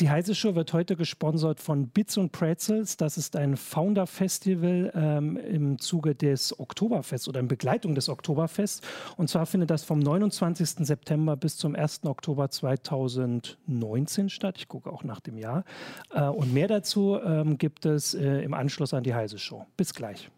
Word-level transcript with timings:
Die 0.00 0.10
Heise 0.10 0.36
Show 0.36 0.54
wird 0.54 0.72
heute 0.74 0.94
gesponsert 0.94 1.58
von 1.58 1.88
Bits 1.88 2.18
und 2.18 2.30
Pretzels. 2.30 2.96
Das 2.96 3.18
ist 3.18 3.34
ein 3.34 3.56
Founder-Festival 3.56 4.92
ähm, 4.94 5.36
im 5.36 5.80
Zuge 5.80 6.14
des 6.14 6.60
Oktoberfests 6.60 7.26
oder 7.26 7.40
in 7.40 7.48
Begleitung 7.48 7.96
des 7.96 8.08
Oktoberfests. 8.08 8.80
Und 9.16 9.28
zwar 9.28 9.44
findet 9.44 9.70
das 9.70 9.82
vom 9.82 9.98
29. 9.98 10.86
September 10.86 11.36
bis 11.36 11.56
zum 11.56 11.74
1. 11.74 12.04
Oktober 12.04 12.48
2019 12.48 14.28
statt. 14.28 14.54
Ich 14.58 14.68
gucke 14.68 14.88
auch 14.88 15.02
nach 15.02 15.18
dem 15.18 15.36
Jahr. 15.36 15.64
Äh, 16.10 16.22
und 16.26 16.54
mehr 16.54 16.68
dazu 16.68 17.18
ähm, 17.20 17.58
gibt 17.58 17.84
es 17.84 18.14
äh, 18.14 18.42
im 18.42 18.54
Anschluss 18.54 18.94
an 18.94 19.02
die 19.02 19.14
Heise 19.14 19.40
Show. 19.40 19.66
Bis 19.76 19.94
gleich. 19.94 20.30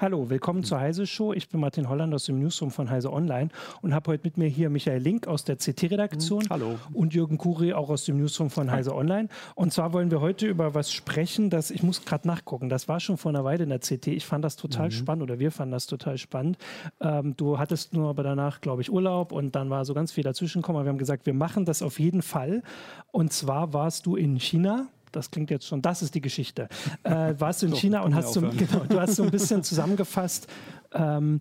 Hallo, 0.00 0.30
willkommen 0.30 0.62
zur 0.62 0.78
Heise 0.78 1.08
Show. 1.08 1.32
Ich 1.32 1.48
bin 1.48 1.58
Martin 1.58 1.88
Holland 1.88 2.14
aus 2.14 2.26
dem 2.26 2.38
Newsroom 2.38 2.70
von 2.70 2.88
Heise 2.88 3.12
Online 3.12 3.48
und 3.82 3.92
habe 3.92 4.12
heute 4.12 4.22
mit 4.22 4.38
mir 4.38 4.46
hier 4.46 4.70
Michael 4.70 5.02
Link 5.02 5.26
aus 5.26 5.42
der 5.42 5.56
CT-Redaktion. 5.56 6.44
Mhm. 6.44 6.50
Hallo. 6.50 6.78
Und 6.92 7.14
Jürgen 7.14 7.36
Kuri 7.36 7.72
auch 7.72 7.90
aus 7.90 8.04
dem 8.04 8.16
Newsroom 8.16 8.48
von 8.48 8.70
Heise 8.70 8.94
Online. 8.94 9.28
Und 9.56 9.72
zwar 9.72 9.92
wollen 9.92 10.12
wir 10.12 10.20
heute 10.20 10.46
über 10.46 10.72
was 10.72 10.92
sprechen, 10.92 11.50
das 11.50 11.72
ich 11.72 11.82
muss 11.82 12.04
gerade 12.04 12.28
nachgucken. 12.28 12.68
Das 12.68 12.86
war 12.86 13.00
schon 13.00 13.16
vor 13.16 13.30
einer 13.30 13.42
Weile 13.42 13.64
in 13.64 13.70
der 13.70 13.80
CT. 13.80 14.06
Ich 14.06 14.24
fand 14.24 14.44
das 14.44 14.54
total 14.54 14.86
mhm. 14.86 14.92
spannend 14.92 15.24
oder 15.24 15.40
wir 15.40 15.50
fanden 15.50 15.72
das 15.72 15.88
total 15.88 16.16
spannend. 16.16 16.58
Ähm, 17.00 17.34
du 17.36 17.58
hattest 17.58 17.92
nur 17.92 18.08
aber 18.08 18.22
danach, 18.22 18.60
glaube 18.60 18.82
ich, 18.82 18.92
Urlaub 18.92 19.32
und 19.32 19.56
dann 19.56 19.68
war 19.68 19.84
so 19.84 19.94
ganz 19.94 20.12
viel 20.12 20.22
dazwischenkommen. 20.22 20.84
Wir 20.84 20.90
haben 20.90 20.98
gesagt, 20.98 21.26
wir 21.26 21.34
machen 21.34 21.64
das 21.64 21.82
auf 21.82 21.98
jeden 21.98 22.22
Fall. 22.22 22.62
Und 23.10 23.32
zwar 23.32 23.72
warst 23.72 24.06
du 24.06 24.14
in 24.14 24.38
China 24.38 24.86
das 25.12 25.30
klingt 25.30 25.50
jetzt 25.50 25.66
schon, 25.66 25.82
das 25.82 26.02
ist 26.02 26.14
die 26.14 26.20
Geschichte. 26.20 26.68
Äh, 27.02 27.34
warst 27.38 27.62
du 27.62 27.66
in 27.66 27.72
so, 27.72 27.78
China 27.78 28.02
und 28.02 28.14
hast 28.14 28.32
so, 28.32 28.40
genau, 28.40 28.84
du 28.88 29.00
hast 29.00 29.16
so 29.16 29.22
ein 29.22 29.30
bisschen 29.30 29.62
zusammengefasst, 29.62 30.48
ähm, 30.92 31.40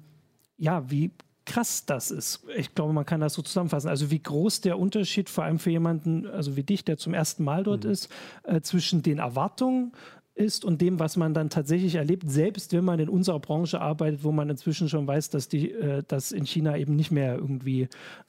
ja, 0.58 0.90
wie 0.90 1.12
krass 1.46 1.86
das 1.86 2.12
ist. 2.12 2.44
Ich 2.56 2.76
glaube, 2.76 2.94
man 2.94 3.06
kann 3.06 3.22
das 3.22 3.34
so 3.34 3.42
zusammenfassen. 3.42 3.88
Also 3.88 4.12
wie 4.12 4.20
groß 4.20 4.62
der 4.62 4.78
Unterschied, 4.78 5.30
vor 5.30 5.46
allem 5.46 5.60
für 5.60 5.72
jemanden, 5.72 6.28
also 6.28 6.56
wie 6.56 6.64
dich, 6.64 6.84
der 6.84 6.98
zum 6.98 7.14
ersten 7.14 7.44
Mal 7.44 7.64
dort 7.64 7.86
mhm. 7.86 7.92
ist, 7.92 8.10
äh, 8.44 8.62
zwischen 8.62 9.02
den 9.02 9.20
Erwartungen 9.20 9.94
ist 10.38 10.64
und 10.64 10.82
dem, 10.82 11.00
was 11.00 11.18
man 11.18 11.34
dann 11.34 11.50
tatsächlich 11.50 11.96
erlebt, 11.96 12.30
selbst 12.30 12.72
wenn 12.74 12.86
man 12.86 13.00
in 13.00 13.10
unserer 13.10 13.40
Branche 13.40 13.82
arbeitet, 13.82 14.24
wo 14.24 14.32
man 14.32 14.50
inzwischen 14.50 14.88
schon 14.88 15.08
weiß, 15.08 15.30
dass, 15.30 15.50
die, 15.50 15.72
äh, 15.72 16.04
dass 16.08 16.32
in 16.32 16.46
China 16.46 16.78
eben 16.78 16.96
nicht 16.96 17.12
mehr 17.12 17.36
irgendwie 17.36 17.88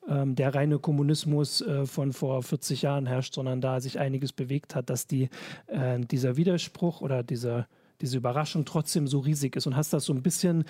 ähm, 0.08 0.34
der 0.34 0.54
reine 0.54 0.78
Kommunismus 0.78 1.60
äh, 1.60 1.86
von 1.86 2.12
vor 2.12 2.42
40 2.42 2.82
Jahren 2.82 3.06
herrscht, 3.06 3.34
sondern 3.34 3.60
da 3.60 3.80
sich 3.80 3.98
einiges 3.98 4.32
bewegt 4.32 4.74
hat, 4.74 4.90
dass 4.90 5.06
die, 5.06 5.28
äh, 5.66 6.00
dieser 6.00 6.36
Widerspruch 6.36 7.00
oder 7.00 7.22
diese, 7.22 7.66
diese 8.00 8.16
Überraschung 8.16 8.64
trotzdem 8.64 9.06
so 9.06 9.20
riesig 9.20 9.56
ist. 9.56 9.66
Und 9.66 9.76
hast 9.76 9.92
das 9.92 10.04
so 10.04 10.12
ein 10.12 10.22
bisschen 10.22 10.64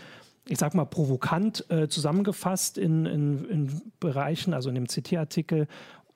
ich 0.50 0.56
sag 0.56 0.72
mal, 0.72 0.86
provokant 0.86 1.70
äh, 1.70 1.88
zusammengefasst 1.88 2.78
in, 2.78 3.04
in, 3.04 3.44
in, 3.50 3.82
Bereichen, 4.00 4.54
also 4.54 4.70
in 4.70 4.76
dem 4.76 4.86
CT-Artikel, 4.86 5.68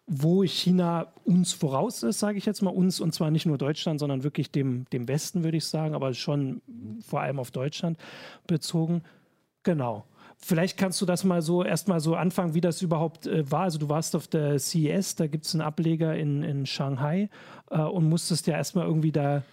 wo 0.06 0.42
China 0.44 1.12
uns 1.24 1.52
voraus 1.52 2.02
ist, 2.02 2.18
sage 2.18 2.38
ich 2.38 2.44
jetzt 2.44 2.62
mal 2.62 2.70
uns, 2.70 3.00
und 3.00 3.14
zwar 3.14 3.30
nicht 3.30 3.46
nur 3.46 3.58
Deutschland, 3.58 4.00
sondern 4.00 4.24
wirklich 4.24 4.50
dem, 4.50 4.84
dem 4.92 5.08
Westen, 5.08 5.44
würde 5.44 5.56
ich 5.56 5.66
sagen, 5.66 5.94
aber 5.94 6.12
schon 6.14 6.60
vor 7.06 7.20
allem 7.20 7.38
auf 7.38 7.50
Deutschland 7.50 7.98
bezogen. 8.46 9.02
Genau. 9.62 10.04
Vielleicht 10.44 10.76
kannst 10.76 11.00
du 11.00 11.06
das 11.06 11.22
mal 11.22 11.40
so 11.40 11.62
erstmal 11.62 12.00
so 12.00 12.16
anfangen, 12.16 12.54
wie 12.54 12.60
das 12.60 12.82
überhaupt 12.82 13.28
äh, 13.28 13.48
war. 13.48 13.62
Also 13.62 13.78
du 13.78 13.88
warst 13.88 14.16
auf 14.16 14.26
der 14.26 14.58
CES, 14.58 15.14
da 15.14 15.28
gibt 15.28 15.46
es 15.46 15.54
einen 15.54 15.60
Ableger 15.60 16.16
in, 16.16 16.42
in 16.42 16.66
Shanghai 16.66 17.28
äh, 17.70 17.80
und 17.80 18.08
musstest 18.08 18.48
ja 18.48 18.56
erstmal 18.56 18.86
irgendwie 18.86 19.12
da 19.12 19.44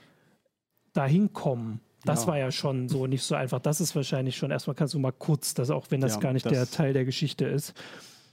dahin 0.94 1.31
kommen. 1.31 1.80
Das 2.05 2.23
ja. 2.23 2.27
war 2.27 2.38
ja 2.39 2.52
schon 2.52 2.89
so 2.89 3.05
nicht 3.05 3.23
so 3.23 3.36
einfach. 3.36 3.59
Das 3.59 3.81
ist 3.81 3.95
wahrscheinlich 3.95 4.36
schon 4.36 4.50
erstmal 4.50 4.75
kannst 4.75 4.95
du 4.95 5.00
mal 5.00 5.11
kurz, 5.11 5.53
das 5.53 5.70
auch 5.70 5.88
wenn 5.89 6.02
das 6.02 6.16
ja, 6.16 6.22
gar 6.22 6.33
nicht 6.33 6.49
der 6.49 6.70
Teil 6.70 6.93
der 6.93 7.05
Geschichte 7.05 7.45
ist. 7.45 7.76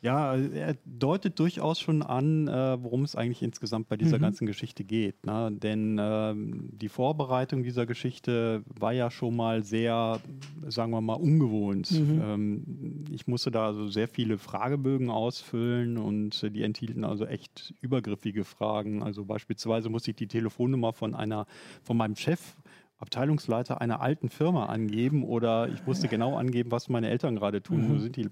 Ja, 0.06 0.36
er 0.36 0.76
deutet 0.84 1.36
durchaus 1.40 1.80
schon 1.80 2.00
an, 2.00 2.46
äh, 2.46 2.80
worum 2.80 3.02
es 3.02 3.16
eigentlich 3.16 3.42
insgesamt 3.42 3.88
bei 3.88 3.96
dieser 3.96 4.18
mhm. 4.18 4.22
ganzen 4.22 4.46
Geschichte 4.46 4.84
geht. 4.84 5.26
Ne? 5.26 5.50
Denn 5.50 5.98
äh, 5.98 6.32
die 6.36 6.88
Vorbereitung 6.88 7.64
dieser 7.64 7.86
Geschichte 7.86 8.62
war 8.78 8.92
ja 8.92 9.10
schon 9.10 9.34
mal 9.34 9.64
sehr, 9.64 10.20
sagen 10.68 10.92
wir 10.92 11.00
mal, 11.00 11.14
ungewohnt. 11.14 11.90
Mhm. 11.90 12.22
Ähm, 12.22 13.04
ich 13.10 13.26
musste 13.26 13.50
da 13.50 13.66
also 13.66 13.88
sehr 13.88 14.06
viele 14.06 14.38
Fragebögen 14.38 15.10
ausfüllen 15.10 15.98
und 15.98 16.40
äh, 16.40 16.52
die 16.52 16.62
enthielten 16.62 17.02
also 17.02 17.26
echt 17.26 17.74
übergriffige 17.80 18.44
Fragen. 18.44 19.02
Also 19.02 19.24
beispielsweise 19.24 19.88
musste 19.88 20.12
ich 20.12 20.16
die 20.16 20.28
Telefonnummer 20.28 20.92
von 20.92 21.16
einer, 21.16 21.48
von 21.82 21.96
meinem 21.96 22.14
Chef 22.14 22.54
Abteilungsleiter 22.98 23.80
einer 23.80 24.00
alten 24.00 24.30
Firma 24.30 24.66
angeben 24.66 25.22
oder 25.22 25.68
ich 25.68 25.84
musste 25.84 26.08
genau 26.08 26.36
angeben, 26.36 26.70
was 26.70 26.88
meine 26.88 27.10
Eltern 27.10 27.36
gerade 27.36 27.62
tun. 27.62 27.88
Mhm. 27.88 28.00
sind 28.00 28.16
die 28.16 28.28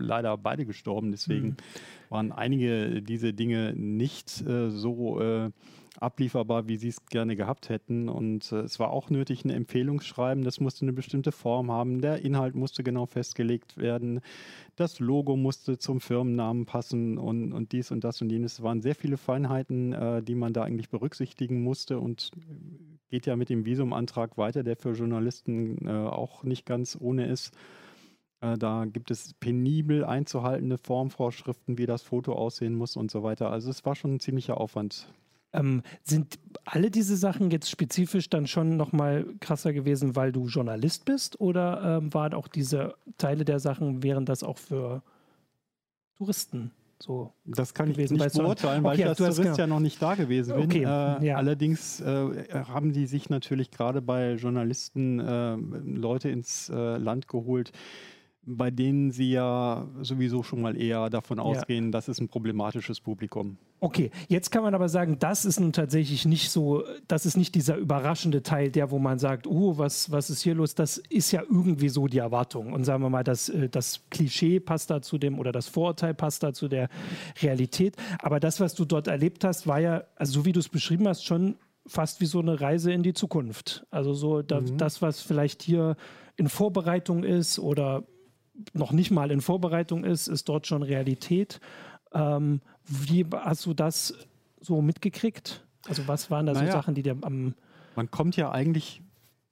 leider 0.00 0.36
beide 0.38 0.64
gestorben. 0.64 1.10
Deswegen 1.10 1.48
mhm. 1.48 1.56
waren 2.08 2.32
einige 2.32 3.02
dieser 3.02 3.32
Dinge 3.32 3.74
nicht 3.76 4.40
äh, 4.46 4.70
so 4.70 5.20
äh, 5.20 5.50
ablieferbar, 6.00 6.68
wie 6.68 6.76
sie 6.76 6.88
es 6.88 7.04
gerne 7.06 7.36
gehabt 7.36 7.68
hätten. 7.68 8.08
Und 8.08 8.52
äh, 8.52 8.60
es 8.60 8.78
war 8.78 8.90
auch 8.90 9.10
nötig, 9.10 9.44
ein 9.44 9.50
Empfehlungsschreiben. 9.50 10.44
Das 10.44 10.60
musste 10.60 10.84
eine 10.84 10.92
bestimmte 10.92 11.32
Form 11.32 11.70
haben. 11.70 12.00
Der 12.00 12.22
Inhalt 12.22 12.54
musste 12.54 12.82
genau 12.82 13.06
festgelegt 13.06 13.76
werden. 13.76 14.20
Das 14.76 15.00
Logo 15.00 15.36
musste 15.36 15.78
zum 15.78 16.00
Firmennamen 16.00 16.66
passen 16.66 17.18
und, 17.18 17.52
und 17.52 17.72
dies 17.72 17.90
und 17.90 18.04
das 18.04 18.22
und 18.22 18.30
jenes. 18.30 18.54
Es 18.54 18.62
waren 18.62 18.80
sehr 18.80 18.94
viele 18.94 19.16
Feinheiten, 19.16 19.92
äh, 19.92 20.22
die 20.22 20.34
man 20.34 20.52
da 20.52 20.62
eigentlich 20.62 20.88
berücksichtigen 20.88 21.62
musste 21.62 21.98
und 21.98 22.30
geht 23.10 23.26
ja 23.26 23.36
mit 23.36 23.48
dem 23.48 23.64
Visumantrag 23.64 24.36
weiter, 24.36 24.62
der 24.62 24.76
für 24.76 24.92
Journalisten 24.92 25.86
äh, 25.86 25.90
auch 25.90 26.44
nicht 26.44 26.66
ganz 26.66 26.96
ohne 27.00 27.26
ist. 27.26 27.54
Äh, 28.40 28.56
da 28.58 28.84
gibt 28.84 29.10
es 29.10 29.34
penibel 29.34 30.04
einzuhaltende 30.04 30.78
Formvorschriften, 30.78 31.78
wie 31.78 31.86
das 31.86 32.02
Foto 32.02 32.34
aussehen 32.34 32.74
muss 32.74 32.96
und 32.96 33.10
so 33.10 33.22
weiter. 33.22 33.50
Also 33.50 33.70
es 33.70 33.84
war 33.84 33.94
schon 33.94 34.14
ein 34.14 34.20
ziemlicher 34.20 34.60
Aufwand. 34.60 35.08
Ähm, 35.52 35.82
sind 36.02 36.38
alle 36.64 36.90
diese 36.90 37.16
Sachen 37.16 37.50
jetzt 37.50 37.70
spezifisch 37.70 38.28
dann 38.28 38.46
schon 38.46 38.76
nochmal 38.76 39.24
krasser 39.40 39.72
gewesen, 39.72 40.14
weil 40.14 40.32
du 40.32 40.46
Journalist 40.46 41.04
bist? 41.04 41.40
Oder 41.40 41.98
ähm, 41.98 42.12
waren 42.12 42.34
auch 42.34 42.48
diese 42.48 42.94
Teile 43.16 43.44
der 43.44 43.58
Sachen, 43.58 44.02
wären 44.02 44.26
das 44.26 44.42
auch 44.42 44.58
für 44.58 45.02
Touristen? 46.16 46.72
So 47.00 47.32
das 47.44 47.74
kann 47.74 47.90
ich 47.90 47.96
nicht 47.96 48.10
beurteilen, 48.10 48.82
weil 48.82 48.94
okay, 48.94 49.02
ich 49.02 49.08
als 49.08 49.18
Tourist 49.18 49.40
genau. 49.40 49.56
ja 49.56 49.66
noch 49.68 49.80
nicht 49.80 50.02
da 50.02 50.16
gewesen 50.16 50.56
bin. 50.56 50.64
Okay, 50.64 50.82
äh, 50.82 51.26
ja. 51.26 51.36
Allerdings 51.36 52.00
äh, 52.00 52.48
haben 52.52 52.92
die 52.92 53.06
sich 53.06 53.30
natürlich 53.30 53.70
gerade 53.70 54.02
bei 54.02 54.32
Journalisten 54.32 55.20
äh, 55.20 55.54
Leute 55.54 56.28
ins 56.28 56.68
äh, 56.70 56.96
Land 56.96 57.28
geholt, 57.28 57.70
bei 58.42 58.70
denen 58.70 59.10
sie 59.10 59.32
ja 59.32 59.86
sowieso 60.00 60.42
schon 60.42 60.62
mal 60.62 60.80
eher 60.80 61.10
davon 61.10 61.38
ausgehen, 61.38 61.86
ja. 61.86 61.90
das 61.90 62.08
ist 62.08 62.20
ein 62.20 62.28
problematisches 62.28 63.00
Publikum. 63.00 63.58
Okay, 63.80 64.10
jetzt 64.28 64.50
kann 64.50 64.62
man 64.62 64.74
aber 64.74 64.88
sagen, 64.88 65.18
das 65.18 65.44
ist 65.44 65.60
nun 65.60 65.72
tatsächlich 65.72 66.24
nicht 66.24 66.50
so, 66.50 66.82
das 67.06 67.26
ist 67.26 67.36
nicht 67.36 67.54
dieser 67.54 67.76
überraschende 67.76 68.42
Teil, 68.42 68.70
der, 68.70 68.90
wo 68.90 68.98
man 68.98 69.18
sagt, 69.18 69.46
oh, 69.46 69.78
was, 69.78 70.10
was 70.10 70.30
ist 70.30 70.42
hier 70.42 70.54
los? 70.54 70.74
Das 70.74 70.96
ist 70.96 71.30
ja 71.30 71.42
irgendwie 71.42 71.88
so 71.88 72.06
die 72.06 72.18
Erwartung. 72.18 72.72
Und 72.72 72.84
sagen 72.84 73.02
wir 73.02 73.10
mal, 73.10 73.22
das, 73.22 73.48
äh, 73.50 73.68
das 73.68 74.00
Klischee 74.10 74.60
passt 74.60 74.90
da 74.90 75.02
zu 75.02 75.18
dem 75.18 75.38
oder 75.38 75.52
das 75.52 75.68
Vorurteil 75.68 76.14
passt 76.14 76.42
da 76.42 76.52
zu 76.52 76.68
der 76.68 76.88
Realität. 77.42 77.96
Aber 78.20 78.40
das, 78.40 78.60
was 78.60 78.74
du 78.74 78.84
dort 78.84 79.06
erlebt 79.06 79.44
hast, 79.44 79.66
war 79.66 79.78
ja, 79.78 80.04
also 80.16 80.40
so 80.40 80.44
wie 80.44 80.52
du 80.52 80.60
es 80.60 80.68
beschrieben 80.68 81.06
hast, 81.06 81.24
schon 81.24 81.56
fast 81.86 82.20
wie 82.20 82.26
so 82.26 82.40
eine 82.40 82.60
Reise 82.60 82.92
in 82.92 83.02
die 83.02 83.14
Zukunft. 83.14 83.86
Also 83.90 84.14
so 84.14 84.42
da, 84.42 84.60
mhm. 84.60 84.76
das, 84.78 85.02
was 85.02 85.20
vielleicht 85.20 85.62
hier 85.62 85.96
in 86.36 86.48
Vorbereitung 86.48 87.24
ist 87.24 87.58
oder 87.58 88.04
noch 88.72 88.92
nicht 88.92 89.10
mal 89.10 89.30
in 89.30 89.40
Vorbereitung 89.40 90.04
ist, 90.04 90.28
ist 90.28 90.48
dort 90.48 90.66
schon 90.66 90.82
Realität. 90.82 91.60
Ähm, 92.12 92.60
wie 92.86 93.26
hast 93.32 93.66
du 93.66 93.74
das 93.74 94.14
so 94.60 94.82
mitgekriegt? 94.82 95.64
Also 95.88 96.08
was 96.08 96.30
waren 96.30 96.46
da 96.46 96.52
naja, 96.52 96.66
so 96.66 96.72
Sachen, 96.72 96.94
die 96.94 97.02
dir 97.02 97.16
am... 97.22 97.54
Man 97.96 98.10
kommt 98.10 98.36
ja 98.36 98.50
eigentlich 98.50 99.02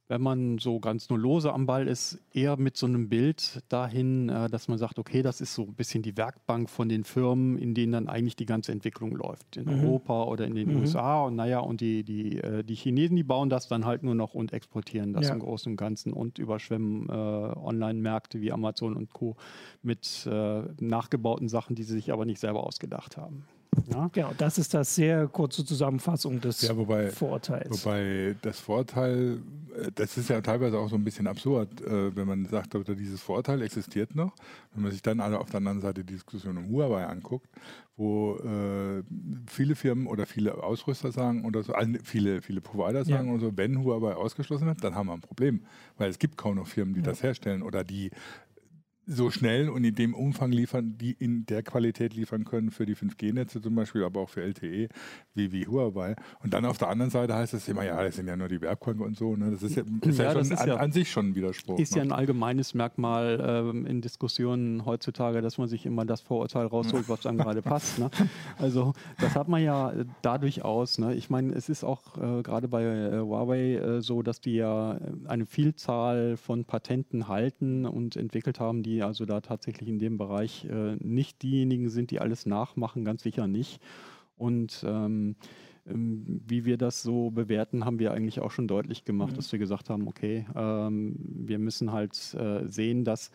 wenn 0.08 0.22
man 0.22 0.58
so 0.58 0.78
ganz 0.78 1.08
nur 1.10 1.18
lose 1.18 1.52
am 1.52 1.66
Ball 1.66 1.88
ist, 1.88 2.20
eher 2.32 2.56
mit 2.56 2.76
so 2.76 2.86
einem 2.86 3.08
Bild 3.08 3.62
dahin, 3.68 4.28
äh, 4.28 4.48
dass 4.48 4.68
man 4.68 4.78
sagt, 4.78 4.98
okay, 4.98 5.22
das 5.22 5.40
ist 5.40 5.54
so 5.54 5.62
ein 5.62 5.74
bisschen 5.74 6.02
die 6.02 6.16
Werkbank 6.16 6.70
von 6.70 6.88
den 6.88 7.04
Firmen, 7.04 7.58
in 7.58 7.74
denen 7.74 7.92
dann 7.92 8.08
eigentlich 8.08 8.36
die 8.36 8.46
ganze 8.46 8.72
Entwicklung 8.72 9.16
läuft. 9.16 9.56
In 9.56 9.64
mhm. 9.64 9.84
Europa 9.84 10.24
oder 10.24 10.46
in 10.46 10.54
den 10.54 10.72
mhm. 10.72 10.80
USA. 10.80 11.24
Und 11.24 11.36
naja, 11.36 11.58
und 11.58 11.80
die, 11.80 12.04
die, 12.04 12.38
äh, 12.38 12.62
die 12.62 12.74
Chinesen, 12.74 13.16
die 13.16 13.24
bauen 13.24 13.50
das 13.50 13.66
dann 13.68 13.84
halt 13.84 14.04
nur 14.04 14.14
noch 14.14 14.34
und 14.34 14.52
exportieren 14.52 15.12
das 15.12 15.28
ja. 15.28 15.34
im 15.34 15.40
Großen 15.40 15.72
und 15.72 15.76
Ganzen 15.76 16.12
und 16.12 16.38
überschwemmen 16.38 17.08
äh, 17.08 17.12
Online-Märkte 17.12 18.40
wie 18.40 18.52
Amazon 18.52 18.94
und 18.94 19.12
Co. 19.12 19.36
mit 19.82 20.26
äh, 20.30 20.62
nachgebauten 20.80 21.48
Sachen, 21.48 21.74
die 21.74 21.82
sie 21.82 21.94
sich 21.94 22.12
aber 22.12 22.26
nicht 22.26 22.40
selber 22.40 22.64
ausgedacht 22.64 23.16
haben. 23.16 23.44
Ja? 23.88 24.08
Genau, 24.12 24.32
das 24.37 24.58
ist 24.58 24.75
das 24.75 24.94
sehr 24.94 25.26
kurze 25.28 25.64
Zusammenfassung 25.64 26.40
des 26.40 26.62
ja, 26.62 26.76
wobei, 26.76 27.11
Vorurteils. 27.11 27.84
Wobei 27.84 28.37
das 28.43 28.61
Vorurteil 28.61 29.40
äh, 29.76 29.90
das 29.94 30.17
ist 30.17 30.31
ja 30.31 30.40
teilweise 30.40 30.78
auch 30.78 30.88
so 30.88 30.96
ein 30.96 31.05
bisschen 31.05 31.26
absurd, 31.26 31.81
äh, 31.82 32.14
wenn 32.14 32.26
man 32.26 32.46
sagt, 32.46 32.75
dieses 32.88 33.20
Vorteil 33.20 33.62
existiert 33.62 34.14
noch. 34.14 34.34
Wenn 34.75 34.84
man 34.84 34.93
sich 34.93 35.02
dann 35.02 35.20
alle 35.20 35.38
auf 35.38 35.50
der 35.50 35.58
anderen 35.58 35.81
Seite 35.81 36.05
die 36.05 36.14
Diskussion 36.14 36.56
um 36.58 36.69
Huawei 36.69 37.05
anguckt, 37.06 37.49
wo 37.96 38.37
äh, 38.37 39.02
viele 39.46 39.75
Firmen 39.75 40.06
oder 40.06 40.26
viele 40.26 40.62
Ausrüster 40.62 41.12
sagen 41.12 41.44
oder 41.44 41.62
so, 41.62 41.73
also 41.73 41.93
viele, 42.05 42.43
viele 42.43 42.61
Provider 42.61 43.05
sagen 43.05 43.28
ja. 43.28 43.34
und 43.34 43.40
so, 43.40 43.56
wenn 43.56 43.82
Huawei 43.82 44.14
ausgeschlossen 44.14 44.67
wird, 44.67 44.84
dann 44.84 44.94
haben 44.94 45.06
wir 45.06 45.14
ein 45.14 45.20
Problem. 45.20 45.62
Weil 45.96 46.11
es 46.11 46.19
gibt 46.19 46.37
kaum 46.37 46.56
noch 46.56 46.67
Firmen, 46.67 46.94
die 46.94 47.00
ja. 47.00 47.06
das 47.06 47.23
herstellen 47.23 47.62
oder 47.62 47.84
die 47.84 48.11
so 49.06 49.30
schnell 49.30 49.68
und 49.68 49.84
in 49.84 49.94
dem 49.94 50.14
Umfang 50.14 50.50
liefern, 50.50 50.98
die 50.98 51.12
in 51.12 51.46
der 51.46 51.62
Qualität 51.62 52.14
liefern 52.14 52.44
können 52.44 52.72
für 52.72 52.86
die 52.86 52.96
5G-Netze 52.96 53.62
zum 53.62 53.76
Beispiel, 53.76 54.02
aber 54.02 54.20
auch 54.20 54.28
für 54.28 54.42
LTE, 54.42 54.88
wie, 55.34 55.52
wie 55.52 55.66
Huawei. 55.66 56.16
Und 56.42 56.52
dann 56.52 56.64
auf 56.64 56.78
der 56.78 56.88
anderen 56.88 57.10
Seite 57.10 57.34
heißt 57.34 57.54
es 57.54 57.68
immer, 57.68 57.84
ja, 57.84 58.02
das 58.02 58.16
sind 58.16 58.26
ja 58.26 58.36
nur 58.36 58.48
die 58.48 58.60
Werbkunden 58.60 59.04
und 59.04 59.16
so. 59.16 59.36
Ne? 59.36 59.52
Das 59.52 59.62
ist 59.62 59.76
ja, 59.76 59.84
ist 60.02 60.18
ja, 60.18 60.24
ja 60.24 60.32
schon 60.32 60.40
ist 60.40 60.52
an, 60.52 60.68
ja, 60.68 60.76
an, 60.76 60.90
sich 60.90 61.10
schon 61.10 61.30
ein 61.30 61.34
Widerspruch. 61.36 61.78
Ist 61.78 61.92
ne? 61.92 61.98
ja 61.98 62.04
ein 62.04 62.12
allgemeines 62.12 62.74
Merkmal 62.74 63.40
ähm, 63.70 63.86
in 63.86 64.00
Diskussionen 64.00 64.84
heutzutage, 64.84 65.40
dass 65.40 65.56
man 65.56 65.68
sich 65.68 65.86
immer 65.86 66.04
das 66.04 66.20
Vorurteil 66.20 66.66
rausholt, 66.66 67.08
was 67.08 67.26
einem 67.26 67.38
gerade 67.38 67.62
passt. 67.62 67.98
Ne? 67.98 68.10
Also 68.58 68.94
das 69.20 69.34
hat 69.34 69.48
man 69.48 69.62
ja 69.62 69.92
dadurch 70.22 70.64
aus. 70.64 70.98
Ne? 70.98 71.14
Ich 71.14 71.30
meine, 71.30 71.52
es 71.52 71.68
ist 71.68 71.84
auch 71.84 72.16
äh, 72.16 72.42
gerade 72.42 72.68
bei 72.68 72.82
äh, 72.84 73.20
Huawei 73.20 73.74
äh, 73.74 74.00
so, 74.00 74.22
dass 74.22 74.40
die 74.40 74.54
ja 74.54 74.98
eine 75.26 75.46
Vielzahl 75.46 76.36
von 76.36 76.64
Patenten 76.64 77.28
halten 77.28 77.86
und 77.86 78.16
entwickelt 78.16 78.58
haben, 78.58 78.82
die 78.82 78.95
also 79.02 79.25
da 79.25 79.40
tatsächlich 79.40 79.88
in 79.88 79.98
dem 79.98 80.19
Bereich 80.19 80.64
äh, 80.64 80.96
nicht 80.96 81.43
diejenigen 81.43 81.88
sind, 81.88 82.10
die 82.10 82.20
alles 82.20 82.46
nachmachen, 82.46 83.04
ganz 83.04 83.22
sicher 83.22 83.46
nicht. 83.46 83.81
Und 84.37 84.84
ähm, 84.87 85.37
ähm, 85.87 86.43
wie 86.46 86.64
wir 86.64 86.76
das 86.76 87.02
so 87.02 87.31
bewerten, 87.31 87.84
haben 87.84 87.98
wir 87.98 88.12
eigentlich 88.12 88.40
auch 88.40 88.50
schon 88.50 88.69
deutlich 88.69 89.04
gemacht, 89.04 89.32
mhm. 89.32 89.37
dass 89.37 89.52
wir 89.52 89.58
gesagt 89.58 89.90
haben, 89.90 90.06
okay, 90.08 90.46
ähm, 90.54 91.16
wir 91.19 91.58
müssen 91.58 91.93
halt 91.93 92.34
äh, 92.34 92.66
sehen, 92.66 93.04
dass 93.04 93.31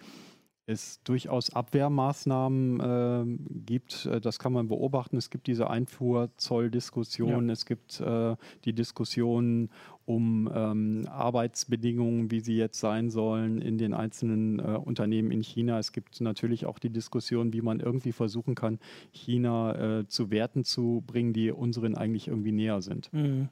es 0.72 1.02
durchaus 1.04 1.52
Abwehrmaßnahmen 1.52 2.80
äh, 2.80 3.60
gibt. 3.66 4.06
Äh, 4.06 4.22
das 4.22 4.40
kann 4.40 4.54
man 4.54 4.68
beobachten. 4.68 5.18
Es 5.18 5.30
gibt 5.30 5.48
diese 5.48 5.70
Einfuhrzolldiskussion, 5.70 7.48
ja. 7.48 7.54
es 7.54 7.66
gibt 7.66 8.00
äh, 8.00 8.36
die 8.66 8.74
Diskussion 8.74 9.70
um 10.06 10.52
ähm, 10.54 11.08
Arbeitsbedingungen, 11.10 12.32
wie 12.32 12.40
sie 12.40 12.58
jetzt 12.58 12.80
sein 12.80 13.10
sollen 13.10 13.62
in 13.62 13.78
den 13.78 13.94
einzelnen 13.94 14.60
äh, 14.60 14.64
Unternehmen 14.64 15.32
in 15.32 15.42
China. 15.42 15.80
Es 15.80 15.92
gibt 15.92 16.20
natürlich 16.22 16.66
auch 16.66 16.80
die 16.80 16.90
Diskussion, 16.90 17.54
wie 17.54 17.62
man 17.62 17.80
irgendwie 17.80 18.12
versuchen 18.12 18.56
kann, 18.56 18.80
China 19.12 20.00
äh, 20.00 20.08
zu 20.08 20.32
Werten 20.32 20.64
zu 20.64 21.04
bringen, 21.06 21.34
die 21.34 21.52
unseren 21.52 21.96
eigentlich 21.96 22.28
irgendwie 22.28 22.52
näher 22.52 22.82
sind. 22.82 23.12
Mhm. 23.14 23.50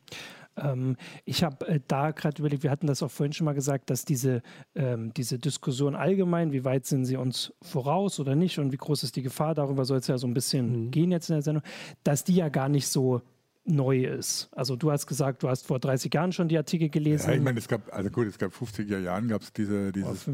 Ähm, 0.57 0.97
ich 1.25 1.43
habe 1.43 1.67
äh, 1.67 1.79
da 1.87 2.11
gerade 2.11 2.39
überlegt, 2.39 2.63
wir 2.63 2.71
hatten 2.71 2.87
das 2.87 3.03
auch 3.03 3.11
vorhin 3.11 3.33
schon 3.33 3.45
mal 3.45 3.53
gesagt, 3.53 3.89
dass 3.89 4.05
diese, 4.05 4.41
ähm, 4.75 5.13
diese 5.13 5.39
Diskussion 5.39 5.95
allgemein, 5.95 6.51
wie 6.51 6.65
weit 6.65 6.85
sind 6.85 7.05
sie 7.05 7.17
uns 7.17 7.53
voraus 7.61 8.19
oder 8.19 8.35
nicht 8.35 8.59
und 8.59 8.71
wie 8.71 8.77
groß 8.77 9.03
ist 9.03 9.15
die 9.15 9.21
Gefahr, 9.21 9.55
darüber 9.55 9.85
soll 9.85 9.97
es 9.99 10.07
ja 10.07 10.17
so 10.17 10.27
ein 10.27 10.33
bisschen 10.33 10.85
mhm. 10.85 10.91
gehen 10.91 11.11
jetzt 11.11 11.29
in 11.29 11.35
der 11.35 11.43
Sendung, 11.43 11.63
dass 12.03 12.23
die 12.23 12.35
ja 12.35 12.49
gar 12.49 12.69
nicht 12.69 12.87
so 12.87 13.21
neu 13.69 14.03
ist. 14.03 14.49
Also 14.51 14.75
du 14.75 14.91
hast 14.91 15.07
gesagt, 15.07 15.43
du 15.43 15.49
hast 15.49 15.65
vor 15.67 15.79
30 15.79 16.13
Jahren 16.13 16.31
schon 16.31 16.47
die 16.47 16.57
Artikel 16.57 16.89
gelesen. 16.89 17.29
Ja, 17.29 17.35
ich 17.35 17.41
meine, 17.41 17.59
es 17.59 17.67
gab, 17.67 17.93
also 17.93 18.09
gut, 18.09 18.27
es 18.27 18.37
gab 18.37 18.51
50er 18.51 18.99
Jahren 18.99 19.27
gab 19.27 19.41
es 19.41 19.53
diese, 19.53 19.91
dieses 19.91 20.27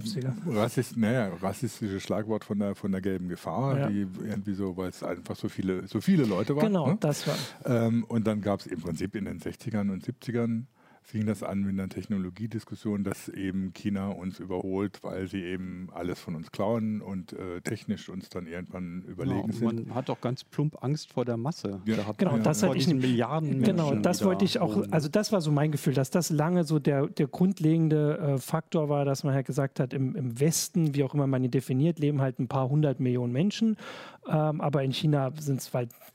Rassist, 0.48 0.98
naja, 0.98 1.32
rassistische 1.42 2.00
Schlagwort 2.00 2.46
von 2.46 2.60
der, 2.60 2.76
von 2.76 2.92
der 2.92 3.02
gelben 3.02 3.28
Gefahr, 3.30 3.78
ja. 3.78 3.90
die 3.90 4.08
irgendwie 4.24 4.54
so, 4.54 4.76
weil 4.78 4.90
es 4.90 5.04
einfach 5.04 5.36
so 5.36 5.50
viele, 5.50 5.88
so 5.88 6.02
viele 6.02 6.24
Leute 6.26 6.56
waren. 6.56 6.68
Genau, 6.68 6.88
ne? 6.88 6.98
das 7.00 7.28
war. 7.28 7.36
Ähm, 7.66 8.06
und 8.06 8.26
dann 8.26 8.42
gab 8.42 8.62
es 8.62 8.68
im 8.68 8.82
Prinzip 8.82 9.16
in 9.16 9.26
den 9.26 9.40
60ern 9.40 9.92
und 9.92 10.06
70ern 10.06 10.64
fing 11.06 11.28
das 11.28 11.44
an 11.44 11.62
mit 11.62 11.80
einer 11.80 11.88
Technologiediskussion, 11.88 13.04
dass 13.04 13.30
eben 13.30 13.74
China 13.74 14.10
uns 14.10 14.40
überholt, 14.40 15.04
weil 15.04 15.28
sie 15.28 15.44
eben 15.44 15.88
alles 15.94 16.20
von 16.20 16.36
uns 16.36 16.52
klauen 16.52 17.02
und 17.02 17.34
äh, 17.34 17.62
technisch 17.62 18.10
uns 18.10 18.30
dann 18.30 18.48
irgendwann 18.48 19.04
überlegen 19.04 19.52
ja, 19.52 19.54
sind. 19.54 19.88
Man 19.88 19.96
hat 19.96 20.10
auch 20.10 20.20
ganz 20.20 20.44
plump 20.44 20.84
Angst 20.84 21.14
vor 21.14 21.24
der 21.24 21.38
Masse. 21.38 21.82
Ja. 21.86 21.96
Gehabt, 21.96 22.18
genau, 22.18 22.38
ja, 22.38 22.44
das 22.44 22.64
hatte 22.64 22.78
ich 22.78 22.88
Milliarden 22.88 23.62
Genau, 23.62 23.94
das 23.94 24.26
wollte 24.26 24.46
ich 24.46 24.60
auch, 24.60 24.84
also 24.90 25.08
das 25.08 25.32
war 25.32 25.42
so 25.42 25.52
mein 25.52 25.72
Gefühl, 25.72 25.94
dass 25.94 26.10
das 26.10 26.32
lange 26.32 26.64
so 26.64 26.80
der, 26.80 27.08
der 27.08 27.28
grundlegende 27.28 28.18
äh, 28.18 28.38
Faktor 28.40 28.90
war, 28.90 29.06
dass 29.06 29.24
man 29.24 29.36
halt 29.36 29.46
gesagt 29.46 29.80
hat, 29.80 29.94
im, 29.94 30.16
im 30.16 30.40
Westen, 30.40 30.96
wie 30.96 31.04
auch 31.04 31.14
immer 31.14 31.28
man 31.28 31.44
ihn 31.44 31.52
definiert, 31.52 32.00
leben 32.00 32.20
halt 32.20 32.40
ein 32.40 32.48
paar 32.48 32.68
hundert 32.68 33.00
Millionen 33.00 33.32
Menschen 33.32 33.78
ähm, 34.28 34.62
aber 34.62 34.84
in 34.84 34.92
China 34.92 35.32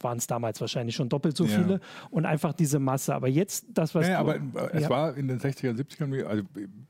waren 0.00 0.18
es 0.18 0.26
damals 0.26 0.60
wahrscheinlich 0.60 0.96
schon 0.96 1.08
doppelt 1.08 1.36
so 1.36 1.44
viele 1.44 1.74
ja. 1.74 1.80
und 2.10 2.26
einfach 2.26 2.52
diese 2.52 2.78
Masse. 2.78 3.14
Aber 3.14 3.28
jetzt 3.28 3.66
das, 3.72 3.94
was. 3.94 4.08
Ja, 4.08 4.18
aber 4.18 4.36
es 4.72 4.82
ja. 4.82 4.90
war 4.90 5.16
in 5.16 5.28
den 5.28 5.38
60er, 5.38 5.72
70er, 5.76 6.24
also 6.24 6.42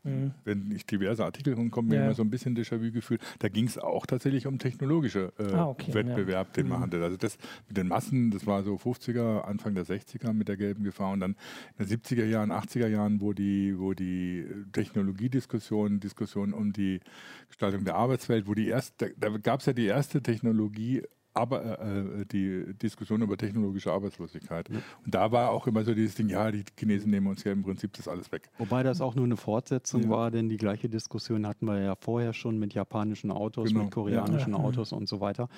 mhm. 0.03 0.33
wenn 0.45 0.71
ich 0.73 0.87
diverse 0.87 1.25
Artikel 1.25 1.55
rumkomme, 1.55 1.89
mir 1.89 2.05
immer 2.05 2.15
so 2.15 2.23
ein 2.23 2.31
bisschen 2.31 2.57
Déjà-vu-Gefühl, 2.57 3.19
da 3.39 3.49
ging 3.49 3.67
es 3.67 3.77
auch 3.77 4.07
tatsächlich 4.07 4.47
um 4.47 4.59
technologische 4.59 5.33
äh, 5.39 5.53
ah, 5.53 5.67
okay, 5.69 5.93
Wettbewerb, 5.93 6.53
den 6.55 6.65
mhm. 6.65 6.73
man 6.73 6.81
hatte. 6.81 7.03
Also 7.03 7.17
das 7.17 7.37
mit 7.69 7.77
den 7.77 7.89
Massen, 7.89 8.31
das 8.31 8.47
war 8.47 8.63
so 8.63 8.77
50er, 8.77 9.43
Anfang 9.43 9.75
der 9.75 9.85
60er 9.85 10.33
mit 10.33 10.49
der 10.49 10.57
gelben 10.57 10.85
Gefahr 10.85 11.13
und 11.13 11.21
dann 11.21 11.37
in 11.79 11.87
den 11.87 11.99
70er 11.99 12.25
Jahren, 12.25 12.51
80er 12.51 12.87
Jahren, 12.87 13.21
wo 13.21 13.33
die, 13.33 13.79
wo 13.79 13.93
die 13.93 14.47
Technologiediskussion, 14.73 16.01
Diskussion 16.01 16.53
um 16.53 16.73
die 16.73 17.01
Gestaltung 17.49 17.85
der 17.85 17.97
Arbeitswelt, 17.97 18.47
wo 18.47 18.55
die 18.55 18.69
erste, 18.69 19.13
da, 19.19 19.29
da 19.29 19.37
gab 19.39 19.61
es 19.61 19.67
ja 19.67 19.73
die 19.73 19.87
erste 19.87 20.23
Technologie 20.23 21.03
aber 21.35 21.79
äh, 21.81 21.99
äh, 22.01 22.25
die 22.25 22.75
Diskussion 22.75 23.23
über 23.23 23.37
technologische 23.37 23.93
Arbeitslosigkeit. 23.93 24.69
Ja. 24.69 24.79
Und 25.05 25.15
da 25.15 25.33
war 25.33 25.51
auch 25.51 25.67
immer 25.67 25.85
so 25.85 25.95
dieses 25.95 26.15
Ding, 26.15 26.29
ja, 26.29 26.51
die 26.51 26.65
Chinesen 26.79 27.11
nehmen 27.11 27.29
uns 27.29 27.45
ja 27.45 27.53
im 27.53 27.63
Prinzip 27.63 27.93
das 27.95 28.09
alles 28.09 28.33
weg. 28.33 28.51
Wobei 28.59 28.83
das 28.83 29.01
auch 29.01 29.15
nur 29.15 29.25
eine 29.25 29.37
Fortsetzung 29.37 30.05
ja. 30.05 30.11
war, 30.11 30.31
denn 30.31 30.49
die 30.49 30.57
gleiche 30.57 30.89
Diskussion 30.89 31.47
hatten 31.47 31.67
wir 31.67 31.81
ja 31.81 31.95
vorher 31.95 32.33
schon 32.33 32.59
mit 32.59 32.75
japanischen 32.75 33.31
Autos, 33.31 33.69
genau. 33.69 33.85
mit 33.85 33.93
koreanischen 33.93 34.53
ja. 34.53 34.59
Autos 34.59 34.93
und 34.93 35.09
so 35.09 35.21
weiter. 35.21 35.49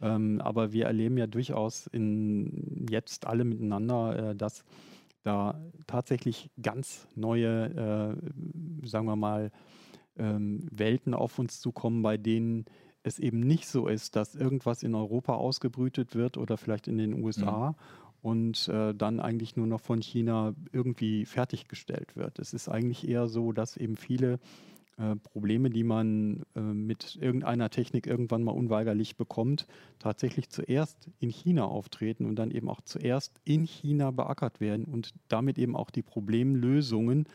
Ähm, 0.00 0.40
aber 0.40 0.72
wir 0.72 0.86
erleben 0.86 1.16
ja 1.16 1.26
durchaus 1.26 1.86
in 1.86 2.86
jetzt 2.88 3.26
alle 3.26 3.44
miteinander, 3.44 4.30
äh, 4.30 4.36
dass 4.36 4.64
da 5.22 5.60
tatsächlich 5.86 6.50
ganz 6.62 7.08
neue, 7.16 8.16
äh, 8.82 8.86
sagen 8.86 9.06
wir 9.06 9.16
mal, 9.16 9.50
ähm, 10.18 10.66
Welten 10.70 11.14
auf 11.14 11.38
uns 11.38 11.60
zukommen, 11.60 12.02
bei 12.02 12.16
denen 12.16 12.64
es 13.06 13.18
eben 13.18 13.40
nicht 13.40 13.68
so 13.68 13.86
ist, 13.86 14.16
dass 14.16 14.34
irgendwas 14.34 14.82
in 14.82 14.94
Europa 14.94 15.34
ausgebrütet 15.34 16.14
wird 16.14 16.36
oder 16.36 16.56
vielleicht 16.56 16.88
in 16.88 16.98
den 16.98 17.22
USA. 17.22 17.70
Mhm 17.70 17.74
und 18.22 18.66
äh, 18.68 18.92
dann 18.92 19.20
eigentlich 19.20 19.54
nur 19.54 19.68
noch 19.68 19.80
von 19.80 20.02
China 20.02 20.52
irgendwie 20.72 21.26
fertiggestellt 21.26 22.16
wird. 22.16 22.40
Es 22.40 22.54
ist 22.54 22.68
eigentlich 22.68 23.06
eher 23.06 23.28
so, 23.28 23.52
dass 23.52 23.76
eben 23.76 23.94
viele 23.94 24.40
äh, 24.98 25.14
Probleme, 25.14 25.70
die 25.70 25.84
man 25.84 26.42
äh, 26.56 26.60
mit 26.60 27.18
irgendeiner 27.20 27.70
Technik 27.70 28.08
irgendwann 28.08 28.42
mal 28.42 28.50
unweigerlich 28.50 29.16
bekommt, 29.16 29.68
tatsächlich 30.00 30.48
zuerst 30.48 31.08
in 31.20 31.30
China 31.30 31.66
auftreten 31.66 32.24
und 32.24 32.36
dann 32.36 32.50
eben 32.50 32.68
auch 32.68 32.80
zuerst 32.80 33.38
in 33.44 33.64
China 33.64 34.10
beackert 34.10 34.58
werden 34.58 34.86
und 34.86 35.12
damit 35.28 35.56
eben 35.56 35.76
auch 35.76 35.90
die 35.90 36.02
Problemlösungen 36.02 37.26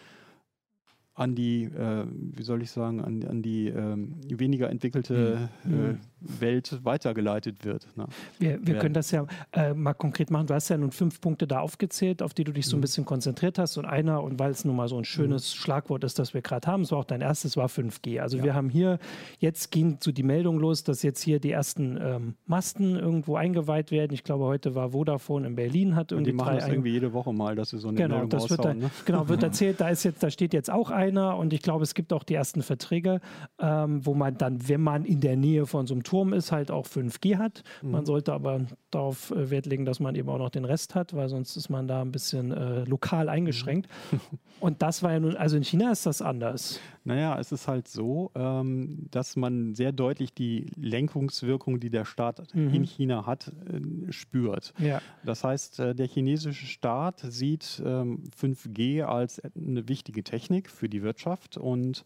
an 1.21 1.35
die, 1.35 1.65
äh, 1.65 2.05
wie 2.09 2.41
soll 2.41 2.63
ich 2.63 2.71
sagen, 2.71 2.99
an, 2.99 3.23
an 3.23 3.43
die 3.43 3.67
äh, 3.67 3.97
weniger 4.27 4.71
entwickelte 4.71 5.49
mhm. 5.63 5.91
äh, 5.91 5.95
Welt 6.41 6.79
weitergeleitet 6.83 7.63
wird. 7.63 7.87
Ne? 7.95 8.07
Wir, 8.39 8.59
wir 8.65 8.79
können 8.79 8.93
das 8.93 9.11
ja 9.11 9.25
äh, 9.53 9.73
mal 9.73 9.93
konkret 9.93 10.31
machen. 10.31 10.47
Du 10.47 10.53
hast 10.55 10.69
ja 10.69 10.77
nun 10.77 10.91
fünf 10.91 11.21
Punkte 11.21 11.45
da 11.45 11.59
aufgezählt, 11.59 12.23
auf 12.23 12.33
die 12.33 12.43
du 12.43 12.51
dich 12.51 12.65
so 12.65 12.75
ein 12.75 12.79
mhm. 12.79 12.81
bisschen 12.81 13.05
konzentriert 13.05 13.59
hast. 13.59 13.77
Und 13.77 13.85
einer, 13.85 14.23
und 14.23 14.39
weil 14.39 14.51
es 14.51 14.65
nun 14.65 14.75
mal 14.75 14.87
so 14.87 14.97
ein 14.97 15.05
schönes 15.05 15.53
mhm. 15.53 15.59
Schlagwort 15.59 16.03
ist, 16.03 16.17
das 16.17 16.33
wir 16.33 16.41
gerade 16.41 16.67
haben, 16.67 16.81
es 16.81 16.91
war 16.91 16.99
auch 16.99 17.05
dein 17.05 17.21
erstes, 17.21 17.55
war 17.55 17.67
5G. 17.67 18.19
Also 18.19 18.37
ja. 18.37 18.43
wir 18.43 18.55
haben 18.55 18.69
hier, 18.69 18.97
jetzt 19.39 19.71
ging 19.71 19.97
so 19.99 20.11
die 20.11 20.23
Meldung 20.23 20.59
los, 20.59 20.83
dass 20.83 21.03
jetzt 21.03 21.21
hier 21.21 21.39
die 21.39 21.51
ersten 21.51 21.99
ähm, 22.01 22.35
Masten 22.47 22.95
irgendwo 22.95 23.35
eingeweiht 23.35 23.91
werden. 23.91 24.13
Ich 24.13 24.23
glaube, 24.23 24.45
heute 24.45 24.73
war 24.73 24.89
Vodafone 24.89 25.45
in 25.45 25.55
Berlin, 25.55 25.95
hat 25.95 26.11
irgendwie. 26.11 26.31
Und 26.31 26.37
die 26.39 26.43
machen 26.43 26.57
das 26.57 26.67
irgendwie 26.67 26.91
jede 26.91 27.13
Woche 27.13 27.31
mal, 27.31 27.55
dass 27.55 27.69
sie 27.69 27.77
so 27.77 27.89
eine 27.89 27.97
genau, 27.97 28.15
Meldung 28.15 28.29
das 28.31 28.49
wird 28.49 28.65
dann, 28.65 28.79
ne? 28.79 28.91
Genau, 29.05 29.27
wird 29.27 29.43
erzählt, 29.51 29.81
da 29.81 29.89
ist 29.89 30.03
jetzt, 30.03 30.23
da 30.23 30.31
steht 30.31 30.53
jetzt 30.53 30.71
auch 30.71 30.89
einer 31.11 31.37
und 31.37 31.53
ich 31.53 31.61
glaube, 31.61 31.83
es 31.83 31.93
gibt 31.93 32.13
auch 32.13 32.23
die 32.23 32.33
ersten 32.33 32.63
Verträge, 32.63 33.21
ähm, 33.59 34.05
wo 34.05 34.13
man 34.13 34.37
dann, 34.37 34.67
wenn 34.67 34.81
man 34.81 35.05
in 35.05 35.21
der 35.21 35.35
Nähe 35.35 35.65
von 35.65 35.87
so 35.87 35.93
einem 35.93 36.03
Turm 36.03 36.33
ist, 36.33 36.51
halt 36.51 36.71
auch 36.71 36.87
5G 36.87 37.37
hat. 37.37 37.63
Mhm. 37.81 37.91
Man 37.91 38.05
sollte 38.05 38.33
aber 38.33 38.61
darauf 38.89 39.31
äh, 39.31 39.49
Wert 39.49 39.65
legen, 39.65 39.85
dass 39.85 39.99
man 39.99 40.15
eben 40.15 40.29
auch 40.29 40.37
noch 40.37 40.49
den 40.49 40.65
Rest 40.65 40.95
hat, 40.95 41.13
weil 41.13 41.29
sonst 41.29 41.55
ist 41.55 41.69
man 41.69 41.87
da 41.87 42.01
ein 42.01 42.11
bisschen 42.11 42.51
äh, 42.51 42.83
lokal 42.85 43.29
eingeschränkt. 43.29 43.89
Und 44.59 44.81
das 44.81 45.03
war 45.03 45.11
ja 45.11 45.19
nun, 45.19 45.35
also 45.35 45.57
in 45.57 45.63
China 45.63 45.91
ist 45.91 46.05
das 46.05 46.21
anders. 46.21 46.79
Naja, 47.03 47.39
es 47.39 47.51
ist 47.51 47.67
halt 47.67 47.87
so, 47.87 48.31
ähm, 48.35 49.07
dass 49.09 49.35
man 49.35 49.73
sehr 49.73 49.91
deutlich 49.91 50.33
die 50.33 50.67
Lenkungswirkung, 50.75 51.79
die 51.79 51.89
der 51.89 52.05
Staat 52.05 52.53
mhm. 52.53 52.73
in 52.73 52.83
China 52.83 53.25
hat, 53.25 53.47
äh, 53.47 54.11
spürt. 54.11 54.73
Ja. 54.77 55.01
Das 55.25 55.43
heißt, 55.43 55.79
äh, 55.79 55.95
der 55.95 56.07
chinesische 56.07 56.67
Staat 56.67 57.21
sieht 57.27 57.81
ähm, 57.83 58.23
5G 58.39 59.03
als 59.03 59.41
eine 59.55 59.87
wichtige 59.87 60.23
Technik 60.23 60.69
für 60.69 60.89
die 60.89 61.01
Wirtschaft 61.01 61.57
und 61.57 62.03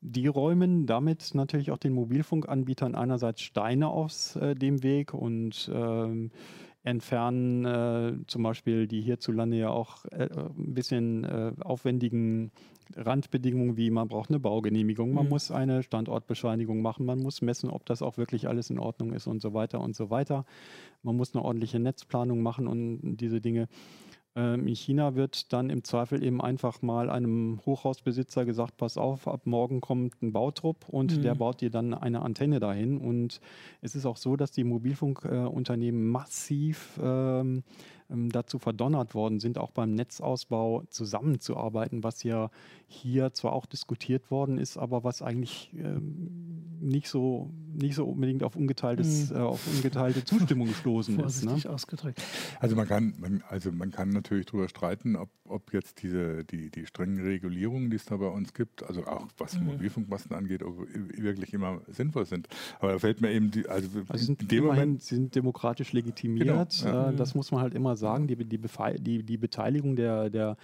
die 0.00 0.28
räumen 0.28 0.86
damit 0.86 1.34
natürlich 1.34 1.70
auch 1.70 1.78
den 1.78 1.92
Mobilfunkanbietern 1.92 2.94
einerseits 2.94 3.42
Steine 3.42 3.88
aus 3.88 4.36
äh, 4.36 4.54
dem 4.54 4.82
Weg 4.82 5.12
und 5.12 5.70
ähm, 5.74 6.30
entfernen 6.84 7.64
äh, 7.64 8.12
zum 8.26 8.42
Beispiel 8.42 8.86
die 8.86 9.00
hierzulande 9.00 9.56
ja 9.56 9.70
auch 9.70 10.04
äh, 10.06 10.28
ein 10.30 10.74
bisschen 10.74 11.24
äh, 11.24 11.52
aufwendigen 11.60 12.52
Randbedingungen 12.96 13.76
wie 13.76 13.90
man 13.90 14.08
braucht 14.08 14.30
eine 14.30 14.40
Baugenehmigung, 14.40 15.12
man 15.12 15.24
mhm. 15.24 15.30
muss 15.30 15.50
eine 15.50 15.82
Standortbescheinigung 15.82 16.80
machen, 16.80 17.04
man 17.04 17.18
muss 17.18 17.42
messen, 17.42 17.70
ob 17.70 17.84
das 17.84 18.00
auch 18.00 18.16
wirklich 18.16 18.48
alles 18.48 18.70
in 18.70 18.78
Ordnung 18.78 19.12
ist 19.12 19.26
und 19.26 19.42
so 19.42 19.52
weiter 19.54 19.80
und 19.80 19.94
so 19.94 20.10
weiter. 20.10 20.44
Man 21.02 21.16
muss 21.16 21.34
eine 21.34 21.44
ordentliche 21.44 21.78
Netzplanung 21.78 22.42
machen 22.42 22.66
und 22.66 23.16
diese 23.16 23.40
Dinge. 23.40 23.68
Ähm, 24.38 24.68
in 24.68 24.76
China 24.76 25.16
wird 25.16 25.52
dann 25.52 25.68
im 25.68 25.82
Zweifel 25.82 26.22
eben 26.22 26.40
einfach 26.40 26.80
mal 26.80 27.10
einem 27.10 27.60
Hochhausbesitzer 27.66 28.44
gesagt, 28.44 28.76
pass 28.76 28.96
auf, 28.96 29.26
ab 29.26 29.40
morgen 29.46 29.80
kommt 29.80 30.22
ein 30.22 30.32
Bautrupp 30.32 30.88
und 30.88 31.18
mhm. 31.18 31.22
der 31.22 31.34
baut 31.34 31.60
dir 31.60 31.70
dann 31.70 31.92
eine 31.92 32.22
Antenne 32.22 32.60
dahin. 32.60 32.98
Und 32.98 33.40
es 33.82 33.96
ist 33.96 34.06
auch 34.06 34.16
so, 34.16 34.36
dass 34.36 34.52
die 34.52 34.62
Mobilfunkunternehmen 34.62 36.08
massiv 36.08 37.00
ähm, 37.02 37.18
ähm, 37.48 37.64
dazu 38.08 38.58
verdonnert 38.58 39.14
worden 39.14 39.38
sind, 39.38 39.58
auch 39.58 39.70
beim 39.70 39.94
Netzausbau 39.94 40.84
zusammenzuarbeiten, 40.88 42.02
was 42.02 42.22
ja 42.22 42.50
hier 42.86 43.34
zwar 43.34 43.52
auch 43.52 43.66
diskutiert 43.66 44.30
worden 44.30 44.58
ist, 44.58 44.78
aber 44.78 45.04
was 45.04 45.20
eigentlich 45.20 45.70
ähm, 45.74 46.68
nicht, 46.80 47.08
so, 47.08 47.50
nicht 47.74 47.94
so 47.94 48.06
unbedingt 48.06 48.42
auf, 48.42 48.56
ungeteiltes, 48.56 49.30
mhm. 49.30 49.36
äh, 49.36 49.40
auf 49.40 49.66
ungeteilte 49.66 50.24
Zustimmung 50.24 50.68
gestoßen 50.68 51.20
ist. 51.20 51.44
Ne? 51.44 51.58
ausgedrückt. 51.68 52.22
Also 52.60 52.76
man 52.76 52.88
kann, 52.88 53.14
man, 53.18 53.42
also 53.48 53.70
man 53.72 53.90
kann 53.90 54.08
natürlich 54.08 54.46
darüber 54.46 54.68
streiten, 54.68 55.16
ob, 55.16 55.28
ob 55.44 55.74
jetzt 55.74 56.02
diese, 56.02 56.44
die, 56.44 56.70
die 56.70 56.86
strengen 56.86 57.20
Regulierungen, 57.20 57.90
die 57.90 57.96
es 57.96 58.06
da 58.06 58.16
bei 58.16 58.28
uns 58.28 58.54
gibt, 58.54 58.82
also 58.84 59.06
auch 59.06 59.26
was 59.36 59.58
mhm. 59.58 59.66
Mobilfunkmasten 59.66 60.34
angeht, 60.34 60.62
wirklich 60.62 61.52
immer 61.52 61.82
sinnvoll 61.88 62.24
sind. 62.24 62.48
Aber 62.80 62.92
da 62.92 62.98
fällt 62.98 63.20
mir 63.20 63.32
eben 63.32 63.50
die, 63.50 63.68
also, 63.68 63.88
also 64.08 64.24
sind 64.24 64.42
in 64.42 64.48
dem 64.48 64.64
Moment 64.64 65.02
sind 65.02 65.34
demokratisch 65.34 65.92
legitimiert. 65.92 66.48
Genau, 66.80 66.90
ja. 66.90 67.10
äh, 67.10 67.16
das 67.16 67.34
muss 67.34 67.50
man 67.50 67.60
halt 67.60 67.74
immer 67.74 67.96
sagen, 67.98 68.26
die, 68.26 68.36
die, 68.36 68.58
die, 68.58 69.22
die 69.22 69.36
Beteiligung 69.36 69.96
der, 69.96 70.30
der 70.30 70.56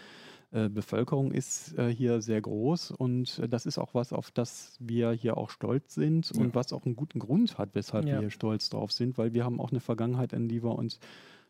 äh, 0.55 0.69
Bevölkerung 0.69 1.33
ist 1.33 1.76
äh, 1.79 1.88
hier 1.88 2.23
sehr 2.23 2.41
groß 2.41 2.93
und 2.93 3.41
äh, 3.41 3.49
das 3.49 3.67
ist 3.67 3.76
auch 3.76 3.93
was, 3.93 4.12
auf 4.12 4.31
das 4.31 4.76
wir 4.79 5.11
hier 5.11 5.37
auch 5.37 5.50
stolz 5.50 5.95
sind 5.95 6.31
ja. 6.31 6.41
und 6.41 6.55
was 6.55 6.73
auch 6.73 6.87
einen 6.87 6.95
guten 6.95 7.19
Grund 7.19 7.59
hat, 7.59 7.71
weshalb 7.75 8.05
ja. 8.07 8.12
wir 8.12 8.21
hier 8.21 8.31
stolz 8.31 8.71
drauf 8.71 8.93
sind, 8.93 9.19
weil 9.19 9.35
wir 9.35 9.45
haben 9.45 9.61
auch 9.61 9.73
eine 9.73 9.81
Vergangenheit, 9.81 10.33
an 10.33 10.47
die 10.47 10.62
wir 10.62 10.76
uns, 10.79 11.00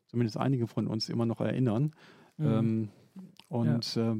zumindest 0.06 0.38
einige 0.38 0.66
von 0.66 0.86
uns, 0.86 1.10
immer 1.10 1.26
noch 1.26 1.42
erinnern. 1.42 1.92
Mhm. 2.38 2.46
Ähm, 2.46 2.88
und 3.48 3.94
ja. 3.94 4.16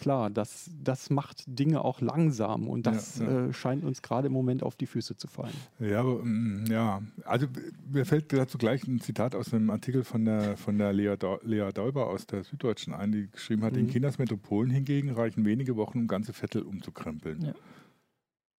Klar, 0.00 0.30
das, 0.30 0.70
das 0.82 1.10
macht 1.10 1.44
Dinge 1.46 1.84
auch 1.84 2.00
langsam 2.00 2.68
und 2.68 2.86
das 2.86 3.18
ja, 3.18 3.30
ja. 3.30 3.46
Äh, 3.46 3.52
scheint 3.52 3.84
uns 3.84 4.02
gerade 4.02 4.26
im 4.26 4.32
Moment 4.32 4.62
auf 4.62 4.74
die 4.74 4.86
Füße 4.86 5.16
zu 5.16 5.28
fallen. 5.28 5.54
Ja, 5.78 6.00
aber, 6.00 6.24
mm, 6.24 6.64
ja. 6.68 7.02
also 7.24 7.46
mir 7.92 8.04
fällt 8.04 8.32
dazu 8.32 8.58
gleich 8.58 8.86
ein 8.86 9.00
Zitat 9.00 9.34
aus 9.34 9.52
einem 9.52 9.70
Artikel 9.70 10.02
von 10.02 10.24
der, 10.24 10.56
von 10.56 10.78
der 10.78 10.92
Lea, 10.92 11.14
Lea 11.42 11.70
Däuber 11.72 12.08
aus 12.08 12.26
der 12.26 12.42
Süddeutschen 12.42 12.94
ein, 12.94 13.12
die 13.12 13.30
geschrieben 13.30 13.62
hat, 13.62 13.74
mhm. 13.74 13.80
in 13.80 13.88
Chinas 13.88 14.18
Metropolen 14.18 14.70
hingegen 14.70 15.10
reichen 15.10 15.44
wenige 15.44 15.76
Wochen, 15.76 16.00
um 16.00 16.08
ganze 16.08 16.32
Viertel 16.32 16.62
umzukrempeln. 16.62 17.42
Ja. 17.42 17.54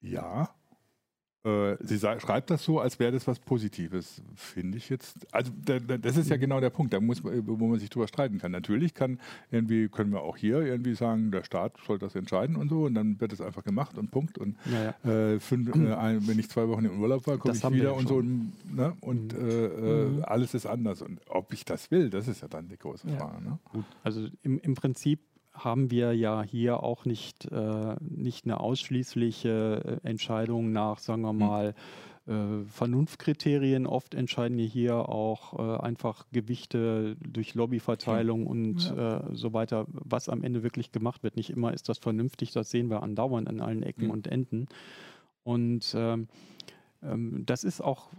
ja 0.02 0.61
sie 1.44 1.98
schreibt 2.00 2.52
das 2.52 2.64
so, 2.64 2.80
als 2.80 3.00
wäre 3.00 3.12
das 3.12 3.26
was 3.26 3.40
Positives, 3.40 4.22
finde 4.36 4.78
ich 4.78 4.90
jetzt. 4.90 5.16
Also 5.34 5.52
da, 5.66 5.80
da, 5.80 5.98
das 5.98 6.18
ist 6.18 6.30
ja 6.30 6.38
genau 6.38 6.60
der 6.60 6.70
Punkt, 6.70 6.94
da 6.94 7.00
muss 7.00 7.24
man, 7.24 7.48
wo 7.48 7.68
man 7.68 7.80
sich 7.80 7.90
drüber 7.90 8.08
streiten 8.08 8.38
kann. 8.38 8.52
Natürlich 8.52 8.94
kann 8.94 9.20
irgendwie 9.50 9.90
können 9.90 10.12
wir 10.12 10.22
auch 10.22 10.38
hier 10.38 10.62
irgendwie 10.62 10.94
sagen, 10.94 11.32
der 11.32 11.44
Staat 11.44 11.78
soll 11.88 11.98
das 11.98 12.16
entscheiden 12.16 12.56
und 12.56 12.70
so, 12.70 12.86
und 12.86 12.94
dann 12.94 13.20
wird 13.20 13.34
es 13.34 13.42
einfach 13.42 13.64
gemacht 13.64 13.98
und 13.98 14.12
Punkt. 14.12 14.38
Und 14.38 14.56
ja, 14.72 14.94
ja. 15.04 15.12
Äh, 15.12 15.40
fünf, 15.40 15.76
äh, 15.76 15.94
ein, 15.94 16.28
wenn 16.28 16.38
ich 16.38 16.50
zwei 16.50 16.68
Wochen 16.68 16.86
im 16.86 17.02
Urlaub 17.02 17.26
war, 17.26 17.38
komme 17.38 17.56
ich 17.56 17.72
wieder 17.72 17.96
und 17.96 18.08
so 18.08 18.18
und, 18.18 18.54
ne? 18.76 18.96
und 19.02 19.34
mhm. 19.34 19.50
Äh, 19.50 19.66
äh, 19.66 20.06
mhm. 20.10 20.24
alles 20.24 20.54
ist 20.54 20.68
anders. 20.68 21.02
Und 21.02 21.22
ob 21.28 21.54
ich 21.54 21.66
das 21.66 21.90
will, 21.90 22.10
das 22.10 22.28
ist 22.28 22.42
ja 22.42 22.48
dann 22.48 22.68
die 22.68 22.78
große 22.78 23.08
Frage. 23.08 23.44
Ne? 23.44 23.60
Also 24.04 24.28
im, 24.44 24.60
im 24.60 24.76
Prinzip 24.76 25.20
haben 25.64 25.92
wir 25.92 26.14
ja 26.14 26.42
hier 26.44 26.84
auch 26.84 27.06
nicht, 27.06 27.46
äh, 27.52 27.96
nicht 28.00 28.46
eine 28.46 28.60
ausschließliche 28.60 30.00
äh, 30.04 30.08
Entscheidung 30.08 30.72
nach, 30.72 31.00
sagen 31.00 31.22
wir 31.22 31.30
hm. 31.30 31.38
mal, 31.38 31.76
äh, 32.28 32.64
Vernunftkriterien. 32.66 33.88
Oft 33.88 34.14
entscheiden 34.14 34.58
wir 34.58 34.66
hier 34.66 35.10
auch 35.10 35.58
äh, 35.58 35.82
einfach 35.82 36.26
Gewichte 36.32 37.16
durch 37.20 37.56
Lobbyverteilung 37.56 38.46
und 38.46 38.84
ja. 38.96 39.18
Äh, 39.18 39.36
so 39.36 39.54
weiter, 39.54 39.86
was 39.88 40.30
am 40.30 40.44
Ende 40.44 40.64
wirklich 40.64 40.92
gemacht 40.92 41.24
wird. 41.24 41.36
Nicht 41.36 41.50
immer 41.50 41.74
ist 41.74 41.90
das 41.90 41.98
vernünftig, 41.98 42.52
das 42.52 42.70
sehen 42.70 42.90
wir 42.90 43.04
andauernd 43.04 43.50
an 43.50 43.60
allen 43.60 43.84
Ecken 43.84 44.06
ja. 44.06 44.12
und 44.12 44.28
Enden. 44.28 44.68
Und 45.44 45.94
ähm, 45.96 46.28
ähm, 47.02 47.44
das 47.46 47.64
ist 47.64 47.82
auch 47.82 48.10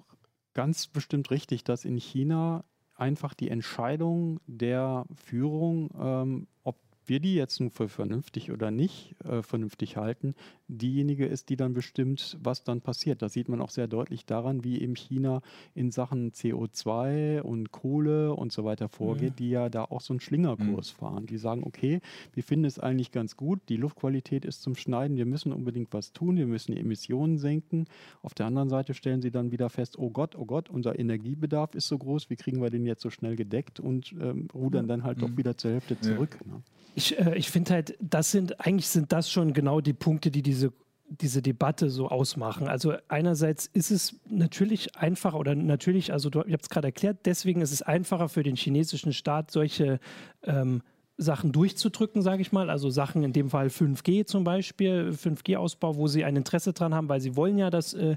ganz 0.55 0.89
bestimmt 0.89 1.31
richtig, 1.31 1.65
dass 1.65 1.85
in 1.85 1.97
China 1.97 2.65
einfach 2.97 3.35
die 3.35 3.51
Entscheidung 3.51 4.41
der 4.47 5.07
Führung, 5.15 5.91
ähm, 5.99 6.47
ob 6.63 6.77
wir 7.07 7.21
die 7.21 7.35
jetzt 7.35 7.61
nun 7.61 7.71
für 7.71 7.89
vernünftig 7.89 8.53
oder 8.53 8.71
nicht 8.71 9.15
äh, 9.25 9.43
vernünftig 9.43 9.97
halten, 9.97 10.35
diejenige 10.69 11.27
ist, 11.27 11.49
die 11.49 11.57
dann 11.57 11.73
bestimmt, 11.73 12.39
was 12.43 12.65
dann 12.65 12.81
passiert. 12.81 13.23
Das 13.23 13.33
sieht 13.33 13.49
man 13.49 13.61
auch 13.61 13.71
sehr 13.71 13.89
deutlich 13.89 14.25
daran, 14.25 14.65
wie 14.65 14.81
eben 14.81 14.97
China 14.97 15.43
in 15.75 15.91
Sachen 15.91 16.33
CO2 16.33 17.41
und 17.41 17.73
Kohle 17.73 18.35
und 18.35 18.53
so 18.53 18.65
weiter 18.65 18.89
vorgeht, 18.89 19.33
mhm. 19.33 19.37
die 19.37 19.51
ja 19.51 19.69
da 19.69 19.85
auch 19.85 20.01
so 20.01 20.13
einen 20.13 20.21
Schlingerkurs 20.21 20.93
mhm. 20.93 20.99
fahren. 20.99 21.27
Die 21.27 21.39
sagen, 21.39 21.65
okay, 21.65 22.01
wir 22.33 22.43
finden 22.43 22.65
es 22.65 22.79
eigentlich 22.79 23.13
ganz 23.13 23.37
gut, 23.37 23.61
die 23.69 23.77
Luftqualität 23.77 24.45
ist 24.45 24.63
zum 24.63 24.75
Schneiden, 24.75 25.17
wir 25.17 25.27
müssen 25.27 25.53
unbedingt 25.53 25.93
was 25.93 26.13
tun, 26.13 26.37
wir 26.37 26.47
müssen 26.47 26.73
die 26.73 26.81
Emissionen 26.81 27.39
senken. 27.39 27.87
Auf 28.23 28.35
der 28.35 28.47
anderen 28.47 28.69
Seite 28.69 28.95
stellen 28.95 29.23
sie 29.23 29.31
dann 29.31 29.51
wieder 29.51 29.69
fest, 29.71 29.99
oh 29.99 30.11
Gott, 30.11 30.37
oh 30.37 30.47
Gott, 30.47 30.71
unser 30.71 30.99
Energiebedarf 30.99 31.75
ist 31.75 31.89
so 31.89 31.99
groß, 31.99 32.31
wie 32.31 32.37
kriegen 32.37 32.63
wir 32.63 32.71
den 32.71 32.87
jetzt 32.87 33.03
so 33.03 33.11
schnell 33.11 33.37
gedeckt 33.37 33.81
und 33.81 34.15
ähm, 34.21 34.49
rudern 34.55 34.89
dann 34.89 35.05
halt 35.05 35.19
mhm. 35.19 35.23
doch 35.23 35.37
wieder 35.37 35.57
zur 35.57 35.73
Hälfte 35.73 35.99
zurück. 36.01 36.39
Ja. 36.45 36.53
Ne? 36.53 36.63
Ich, 36.95 37.19
äh, 37.19 37.37
ich 37.37 37.51
finde 37.51 37.73
halt, 37.73 37.97
das 38.01 38.31
sind, 38.31 38.61
eigentlich 38.61 38.89
sind 38.89 39.13
das 39.13 39.31
schon 39.31 39.53
genau 39.53 39.81
die 39.81 39.95
Punkte, 39.95 40.31
die 40.31 40.43
diese 40.43 40.73
diese 41.21 41.43
Debatte 41.43 41.91
so 41.91 42.09
ausmachen. 42.09 42.69
Also 42.69 42.95
einerseits 43.09 43.67
ist 43.67 43.91
es 43.91 44.21
natürlich 44.29 44.97
einfacher 44.97 45.39
oder 45.39 45.55
natürlich, 45.55 46.13
also 46.13 46.31
du, 46.31 46.43
ich 46.47 46.55
es 46.55 46.71
gerade 46.71 46.89
erklärt, 46.89 47.19
deswegen 47.27 47.61
ist 47.61 47.73
es 47.73 47.83
einfacher 47.83 48.29
für 48.29 48.43
den 48.43 48.57
chinesischen 48.57 49.13
Staat, 49.13 49.51
solche 49.51 50.01
ähm, 50.43 50.83
Sachen 51.19 51.53
durchzudrücken, 51.53 52.23
sage 52.23 52.43
ich 52.43 52.53
mal. 52.53 52.71
Also 52.71 52.91
Sachen 52.91 53.23
in 53.23 53.33
dem 53.33 53.51
Fall 53.51 53.67
5G 53.69 54.25
zum 54.27 54.45
Beispiel, 54.45 55.11
5G-Ausbau, 55.11 55.97
wo 55.97 56.09
sie 56.09 56.25
ein 56.25 56.37
Interesse 56.37 56.73
dran 56.73 56.95
haben, 56.95 57.09
weil 57.09 57.21
sie 57.21 57.37
wollen 57.37 57.59
ja, 57.59 57.71
dass 57.71 57.95
äh, 57.95 58.17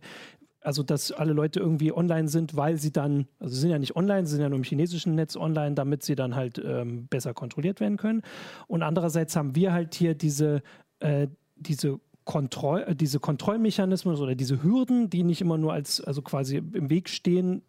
also 0.65 0.84
dass 0.84 1.12
alle 1.12 1.34
Leute 1.34 1.60
irgendwie 1.60 1.91
online 1.91 2.27
sind, 2.27 2.55
weil 2.55 2.77
sie 2.77 2.91
dann, 2.91 3.27
also 3.39 3.53
sie 3.53 3.62
sind 3.62 3.69
ja 3.69 3.79
nicht 3.79 3.95
online, 3.95 4.25
sie 4.25 4.34
sind 4.34 4.41
ja 4.41 4.50
nur 4.50 4.57
im 4.57 4.63
chinesischen 4.63 5.15
Netz 5.15 5.36
online, 5.36 5.75
damit 5.75 6.03
sie 6.03 6.15
dann 6.15 6.36
halt 6.36 6.62
ähm, 6.63 7.07
besser 7.07 7.34
kontrolliert 7.34 7.79
werden 7.79 7.98
können. 7.98 8.22
Und 8.67 8.84
andererseits 8.84 9.36
haben 9.36 9.55
wir 9.55 9.74
halt 9.74 9.95
hier 9.95 10.15
diese, 10.15 10.62
äh, 11.00 11.27
diese 11.55 12.00
Kontroll, 12.24 12.84
äh, 12.88 12.95
diese 12.95 13.19
Kontrollmechanismen 13.19 14.15
oder 14.15 14.36
diese 14.36 14.63
Hürden, 14.63 15.10
die 15.10 15.24
nicht 15.24 15.41
immer 15.41 15.57
nur 15.57 15.74
als, 15.74 16.01
also 16.01 16.22
quasi 16.22 16.57
im 16.57 16.89
Weg 16.89 17.10
stehen, 17.10 17.62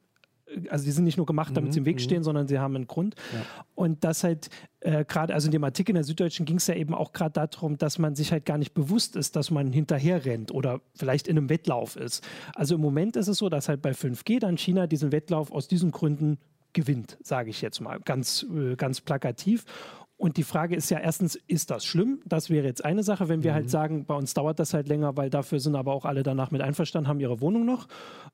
also 0.69 0.85
die 0.85 0.91
sind 0.91 1.05
nicht 1.05 1.17
nur 1.17 1.27
gemacht, 1.27 1.57
damit 1.57 1.71
mhm, 1.71 1.73
sie 1.73 1.79
im 1.81 1.87
Weg 1.87 1.97
mhm. 1.97 2.01
stehen, 2.01 2.23
sondern 2.23 2.49
sie 2.49 2.59
haben 2.59 2.77
einen 2.77 2.87
Grund. 2.87 3.15
Ja. 3.33 3.41
Und 3.75 4.05
das 4.05 4.25
halt 4.25 4.49
äh, 4.81 5.05
gerade, 5.05 5.35
also 5.35 5.47
in 5.47 5.53
dem 5.53 5.65
Artikel 5.65 5.91
in 5.91 5.97
der 5.97 6.05
Süddeutschen 6.05 6.47
ging 6.47 6.57
es 6.57 6.67
ja 6.67 6.75
eben 6.75 6.95
auch 6.95 7.13
gerade 7.13 7.33
darum, 7.33 7.79
dass 7.79 7.99
man 7.99 8.15
sich 8.15 8.33
halt 8.33 8.45
gar 8.45 8.59
nicht 8.59 8.75
bewusst 8.75 9.17
ist, 9.17 9.37
dass 9.37 9.51
man 9.51 9.73
hinterher 9.73 10.25
rennt 10.25 10.53
oder 10.53 10.81
vielleicht 10.95 11.29
in 11.29 11.37
einem 11.37 11.49
Wettlauf 11.49 11.97
ist. 11.97 12.27
Also 12.55 12.77
im 12.77 12.81
Moment 12.81 13.17
ist 13.17 13.29
es 13.29 13.39
so, 13.39 13.49
dass 13.49 13.69
halt 13.69 13.83
bei 13.83 13.93
5G 13.93 14.41
dann 14.41 14.57
China 14.57 14.87
diesen 14.87 15.13
Wettlauf 15.13 15.51
aus 15.53 15.69
diesen 15.69 15.91
Gründen 15.91 16.39
gewinnt, 16.73 17.17
sage 17.23 17.51
ich 17.51 17.63
jetzt 17.63 17.81
mal, 17.81 18.01
ganz, 18.01 18.47
äh, 18.55 18.77
ganz 18.77 19.01
plakativ. 19.01 19.65
Und 20.19 20.39
die 20.39 20.45
Frage 20.45 20.75
ist 20.75 20.91
ja 20.91 20.99
erstens, 20.99 21.37
ist 21.47 21.71
das 21.71 21.85
schlimm? 21.85 22.21
Das 22.25 22.49
wäre 22.49 22.67
jetzt 22.67 22.85
eine 22.85 23.03
Sache, 23.03 23.29
wenn 23.29 23.43
wir 23.43 23.53
halt 23.53 23.65
mhm. 23.65 23.67
halt 23.67 23.71
sagen, 23.71 24.07
bei 24.07 24.15
uns 24.15 24.33
dauert 24.33 24.59
das 24.59 24.73
halt 24.73 24.89
länger, 24.89 25.17
weil 25.17 25.29
dafür 25.29 25.61
sind 25.61 25.77
aber 25.77 25.93
auch 25.93 26.07
alle 26.07 26.23
danach 26.23 26.51
mit 26.51 26.63
einverstanden, 26.63 27.09
haben 27.09 27.21
ihre 27.21 27.41
Wohnung 27.41 27.67
noch. 27.67 27.87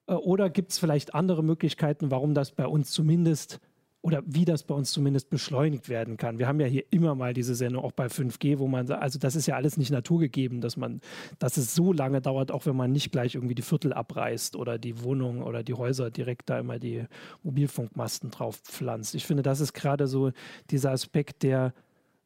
Äh, 0.06 0.14
oder 0.14 0.48
gibt 0.48 0.72
es 0.72 0.78
vielleicht 0.78 1.14
andere 1.14 1.42
Möglichkeiten, 1.42 2.10
warum 2.10 2.34
das 2.34 2.52
bei 2.52 2.66
uns 2.66 2.92
zumindest 2.92 3.60
oder 4.02 4.22
wie 4.26 4.44
das 4.44 4.64
bei 4.64 4.74
uns 4.74 4.90
zumindest 4.90 5.30
beschleunigt 5.30 5.88
werden 5.88 6.16
kann. 6.16 6.38
Wir 6.38 6.48
haben 6.48 6.58
ja 6.60 6.66
hier 6.66 6.84
immer 6.90 7.14
mal 7.14 7.32
diese 7.32 7.54
Sendung 7.54 7.84
auch 7.84 7.92
bei 7.92 8.06
5G, 8.06 8.58
wo 8.58 8.66
man 8.66 8.88
sagt, 8.88 9.00
also 9.00 9.18
das 9.18 9.36
ist 9.36 9.46
ja 9.46 9.54
alles 9.54 9.76
nicht 9.76 9.92
naturgegeben, 9.92 10.60
dass 10.60 10.76
man, 10.76 11.00
dass 11.38 11.56
es 11.56 11.74
so 11.74 11.92
lange 11.92 12.20
dauert, 12.20 12.50
auch 12.50 12.66
wenn 12.66 12.76
man 12.76 12.90
nicht 12.90 13.12
gleich 13.12 13.36
irgendwie 13.36 13.54
die 13.54 13.62
Viertel 13.62 13.92
abreißt 13.92 14.56
oder 14.56 14.76
die 14.76 15.02
Wohnungen 15.04 15.42
oder 15.42 15.62
die 15.62 15.74
Häuser 15.74 16.10
direkt 16.10 16.50
da 16.50 16.58
immer 16.58 16.80
die 16.80 17.04
Mobilfunkmasten 17.44 18.32
drauf 18.32 18.56
pflanzt. 18.56 19.14
Ich 19.14 19.24
finde, 19.24 19.44
das 19.44 19.60
ist 19.60 19.72
gerade 19.72 20.08
so 20.08 20.32
dieser 20.70 20.90
Aspekt, 20.90 21.44
der, 21.44 21.72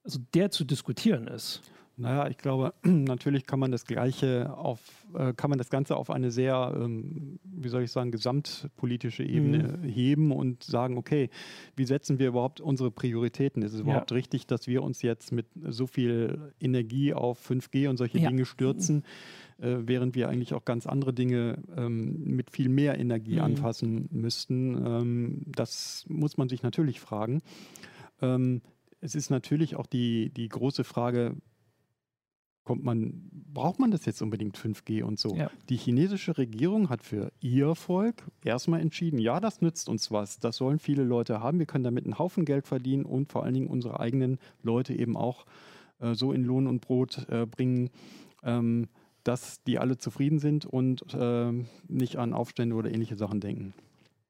also 0.02 0.18
der 0.32 0.50
zu 0.50 0.64
diskutieren 0.64 1.28
ist. 1.28 1.60
Naja, 1.98 2.28
ich 2.28 2.36
glaube, 2.36 2.74
natürlich 2.82 3.46
kann 3.46 3.58
man 3.58 3.72
das 3.72 3.86
Gleiche 3.86 4.54
auf, 4.56 4.80
äh, 5.14 5.32
kann 5.32 5.48
man 5.48 5.58
das 5.58 5.70
Ganze 5.70 5.96
auf 5.96 6.10
eine 6.10 6.30
sehr, 6.30 6.74
ähm, 6.78 7.38
wie 7.42 7.68
soll 7.68 7.82
ich 7.82 7.90
sagen, 7.90 8.10
gesamtpolitische 8.10 9.24
Ebene 9.24 9.78
mhm. 9.78 9.88
heben 9.88 10.32
und 10.32 10.62
sagen, 10.62 10.98
okay, 10.98 11.30
wie 11.74 11.86
setzen 11.86 12.18
wir 12.18 12.28
überhaupt 12.28 12.60
unsere 12.60 12.90
Prioritäten? 12.90 13.62
Ist 13.62 13.72
es 13.72 13.80
überhaupt 13.80 14.10
ja. 14.10 14.16
richtig, 14.16 14.46
dass 14.46 14.66
wir 14.66 14.82
uns 14.82 15.00
jetzt 15.00 15.32
mit 15.32 15.46
so 15.68 15.86
viel 15.86 16.52
Energie 16.60 17.14
auf 17.14 17.40
5G 17.48 17.88
und 17.88 17.96
solche 17.96 18.18
ja. 18.18 18.28
Dinge 18.28 18.44
stürzen, 18.44 19.02
äh, 19.58 19.76
während 19.80 20.14
wir 20.14 20.28
eigentlich 20.28 20.52
auch 20.52 20.66
ganz 20.66 20.86
andere 20.86 21.14
Dinge 21.14 21.62
ähm, 21.74 22.24
mit 22.24 22.50
viel 22.50 22.68
mehr 22.68 22.98
Energie 22.98 23.36
mhm. 23.36 23.42
anfassen 23.42 24.08
müssten? 24.12 24.86
Ähm, 24.86 25.42
das 25.46 26.04
muss 26.08 26.36
man 26.36 26.50
sich 26.50 26.62
natürlich 26.62 27.00
fragen. 27.00 27.40
Ähm, 28.20 28.60
es 29.00 29.14
ist 29.14 29.30
natürlich 29.30 29.76
auch 29.76 29.86
die, 29.86 30.30
die 30.30 30.48
große 30.48 30.84
Frage, 30.84 31.36
kommt 32.66 32.84
man, 32.84 33.30
braucht 33.54 33.78
man 33.78 33.92
das 33.92 34.04
jetzt 34.04 34.20
unbedingt 34.20 34.58
5G 34.58 35.02
und 35.04 35.18
so? 35.18 35.34
Ja. 35.34 35.50
Die 35.68 35.76
chinesische 35.76 36.36
Regierung 36.36 36.90
hat 36.90 37.02
für 37.02 37.32
ihr 37.40 37.76
Volk 37.76 38.24
erstmal 38.44 38.80
entschieden, 38.80 39.18
ja, 39.18 39.38
das 39.40 39.62
nützt 39.62 39.88
uns 39.88 40.10
was, 40.10 40.40
das 40.40 40.56
sollen 40.56 40.80
viele 40.80 41.04
Leute 41.04 41.40
haben, 41.40 41.60
wir 41.60 41.66
können 41.66 41.84
damit 41.84 42.04
einen 42.04 42.18
Haufen 42.18 42.44
Geld 42.44 42.66
verdienen 42.66 43.06
und 43.06 43.30
vor 43.30 43.44
allen 43.44 43.54
Dingen 43.54 43.68
unsere 43.68 44.00
eigenen 44.00 44.38
Leute 44.62 44.94
eben 44.94 45.16
auch 45.16 45.46
äh, 46.00 46.14
so 46.14 46.32
in 46.32 46.44
Lohn 46.44 46.66
und 46.66 46.80
Brot 46.80 47.26
äh, 47.30 47.46
bringen, 47.46 47.90
ähm, 48.42 48.88
dass 49.22 49.62
die 49.62 49.78
alle 49.78 49.96
zufrieden 49.96 50.40
sind 50.40 50.66
und 50.66 51.14
äh, 51.14 51.52
nicht 51.86 52.16
an 52.16 52.32
Aufstände 52.32 52.74
oder 52.74 52.90
ähnliche 52.92 53.16
Sachen 53.16 53.40
denken. 53.40 53.74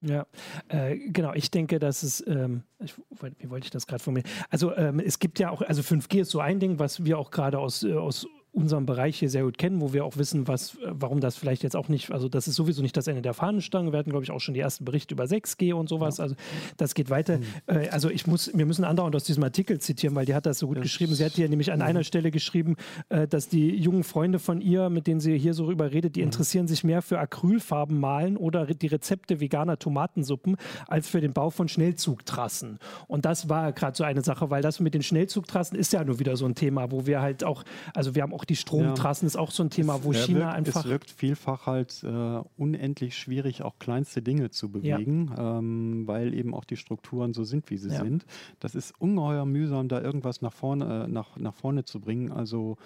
Ja, 0.06 0.26
äh, 0.68 0.96
genau. 0.96 1.32
Ich 1.34 1.50
denke, 1.50 1.78
dass 1.78 2.02
es, 2.02 2.24
ähm, 2.26 2.62
ich, 2.78 2.94
wie 3.38 3.50
wollte 3.50 3.64
ich 3.64 3.70
das 3.70 3.86
gerade 3.86 4.02
formulieren? 4.02 4.30
Also 4.50 4.74
ähm, 4.76 5.00
es 5.00 5.18
gibt 5.18 5.38
ja 5.38 5.50
auch, 5.50 5.62
also 5.62 5.82
5G 5.82 6.20
ist 6.20 6.30
so 6.30 6.38
ein 6.38 6.60
Ding, 6.60 6.78
was 6.78 7.04
wir 7.04 7.18
auch 7.18 7.30
gerade 7.30 7.58
aus, 7.58 7.82
äh, 7.82 7.92
aus 7.92 8.26
unserem 8.56 8.86
Bereich 8.86 9.18
hier 9.18 9.28
sehr 9.28 9.42
gut 9.42 9.58
kennen, 9.58 9.82
wo 9.82 9.92
wir 9.92 10.04
auch 10.04 10.16
wissen, 10.16 10.48
was, 10.48 10.78
warum 10.82 11.20
das 11.20 11.36
vielleicht 11.36 11.62
jetzt 11.62 11.76
auch 11.76 11.88
nicht, 11.88 12.10
also 12.10 12.28
das 12.28 12.48
ist 12.48 12.54
sowieso 12.54 12.80
nicht 12.80 12.96
das 12.96 13.06
Ende 13.06 13.20
der 13.20 13.34
Fahnenstange. 13.34 13.92
Wir 13.92 13.98
hatten, 13.98 14.10
glaube 14.10 14.24
ich, 14.24 14.30
auch 14.30 14.40
schon 14.40 14.54
die 14.54 14.60
ersten 14.60 14.86
Berichte 14.86 15.14
über 15.14 15.24
6G 15.24 15.74
und 15.74 15.90
sowas. 15.90 16.16
Ja. 16.16 16.24
Also 16.24 16.36
das 16.78 16.94
geht 16.94 17.10
weiter. 17.10 17.38
Mhm. 17.38 17.44
Äh, 17.66 17.88
also 17.90 18.08
ich 18.08 18.26
muss, 18.26 18.50
wir 18.56 18.64
müssen 18.64 18.84
andauernd 18.84 19.14
aus 19.14 19.24
diesem 19.24 19.44
Artikel 19.44 19.78
zitieren, 19.78 20.14
weil 20.14 20.24
die 20.24 20.34
hat 20.34 20.46
das 20.46 20.58
so 20.58 20.68
gut 20.68 20.78
das 20.78 20.84
geschrieben. 20.84 21.14
Sie 21.14 21.24
hat 21.24 21.32
hier 21.32 21.48
nämlich 21.50 21.70
an 21.70 21.80
mhm. 21.80 21.84
einer 21.84 22.02
Stelle 22.02 22.30
geschrieben, 22.30 22.76
äh, 23.10 23.28
dass 23.28 23.48
die 23.48 23.76
jungen 23.76 24.04
Freunde 24.04 24.38
von 24.38 24.62
ihr, 24.62 24.88
mit 24.88 25.06
denen 25.06 25.20
sie 25.20 25.36
hier 25.36 25.52
so 25.52 25.66
rüber 25.66 25.92
redet, 25.92 26.16
die 26.16 26.20
mhm. 26.20 26.28
interessieren 26.28 26.66
sich 26.66 26.82
mehr 26.82 27.02
für 27.02 27.18
Acrylfarben 27.18 28.00
malen 28.00 28.38
oder 28.38 28.64
die 28.64 28.86
Rezepte 28.86 29.38
veganer 29.38 29.78
Tomatensuppen 29.78 30.56
als 30.88 31.08
für 31.08 31.20
den 31.20 31.34
Bau 31.34 31.50
von 31.50 31.68
Schnellzugtrassen. 31.68 32.78
Und 33.06 33.26
das 33.26 33.50
war 33.50 33.72
gerade 33.72 33.94
so 33.94 34.04
eine 34.04 34.22
Sache, 34.22 34.48
weil 34.48 34.62
das 34.62 34.80
mit 34.80 34.94
den 34.94 35.02
Schnellzugtrassen 35.02 35.76
ist 35.78 35.92
ja 35.92 36.02
nur 36.02 36.18
wieder 36.18 36.36
so 36.38 36.46
ein 36.46 36.54
Thema, 36.54 36.90
wo 36.90 37.06
wir 37.06 37.20
halt 37.20 37.44
auch, 37.44 37.62
also 37.94 38.14
wir 38.14 38.22
haben 38.22 38.32
auch 38.32 38.45
die 38.48 38.56
Stromtrassen 38.56 39.26
ja. 39.26 39.28
ist 39.28 39.36
auch 39.36 39.50
so 39.50 39.62
ein 39.62 39.70
Thema, 39.70 40.04
wo 40.04 40.12
es, 40.12 40.26
China 40.26 40.40
wirkt, 40.40 40.54
einfach. 40.54 40.84
Es 40.84 40.90
wirkt 40.90 41.10
vielfach 41.10 41.66
halt 41.66 42.02
äh, 42.04 42.40
unendlich 42.56 43.16
schwierig, 43.16 43.62
auch 43.62 43.78
kleinste 43.78 44.22
Dinge 44.22 44.50
zu 44.50 44.70
bewegen, 44.70 45.32
ja. 45.36 45.58
ähm, 45.58 46.06
weil 46.06 46.34
eben 46.34 46.54
auch 46.54 46.64
die 46.64 46.76
Strukturen 46.76 47.34
so 47.34 47.44
sind, 47.44 47.70
wie 47.70 47.78
sie 47.78 47.90
ja. 47.90 48.00
sind. 48.00 48.24
Das 48.60 48.74
ist 48.74 48.94
ungeheuer 49.00 49.44
mühsam, 49.46 49.88
da 49.88 50.00
irgendwas 50.00 50.42
nach 50.42 50.52
vorne, 50.52 51.04
äh, 51.04 51.08
nach, 51.08 51.36
nach 51.36 51.54
vorne 51.54 51.84
zu 51.84 52.00
bringen. 52.00 52.32
Also 52.32 52.76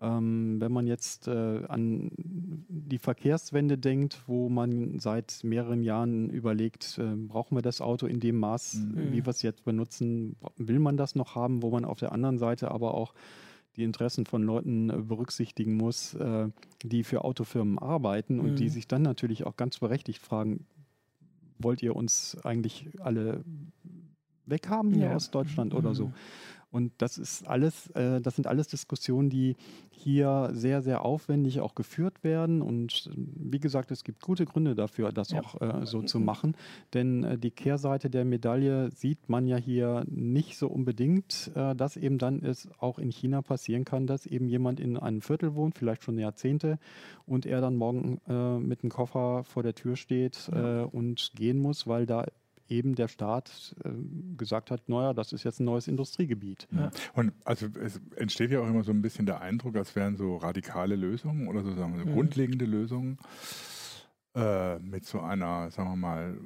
ähm, 0.00 0.60
wenn 0.60 0.72
man 0.72 0.86
jetzt 0.86 1.26
äh, 1.26 1.62
an 1.68 2.10
die 2.18 2.98
Verkehrswende 2.98 3.78
denkt, 3.78 4.22
wo 4.26 4.50
man 4.50 4.98
seit 4.98 5.42
mehreren 5.42 5.82
Jahren 5.82 6.28
überlegt, 6.28 6.98
äh, 6.98 7.16
brauchen 7.16 7.56
wir 7.56 7.62
das 7.62 7.80
Auto 7.80 8.06
in 8.06 8.20
dem 8.20 8.38
Maß, 8.38 8.74
mhm. 8.74 9.12
wie 9.12 9.24
wir 9.24 9.30
es 9.30 9.40
jetzt 9.40 9.64
benutzen, 9.64 10.36
will 10.58 10.80
man 10.80 10.98
das 10.98 11.14
noch 11.14 11.34
haben, 11.34 11.62
wo 11.62 11.70
man 11.70 11.86
auf 11.86 11.98
der 11.98 12.12
anderen 12.12 12.36
Seite 12.38 12.70
aber 12.70 12.94
auch 12.94 13.14
die 13.76 13.84
Interessen 13.84 14.26
von 14.26 14.42
Leuten 14.42 14.90
äh, 14.90 14.96
berücksichtigen 14.98 15.76
muss, 15.76 16.14
äh, 16.14 16.48
die 16.82 17.04
für 17.04 17.24
Autofirmen 17.24 17.78
arbeiten 17.78 18.40
und 18.40 18.52
mhm. 18.52 18.56
die 18.56 18.68
sich 18.68 18.88
dann 18.88 19.02
natürlich 19.02 19.44
auch 19.44 19.56
ganz 19.56 19.78
berechtigt 19.78 20.22
fragen, 20.22 20.66
wollt 21.58 21.82
ihr 21.82 21.94
uns 21.96 22.36
eigentlich 22.44 22.88
alle 23.00 23.44
weghaben 24.46 24.92
hier 24.92 25.06
ja. 25.06 25.14
aus 25.16 25.30
Deutschland 25.30 25.72
mhm. 25.72 25.78
oder 25.78 25.94
so? 25.94 26.12
Und 26.76 26.92
das 26.98 27.16
ist 27.16 27.48
alles, 27.48 27.88
äh, 27.92 28.20
das 28.20 28.36
sind 28.36 28.46
alles 28.46 28.68
Diskussionen, 28.68 29.30
die 29.30 29.56
hier 29.88 30.50
sehr, 30.52 30.82
sehr 30.82 31.06
aufwendig 31.06 31.60
auch 31.60 31.74
geführt 31.74 32.22
werden. 32.22 32.60
Und 32.60 33.08
äh, 33.10 33.14
wie 33.16 33.58
gesagt, 33.58 33.90
es 33.90 34.04
gibt 34.04 34.20
gute 34.20 34.44
Gründe 34.44 34.74
dafür, 34.74 35.10
das 35.10 35.30
ja. 35.30 35.40
auch 35.40 35.58
äh, 35.62 35.86
so 35.86 36.02
zu 36.02 36.20
machen. 36.20 36.54
Denn 36.92 37.24
äh, 37.24 37.38
die 37.38 37.50
Kehrseite 37.50 38.10
der 38.10 38.26
Medaille 38.26 38.90
sieht 38.90 39.30
man 39.30 39.46
ja 39.46 39.56
hier 39.56 40.04
nicht 40.06 40.58
so 40.58 40.68
unbedingt, 40.68 41.50
äh, 41.54 41.74
dass 41.74 41.96
eben 41.96 42.18
dann 42.18 42.42
es 42.42 42.68
auch 42.78 42.98
in 42.98 43.10
China 43.10 43.40
passieren 43.40 43.86
kann, 43.86 44.06
dass 44.06 44.26
eben 44.26 44.46
jemand 44.46 44.78
in 44.78 44.98
einem 44.98 45.22
Viertel 45.22 45.54
wohnt, 45.54 45.78
vielleicht 45.78 46.02
schon 46.02 46.18
Jahrzehnte, 46.18 46.78
und 47.24 47.46
er 47.46 47.62
dann 47.62 47.76
morgen 47.76 48.20
äh, 48.28 48.58
mit 48.58 48.82
einem 48.82 48.90
Koffer 48.90 49.44
vor 49.44 49.62
der 49.62 49.74
Tür 49.74 49.96
steht 49.96 50.50
ja. 50.52 50.82
und 50.82 51.32
gehen 51.34 51.58
muss, 51.58 51.86
weil 51.86 52.04
da 52.04 52.26
eben 52.68 52.94
der 52.94 53.08
Staat 53.08 53.74
äh, 53.84 53.90
gesagt 54.36 54.70
hat, 54.70 54.88
naja, 54.88 55.12
das 55.12 55.32
ist 55.32 55.44
jetzt 55.44 55.60
ein 55.60 55.64
neues 55.64 55.88
Industriegebiet. 55.88 56.68
Ja. 56.70 56.90
Und 57.14 57.32
also 57.44 57.66
es 57.80 58.00
entsteht 58.16 58.50
ja 58.50 58.60
auch 58.60 58.68
immer 58.68 58.82
so 58.82 58.92
ein 58.92 59.02
bisschen 59.02 59.26
der 59.26 59.40
Eindruck, 59.40 59.76
als 59.76 59.94
wären 59.96 60.16
so 60.16 60.36
radikale 60.36 60.96
Lösungen 60.96 61.48
oder 61.48 61.62
sozusagen 61.62 61.96
so 61.98 62.04
mhm. 62.04 62.12
grundlegende 62.12 62.64
Lösungen 62.64 63.18
äh, 64.34 64.78
mit 64.78 65.04
so 65.04 65.20
einer, 65.20 65.70
sagen 65.70 65.90
wir 65.90 65.96
mal, 65.96 66.38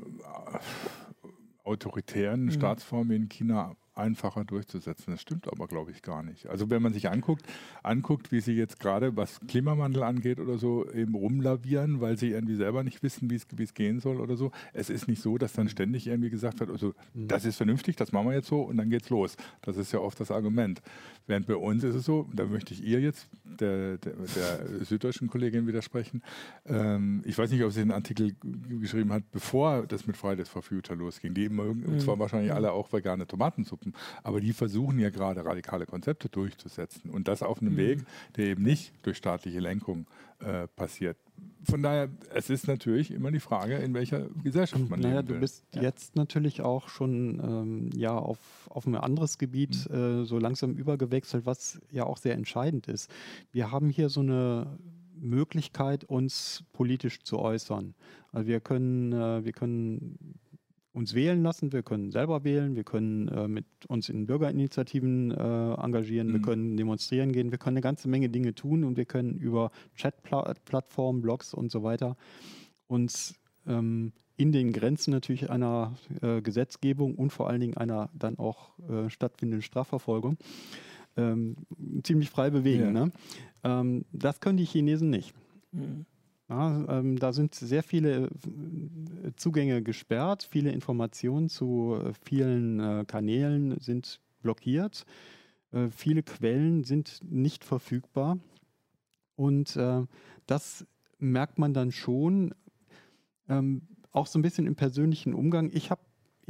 autoritären 1.64 2.44
mhm. 2.44 2.50
Staatsform 2.50 3.11
wie 3.11 3.16
in 3.16 3.28
China 3.28 3.76
einfacher 4.00 4.44
durchzusetzen. 4.44 5.12
Das 5.12 5.20
stimmt 5.20 5.46
aber, 5.48 5.66
glaube 5.66 5.90
ich, 5.90 6.02
gar 6.02 6.22
nicht. 6.22 6.46
Also 6.48 6.70
wenn 6.70 6.82
man 6.82 6.92
sich 6.92 7.08
anguckt, 7.08 7.44
anguckt, 7.82 8.32
wie 8.32 8.40
sie 8.40 8.52
jetzt 8.52 8.80
gerade, 8.80 9.16
was 9.16 9.40
Klimawandel 9.46 10.02
angeht 10.02 10.40
oder 10.40 10.58
so, 10.58 10.90
eben 10.90 11.14
rumlavieren, 11.14 12.00
weil 12.00 12.16
sie 12.18 12.30
irgendwie 12.30 12.56
selber 12.56 12.82
nicht 12.82 13.02
wissen, 13.02 13.30
wie 13.30 13.62
es 13.62 13.74
gehen 13.74 14.00
soll 14.00 14.20
oder 14.20 14.36
so. 14.36 14.50
Es 14.72 14.90
ist 14.90 15.08
nicht 15.08 15.22
so, 15.22 15.38
dass 15.38 15.52
dann 15.52 15.68
ständig 15.68 16.06
irgendwie 16.06 16.30
gesagt 16.30 16.60
wird, 16.60 16.70
also 16.70 16.94
mhm. 17.14 17.28
das 17.28 17.44
ist 17.44 17.56
vernünftig, 17.56 17.96
das 17.96 18.12
machen 18.12 18.28
wir 18.28 18.34
jetzt 18.34 18.48
so 18.48 18.62
und 18.62 18.76
dann 18.76 18.90
geht's 18.90 19.10
los. 19.10 19.36
Das 19.62 19.76
ist 19.76 19.92
ja 19.92 20.00
oft 20.00 20.18
das 20.20 20.30
Argument. 20.30 20.82
Während 21.26 21.46
bei 21.46 21.56
uns 21.56 21.84
ist 21.84 21.94
es 21.94 22.04
so, 22.04 22.28
da 22.34 22.44
möchte 22.44 22.74
ich 22.74 22.82
ihr 22.82 23.00
jetzt, 23.00 23.28
der, 23.44 23.98
der, 23.98 24.14
der 24.14 24.84
süddeutschen 24.84 25.28
Kollegin 25.28 25.66
widersprechen. 25.66 26.22
Ähm, 26.66 27.22
ich 27.24 27.38
weiß 27.38 27.50
nicht, 27.50 27.62
ob 27.62 27.72
sie 27.72 27.82
einen 27.82 27.92
Artikel 27.92 28.34
geschrieben 28.68 29.12
hat, 29.12 29.30
bevor 29.30 29.86
das 29.86 30.06
mit 30.06 30.16
Fridays 30.16 30.48
for 30.48 30.62
Future 30.62 30.98
losging. 30.98 31.34
Die 31.34 31.44
immer, 31.44 31.64
mhm. 31.64 31.98
zwar 32.00 32.18
wahrscheinlich 32.18 32.52
alle 32.52 32.72
auch 32.72 32.92
vegane 32.92 33.26
Tomatensuppen 33.26 33.89
Gruppen. 33.90 34.20
Aber 34.22 34.40
die 34.40 34.53
versuchen 34.53 34.98
ja 34.98 35.11
gerade 35.11 35.44
radikale 35.44 35.87
Konzepte 35.87 36.29
durchzusetzen 36.29 37.11
und 37.11 37.29
das 37.29 37.42
auf 37.42 37.61
einem 37.61 37.74
mhm. 37.74 37.79
Weg, 37.79 38.05
der 38.37 38.46
eben 38.46 38.62
nicht 38.62 38.92
durch 39.03 39.16
staatliche 39.16 39.61
Lenkung 39.61 40.07
äh, 40.40 40.66
passiert. 40.68 41.16
Von 41.64 41.83
daher, 41.83 42.09
es 42.35 42.50
ist 42.50 42.66
natürlich 42.66 43.11
immer 43.11 43.31
die 43.31 43.40
Frage, 43.40 43.76
in 43.76 43.94
welcher 43.94 44.29
Gesellschaft 44.42 44.88
man 44.88 45.00
naja, 45.00 45.16
leben 45.16 45.29
will. 45.29 45.35
Du 45.37 45.40
bist 45.40 45.64
ja. 45.74 45.83
jetzt 45.83 46.16
natürlich 46.16 46.61
auch 46.62 46.88
schon 46.88 47.40
ähm, 47.42 47.90
ja, 47.94 48.16
auf, 48.16 48.38
auf 48.68 48.87
ein 48.87 48.94
anderes 48.94 49.38
Gebiet 49.38 49.88
mhm. 49.90 50.22
äh, 50.22 50.24
so 50.24 50.38
langsam 50.38 50.74
übergewechselt, 50.74 51.46
was 51.46 51.81
ja 51.90 52.05
auch 52.05 52.18
sehr 52.18 52.35
entscheidend 52.35 52.88
ist. 52.88 53.11
Wir 53.53 53.70
haben 53.70 53.90
hier 53.90 54.09
so 54.09 54.20
eine 54.20 54.79
Möglichkeit, 55.20 56.05
uns 56.05 56.64
politisch 56.72 57.22
zu 57.22 57.38
äußern. 57.38 57.94
Also 58.33 58.46
wir 58.46 58.61
können, 58.61 59.12
äh, 59.12 59.44
wir 59.44 59.53
können 59.53 60.38
uns 60.92 61.14
wählen 61.14 61.42
lassen, 61.42 61.72
wir 61.72 61.83
können 61.83 62.11
selber 62.11 62.42
wählen, 62.42 62.74
wir 62.74 62.85
können 62.85 63.29
äh, 63.29 63.46
mit 63.46 63.64
uns 63.87 64.09
in 64.09 64.26
Bürgerinitiativen 64.26 65.31
äh, 65.31 65.74
engagieren, 65.74 66.29
mhm. 66.29 66.33
wir 66.33 66.42
können 66.42 66.76
demonstrieren 66.76 67.33
gehen, 67.33 67.53
wir 67.53 67.59
können 67.59 67.76
eine 67.76 67.83
ganze 67.83 68.09
Menge 68.09 68.29
Dinge 68.29 68.55
tun 68.55 68.85
und 68.85 68.96
wir 68.96 69.05
können 69.05 69.37
über 69.37 69.70
Chatplattformen, 69.96 71.22
Blogs 71.22 71.55
und 71.55 71.70
so 71.70 71.83
weiter 71.83 72.16
uns 72.88 73.35
ähm, 73.66 74.12
in 74.37 74.53
den 74.53 74.72
Grenzen 74.72 75.11
natürlich 75.12 75.50
einer 75.50 75.94
äh, 76.22 76.40
Gesetzgebung 76.40 77.14
und 77.14 77.31
vor 77.31 77.48
allen 77.48 77.61
Dingen 77.61 77.76
einer 77.76 78.11
dann 78.14 78.38
auch 78.38 78.70
äh, 78.88 79.11
stattfindenden 79.11 79.62
Strafverfolgung 79.62 80.38
ähm, 81.16 81.57
ziemlich 82.03 82.31
frei 82.31 82.50
bewegen. 82.50 82.85
Ja. 82.85 82.90
Ne? 82.90 83.12
Ähm, 83.64 84.05
das 84.12 84.40
können 84.40 84.57
die 84.57 84.64
Chinesen 84.64 85.11
nicht. 85.11 85.35
Mhm. 85.72 86.07
Ja, 86.50 86.84
ähm, 86.88 87.16
da 87.16 87.32
sind 87.32 87.54
sehr 87.54 87.84
viele 87.84 88.24
äh, 88.24 89.30
Zugänge 89.36 89.82
gesperrt, 89.82 90.42
viele 90.50 90.72
Informationen 90.72 91.48
zu 91.48 91.96
äh, 92.04 92.12
vielen 92.24 92.80
äh, 92.80 93.04
Kanälen 93.06 93.78
sind 93.78 94.20
blockiert, 94.42 95.06
äh, 95.70 95.90
viele 95.90 96.24
Quellen 96.24 96.82
sind 96.82 97.20
nicht 97.22 97.64
verfügbar. 97.64 98.40
Und 99.36 99.76
äh, 99.76 100.02
das 100.46 100.84
merkt 101.20 101.60
man 101.60 101.72
dann 101.72 101.92
schon, 101.92 102.52
ähm, 103.48 103.82
auch 104.10 104.26
so 104.26 104.36
ein 104.36 104.42
bisschen 104.42 104.66
im 104.66 104.74
persönlichen 104.74 105.34
Umgang. 105.34 105.70
Ich 105.72 105.92
habe 105.92 106.00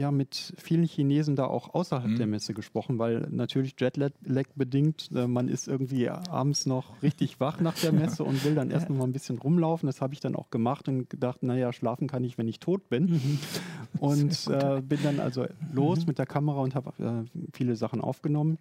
ja 0.00 0.10
mit 0.10 0.54
vielen 0.56 0.84
Chinesen 0.84 1.36
da 1.36 1.44
auch 1.44 1.74
außerhalb 1.74 2.12
mhm. 2.12 2.16
der 2.16 2.26
Messe 2.26 2.54
gesprochen, 2.54 2.98
weil 2.98 3.28
natürlich 3.30 3.74
Jetlag 3.78 4.12
bedingt, 4.54 5.10
äh, 5.14 5.26
man 5.26 5.48
ist 5.48 5.68
irgendwie 5.68 6.08
abends 6.08 6.64
noch 6.64 7.02
richtig 7.02 7.38
wach 7.38 7.60
nach 7.60 7.78
der 7.78 7.92
Messe 7.92 8.24
und 8.24 8.42
will 8.42 8.54
dann 8.54 8.70
erst 8.70 8.88
noch 8.88 8.96
mal 8.96 9.04
ein 9.04 9.12
bisschen 9.12 9.38
rumlaufen. 9.38 9.86
Das 9.86 10.00
habe 10.00 10.14
ich 10.14 10.20
dann 10.20 10.34
auch 10.34 10.48
gemacht 10.48 10.88
und 10.88 11.10
gedacht, 11.10 11.42
naja, 11.42 11.70
schlafen 11.72 12.08
kann 12.08 12.24
ich, 12.24 12.38
wenn 12.38 12.48
ich 12.48 12.60
tot 12.60 12.88
bin. 12.88 13.10
Mhm. 13.10 13.38
Und 14.00 14.46
äh, 14.46 14.80
bin 14.80 15.00
dann 15.02 15.20
also 15.20 15.46
los 15.72 16.00
mhm. 16.00 16.04
mit 16.06 16.18
der 16.18 16.26
Kamera 16.26 16.60
und 16.60 16.74
habe 16.76 17.24
äh, 17.26 17.40
viele 17.52 17.74
Sachen 17.74 18.00
aufgenommen. 18.00 18.56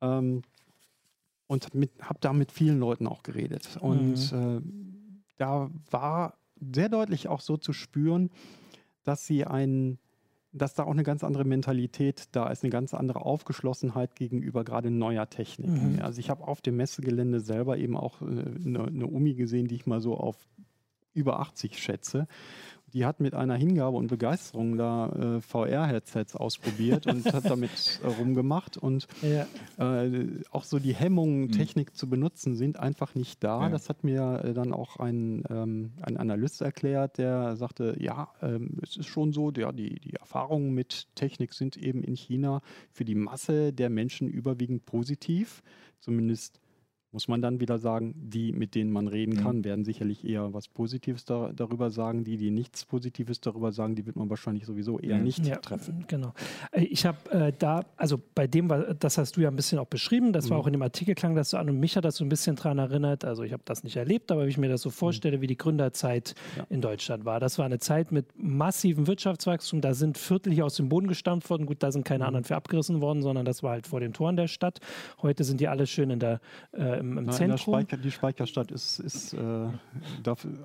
Ähm, 0.00 0.42
und 1.46 1.68
habe 2.00 2.18
da 2.20 2.32
mit 2.32 2.50
vielen 2.50 2.80
Leuten 2.80 3.06
auch 3.06 3.22
geredet. 3.22 3.76
Und 3.80 4.32
mhm. 4.32 4.58
äh, 4.58 4.60
da 5.36 5.70
war 5.90 6.34
sehr 6.72 6.88
deutlich 6.88 7.28
auch 7.28 7.40
so 7.40 7.56
zu 7.56 7.72
spüren, 7.72 8.30
dass 9.04 9.26
sie 9.26 9.44
ein, 9.44 9.98
dass 10.52 10.74
da 10.74 10.84
auch 10.84 10.92
eine 10.92 11.02
ganz 11.02 11.24
andere 11.24 11.44
Mentalität 11.44 12.28
da 12.32 12.48
ist, 12.48 12.64
eine 12.64 12.70
ganz 12.70 12.94
andere 12.94 13.20
Aufgeschlossenheit 13.20 14.16
gegenüber 14.16 14.64
gerade 14.64 14.90
neuer 14.90 15.28
Technik. 15.28 15.70
Mhm. 15.70 15.98
Also 16.02 16.20
ich 16.20 16.30
habe 16.30 16.46
auf 16.46 16.60
dem 16.60 16.76
Messegelände 16.76 17.40
selber 17.40 17.76
eben 17.76 17.96
auch 17.96 18.22
äh, 18.22 18.24
eine, 18.24 18.84
eine 18.84 19.06
Umi 19.06 19.34
gesehen, 19.34 19.68
die 19.68 19.74
ich 19.74 19.86
mal 19.86 20.00
so 20.00 20.16
auf 20.16 20.36
über 21.14 21.40
80 21.40 21.78
schätze 21.78 22.26
die 22.92 23.04
hat 23.04 23.20
mit 23.20 23.34
einer 23.34 23.54
Hingabe 23.54 23.96
und 23.96 24.06
Begeisterung 24.06 24.76
da 24.76 25.08
äh, 25.08 25.40
VR-Headsets 25.40 26.36
ausprobiert 26.36 27.06
und 27.06 27.24
hat 27.32 27.44
damit 27.44 28.00
äh, 28.02 28.06
rumgemacht. 28.06 28.76
Und 28.76 29.06
ja. 29.22 29.46
äh, 29.78 30.26
auch 30.50 30.64
so 30.64 30.78
die 30.78 30.94
Hemmungen, 30.94 31.42
mhm. 31.42 31.52
Technik 31.52 31.96
zu 31.96 32.08
benutzen, 32.08 32.56
sind 32.56 32.78
einfach 32.78 33.14
nicht 33.14 33.44
da. 33.44 33.62
Ja. 33.62 33.68
Das 33.68 33.88
hat 33.88 34.04
mir 34.04 34.42
äh, 34.44 34.54
dann 34.54 34.72
auch 34.72 34.96
ein, 34.96 35.44
ähm, 35.50 35.92
ein 36.02 36.16
Analyst 36.16 36.62
erklärt, 36.62 37.18
der 37.18 37.56
sagte, 37.56 37.96
ja, 37.98 38.28
ähm, 38.40 38.78
es 38.82 38.96
ist 38.96 39.06
schon 39.06 39.32
so, 39.32 39.52
ja, 39.52 39.72
die, 39.72 40.00
die 40.00 40.14
Erfahrungen 40.14 40.72
mit 40.72 41.14
Technik 41.14 41.52
sind 41.52 41.76
eben 41.76 42.02
in 42.02 42.16
China 42.16 42.62
für 42.90 43.04
die 43.04 43.14
Masse 43.14 43.72
der 43.72 43.90
Menschen 43.90 44.28
überwiegend 44.28 44.86
positiv, 44.86 45.62
zumindest 46.00 46.60
muss 47.10 47.26
man 47.26 47.40
dann 47.40 47.60
wieder 47.60 47.78
sagen, 47.78 48.14
die, 48.16 48.52
mit 48.52 48.74
denen 48.74 48.92
man 48.92 49.08
reden 49.08 49.34
mhm. 49.34 49.42
kann, 49.42 49.64
werden 49.64 49.84
sicherlich 49.84 50.26
eher 50.26 50.52
was 50.52 50.68
Positives 50.68 51.24
da, 51.24 51.52
darüber 51.54 51.90
sagen. 51.90 52.24
Die, 52.24 52.36
die 52.36 52.50
nichts 52.50 52.84
Positives 52.84 53.40
darüber 53.40 53.72
sagen, 53.72 53.94
die 53.94 54.04
wird 54.04 54.16
man 54.16 54.28
wahrscheinlich 54.28 54.66
sowieso 54.66 54.98
eher 54.98 55.16
mhm. 55.16 55.24
nicht 55.24 55.46
ja, 55.46 55.56
treffen. 55.56 56.04
Genau. 56.06 56.34
Äh, 56.70 56.84
ich 56.84 57.06
habe 57.06 57.30
äh, 57.30 57.52
da, 57.58 57.84
also 57.96 58.20
bei 58.34 58.46
dem, 58.46 58.70
das 58.98 59.16
hast 59.16 59.36
du 59.36 59.40
ja 59.40 59.48
ein 59.48 59.56
bisschen 59.56 59.78
auch 59.78 59.86
beschrieben, 59.86 60.32
das 60.34 60.46
mhm. 60.46 60.50
war 60.50 60.58
auch 60.58 60.66
in 60.66 60.74
dem 60.74 60.82
Artikel 60.82 61.14
klang 61.14 61.34
das 61.34 61.50
so 61.50 61.56
an 61.56 61.70
und 61.70 61.80
mich 61.80 61.96
hat 61.96 62.04
das 62.04 62.16
so 62.16 62.24
ein 62.24 62.28
bisschen 62.28 62.56
daran 62.56 62.78
erinnert. 62.78 63.24
Also 63.24 63.42
ich 63.42 63.52
habe 63.52 63.62
das 63.64 63.84
nicht 63.84 63.96
erlebt, 63.96 64.30
aber 64.30 64.42
wenn 64.42 64.48
ich 64.48 64.58
mir 64.58 64.68
das 64.68 64.82
so 64.82 64.90
mhm. 64.90 64.94
vorstelle, 64.94 65.40
wie 65.40 65.46
die 65.46 65.56
Gründerzeit 65.56 66.34
ja. 66.56 66.66
in 66.68 66.82
Deutschland 66.82 67.24
war. 67.24 67.40
Das 67.40 67.58
war 67.58 67.64
eine 67.64 67.78
Zeit 67.78 68.12
mit 68.12 68.26
massivem 68.36 69.06
Wirtschaftswachstum. 69.06 69.80
Da 69.80 69.94
sind 69.94 70.18
Viertel 70.18 70.52
hier 70.52 70.66
aus 70.66 70.76
dem 70.76 70.90
Boden 70.90 71.08
gestampft 71.08 71.48
worden. 71.48 71.64
Gut, 71.64 71.82
da 71.82 71.90
sind 71.90 72.04
keine 72.04 72.24
mhm. 72.24 72.28
anderen 72.28 72.44
für 72.44 72.56
abgerissen 72.56 73.00
worden, 73.00 73.22
sondern 73.22 73.46
das 73.46 73.62
war 73.62 73.70
halt 73.70 73.86
vor 73.86 74.00
den 74.00 74.12
Toren 74.12 74.36
der 74.36 74.46
Stadt. 74.46 74.80
Heute 75.22 75.44
sind 75.44 75.60
die 75.60 75.68
alle 75.68 75.86
schön 75.86 76.10
in 76.10 76.18
der 76.18 76.40
äh, 76.72 76.97
im, 76.98 77.18
im 77.18 77.24
Na, 77.26 77.32
Zentrum. 77.32 77.74
Speicher, 77.74 77.96
die 77.96 78.10
Speicherstadt 78.10 78.70
ist, 78.70 78.98
ist 78.98 79.34
äh, 79.34 79.66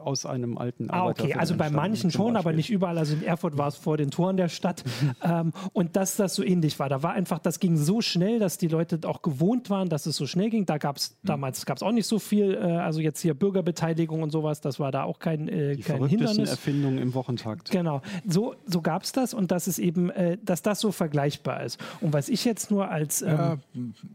aus 0.03 0.25
einem 0.25 0.57
alten 0.57 0.89
Ah, 0.89 1.07
okay, 1.07 1.33
also 1.33 1.55
bei 1.55 1.69
manchen 1.69 2.11
schon, 2.11 2.37
aber 2.37 2.53
nicht 2.53 2.69
überall. 2.69 2.97
Also 2.97 3.15
in 3.15 3.23
Erfurt 3.23 3.57
war 3.57 3.67
es 3.67 3.75
vor 3.75 3.97
den 3.97 4.11
Toren 4.11 4.37
der 4.37 4.49
Stadt. 4.49 4.83
ähm, 5.23 5.53
und 5.73 5.95
dass 5.95 6.15
das 6.15 6.35
so 6.35 6.43
ähnlich 6.43 6.79
war. 6.79 6.89
Da 6.89 7.03
war 7.03 7.13
einfach, 7.13 7.39
das 7.39 7.59
ging 7.59 7.77
so 7.77 8.01
schnell, 8.01 8.39
dass 8.39 8.57
die 8.57 8.67
Leute 8.67 8.99
auch 9.07 9.21
gewohnt 9.21 9.69
waren, 9.69 9.89
dass 9.89 10.05
es 10.05 10.15
so 10.15 10.27
schnell 10.27 10.49
ging. 10.49 10.65
Da 10.65 10.77
gab 10.77 10.97
es 10.97 11.11
mhm. 11.21 11.27
damals 11.27 11.65
gab's 11.65 11.83
auch 11.83 11.91
nicht 11.91 12.07
so 12.07 12.19
viel, 12.19 12.55
äh, 12.55 12.77
also 12.77 12.99
jetzt 12.99 13.21
hier 13.21 13.33
Bürgerbeteiligung 13.33 14.23
und 14.23 14.31
sowas, 14.31 14.61
das 14.61 14.79
war 14.79 14.91
da 14.91 15.03
auch 15.03 15.19
kein, 15.19 15.47
äh, 15.47 15.75
die 15.75 15.83
kein 15.83 16.05
Hindernis. 16.05 16.49
Erfindungen 16.49 16.97
im 16.97 17.13
Wochentakt. 17.13 17.71
Genau, 17.71 18.01
so, 18.27 18.55
so 18.65 18.81
gab 18.81 19.03
es 19.03 19.11
das 19.11 19.33
und 19.33 19.51
dass 19.51 19.67
es 19.67 19.79
eben, 19.79 20.09
äh, 20.09 20.37
dass 20.43 20.61
das 20.61 20.79
so 20.79 20.91
vergleichbar 20.91 21.63
ist. 21.63 21.79
Und 22.01 22.13
was 22.13 22.29
ich 22.29 22.45
jetzt 22.45 22.71
nur 22.71 22.89
als, 22.89 23.21
ähm, 23.21 23.29
ja, 23.29 23.57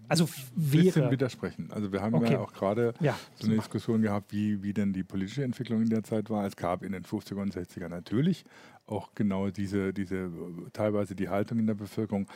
also 0.08 0.28
wäre... 0.54 0.84
Bisschen 0.84 1.10
widersprechen. 1.10 1.68
Also 1.70 1.92
wir 1.92 2.00
haben 2.00 2.07
okay. 2.14 2.32
ja 2.34 2.40
auch 2.40 2.52
gerade 2.52 2.94
ja, 3.00 3.18
so 3.36 3.46
eine 3.46 3.56
Diskussion 3.56 4.02
gehabt, 4.02 4.32
wie, 4.32 4.62
wie 4.62 4.72
denn 4.72 4.92
die 4.92 5.02
politische 5.04 5.44
Entwicklung 5.44 5.82
in 5.82 5.88
der 5.88 6.02
Zeit 6.02 6.30
war. 6.30 6.44
Es 6.46 6.56
gab 6.56 6.82
in 6.82 6.92
den 6.92 7.04
50er 7.04 7.40
und 7.40 7.54
60er 7.54 7.88
natürlich 7.88 8.44
auch 8.86 9.10
genau 9.14 9.50
diese, 9.50 9.92
diese 9.92 10.30
teilweise 10.72 11.14
die 11.14 11.28
Haltung 11.28 11.58
in 11.58 11.66
der 11.66 11.74
Bevölkerung. 11.74 12.26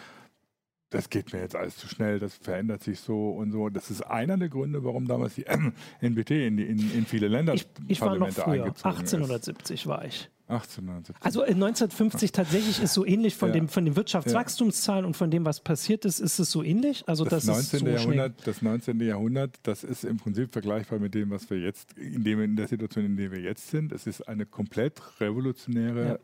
Das 0.92 1.08
geht 1.08 1.32
mir 1.32 1.40
jetzt 1.40 1.56
alles 1.56 1.76
zu 1.78 1.88
schnell, 1.88 2.18
das 2.18 2.34
verändert 2.34 2.82
sich 2.82 3.00
so 3.00 3.30
und 3.30 3.50
so. 3.50 3.70
Das 3.70 3.90
ist 3.90 4.02
einer 4.02 4.36
der 4.36 4.50
Gründe, 4.50 4.84
warum 4.84 5.06
damals 5.06 5.34
die 5.34 5.46
NBT 6.00 6.30
in, 6.30 6.58
in, 6.58 6.92
in 6.92 7.06
viele 7.06 7.28
Länder 7.28 7.54
ich, 7.54 7.66
ich 7.88 8.00
war 8.02 8.16
noch 8.16 8.30
früher, 8.30 8.66
1870 8.66 9.80
ist. 9.80 9.86
war 9.86 10.04
ich. 10.04 10.28
1870. 10.48 11.24
Also 11.24 11.42
in 11.42 11.54
1950 11.54 12.32
tatsächlich 12.32 12.82
ist 12.82 12.92
so 12.92 13.06
ähnlich 13.06 13.36
von, 13.36 13.48
ja. 13.48 13.54
dem, 13.54 13.68
von 13.68 13.84
den 13.84 13.96
Wirtschaftswachstumszahlen 13.96 15.04
ja. 15.04 15.06
und 15.06 15.14
von 15.14 15.30
dem, 15.30 15.44
was 15.46 15.60
passiert 15.60 16.04
ist, 16.04 16.20
ist 16.20 16.38
es 16.38 16.50
so 16.50 16.62
ähnlich. 16.62 17.04
Also 17.06 17.24
das, 17.24 17.46
das 17.46 17.72
19. 17.72 17.80
So 17.80 17.86
Jahrhundert, 17.86 18.46
das 18.46 18.60
19. 18.60 19.00
Jahrhundert, 19.00 19.56
das 19.62 19.82
ist 19.84 20.04
im 20.04 20.18
Prinzip 20.18 20.52
vergleichbar 20.52 20.98
mit 20.98 21.14
dem, 21.14 21.30
was 21.30 21.48
wir 21.48 21.58
jetzt, 21.58 21.96
in, 21.96 22.22
dem, 22.22 22.42
in 22.42 22.56
der 22.56 22.68
Situation, 22.68 23.06
in 23.06 23.16
der 23.16 23.32
wir 23.32 23.40
jetzt 23.40 23.70
sind. 23.70 23.92
Es 23.92 24.06
ist 24.06 24.28
eine 24.28 24.44
komplett 24.44 25.00
revolutionäre, 25.20 26.06
ja. 26.06 26.18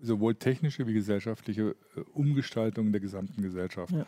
Sowohl 0.00 0.34
technische 0.34 0.86
wie 0.86 0.92
gesellschaftliche 0.92 1.74
äh, 1.96 2.00
Umgestaltung 2.14 2.92
der 2.92 3.00
gesamten 3.00 3.42
Gesellschaft. 3.42 3.92
Ähm, 3.92 4.04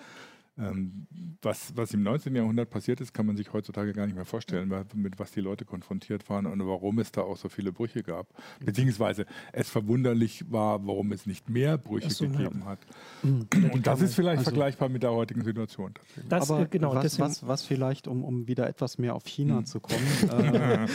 was, 1.41 1.73
was 1.77 1.95
im 1.95 2.03
19. 2.03 2.35
Jahrhundert 2.35 2.71
passiert 2.71 3.01
ist, 3.01 3.15
kann 3.15 3.27
man 3.27 3.37
sich 3.37 3.53
heutzutage 3.53 3.93
gar 3.93 4.07
nicht 4.07 4.17
mehr 4.17 4.25
vorstellen, 4.25 4.71
weil, 4.71 4.85
mit 4.95 5.19
was 5.19 5.31
die 5.31 5.41
Leute 5.41 5.65
konfrontiert 5.65 6.29
waren 6.29 6.47
und 6.47 6.67
warum 6.67 6.99
es 6.99 7.13
da 7.13 7.23
auch 7.23 7.37
so 7.37 7.49
viele 7.49 7.71
Brüche 7.71 8.03
gab. 8.03 8.27
Beziehungsweise 8.65 9.25
es 9.53 9.71
verwunderlich 9.71 10.51
war, 10.51 10.85
warum 10.85 11.13
es 11.13 11.27
nicht 11.27 11.49
mehr 11.49 11.79
Brüche 11.79 12.11
so, 12.11 12.29
gegeben 12.29 12.61
ja. 12.65 12.67
hat. 12.67 12.81
Mhm. 13.23 13.47
Und 13.73 13.87
das 13.87 14.01
ist 14.01 14.15
vielleicht 14.15 14.39
also, 14.39 14.51
vergleichbar 14.51 14.89
mit 14.89 15.05
der 15.05 15.13
heutigen 15.13 15.45
Situation. 15.45 15.95
Das, 16.29 16.51
Aber 16.51 16.67
genau, 16.67 16.95
was, 16.95 17.19
was, 17.21 17.47
was, 17.47 17.63
vielleicht, 17.63 18.09
um, 18.09 18.25
um 18.25 18.49
wieder 18.49 18.69
etwas 18.69 18.99
mehr 18.99 19.15
auf 19.15 19.25
China 19.25 19.61
mhm. 19.61 19.67
zu 19.67 19.79
kommen. 19.79 20.07
äh, 20.33 20.87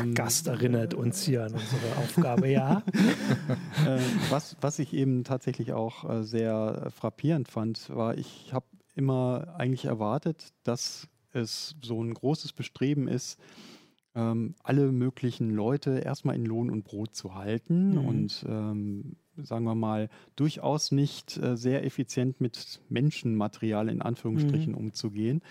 ähm, 0.00 0.14
Gast 0.14 0.48
erinnert 0.48 0.92
uns 0.92 1.22
hier 1.22 1.44
an 1.44 1.52
unsere 1.52 1.96
Aufgabe, 1.96 2.48
ja. 2.48 2.82
äh, 3.86 3.98
was, 4.28 4.56
was 4.60 4.78
ich 4.78 4.92
eben 4.92 5.24
tatsächlich 5.24 5.72
auch 5.72 6.08
äh, 6.08 6.24
sehr 6.24 6.90
frappierend 6.94 7.48
fand, 7.48 7.88
war, 7.88 8.18
ich 8.18 8.52
habe 8.52 8.66
immer 8.98 9.54
eigentlich 9.56 9.86
erwartet, 9.86 10.52
dass 10.64 11.08
es 11.32 11.76
so 11.82 12.02
ein 12.02 12.12
großes 12.12 12.52
Bestreben 12.52 13.08
ist, 13.08 13.38
ähm, 14.14 14.54
alle 14.62 14.90
möglichen 14.90 15.50
Leute 15.50 16.00
erstmal 16.00 16.34
in 16.34 16.44
Lohn 16.44 16.70
und 16.70 16.84
Brot 16.84 17.14
zu 17.14 17.34
halten 17.34 17.92
mhm. 17.92 18.04
und 18.04 18.46
ähm, 18.48 19.16
sagen 19.36 19.64
wir 19.64 19.76
mal, 19.76 20.08
durchaus 20.34 20.90
nicht 20.90 21.36
äh, 21.36 21.56
sehr 21.56 21.84
effizient 21.84 22.40
mit 22.40 22.80
Menschenmaterial 22.88 23.88
in 23.88 24.02
Anführungsstrichen 24.02 24.72
mhm. 24.72 24.78
umzugehen. 24.78 25.42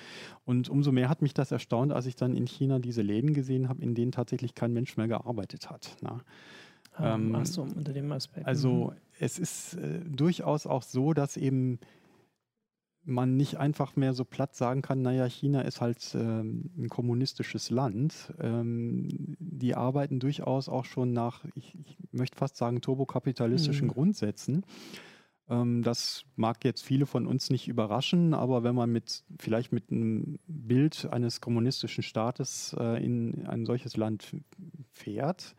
Und 0.44 0.68
umso 0.68 0.92
mehr 0.92 1.08
hat 1.08 1.22
mich 1.22 1.34
das 1.34 1.52
erstaunt, 1.52 1.94
als 1.94 2.06
ich 2.06 2.18
dann 2.18 2.36
in 2.36 2.46
China 2.48 2.80
diese 2.80 3.02
Läden 3.02 3.34
gesehen 3.34 3.70
habe, 3.70 3.82
in 3.82 3.96
denen 3.96 4.12
tatsächlich 4.12 4.56
kein 4.56 4.74
Mensch 4.74 4.98
mehr 4.98 5.08
gearbeitet 5.08 5.70
hat. 5.70 5.96
Na? 6.02 6.20
Ah, 6.94 7.16
ähm, 7.16 7.36
Ach 7.36 7.46
so, 7.46 7.62
unter 7.62 7.94
dem 7.94 8.12
Aspekt. 8.12 8.46
Also 8.46 8.92
mhm. 8.92 8.92
es 9.20 9.40
ist 9.40 9.76
äh, 9.76 10.00
durchaus 10.06 10.68
auch 10.68 10.84
so, 10.84 11.14
dass 11.14 11.38
eben 11.38 11.80
man 13.08 13.38
nicht 13.38 13.58
einfach 13.58 13.96
mehr 13.96 14.14
so 14.14 14.26
platt 14.26 14.56
sagen 14.56 14.82
kann, 14.82 15.02
naja, 15.02 15.26
China 15.26 15.62
ist 15.62 15.80
halt 15.80 16.14
ähm, 16.14 16.70
ein 16.78 16.90
kommunistisches 16.90 17.70
Land. 17.70 18.34
Ähm, 18.40 19.08
die 19.40 19.76
arbeiten 19.76 20.20
durchaus 20.20 20.68
auch 20.68 20.86
schon 20.86 21.14
nach, 21.14 21.46
ich, 21.56 21.76
ich 21.86 21.98
möchte 22.12 22.38
fast 22.38 22.58
sagen, 22.58 22.82
turbokapitalistischen 22.82 23.88
mhm. 23.88 23.92
Grundsätzen. 23.92 24.66
Ähm, 25.50 25.84
das 25.84 26.26
mag 26.36 26.64
jetzt 26.66 26.84
viele 26.84 27.06
von 27.06 27.28
uns 27.28 27.50
nicht 27.50 27.70
überraschen, 27.70 28.34
aber 28.34 28.64
wenn 28.64 28.76
man 28.76 28.92
mit 28.92 29.24
vielleicht 29.40 29.72
mit 29.72 29.90
einem 29.90 30.40
Bild 30.46 31.08
eines 31.10 31.40
kommunistischen 31.40 32.04
Staates 32.04 32.76
äh, 32.78 33.04
in 33.04 33.48
ein 33.48 33.66
solches 33.66 33.96
Land 33.96 34.36
fährt 34.92 35.56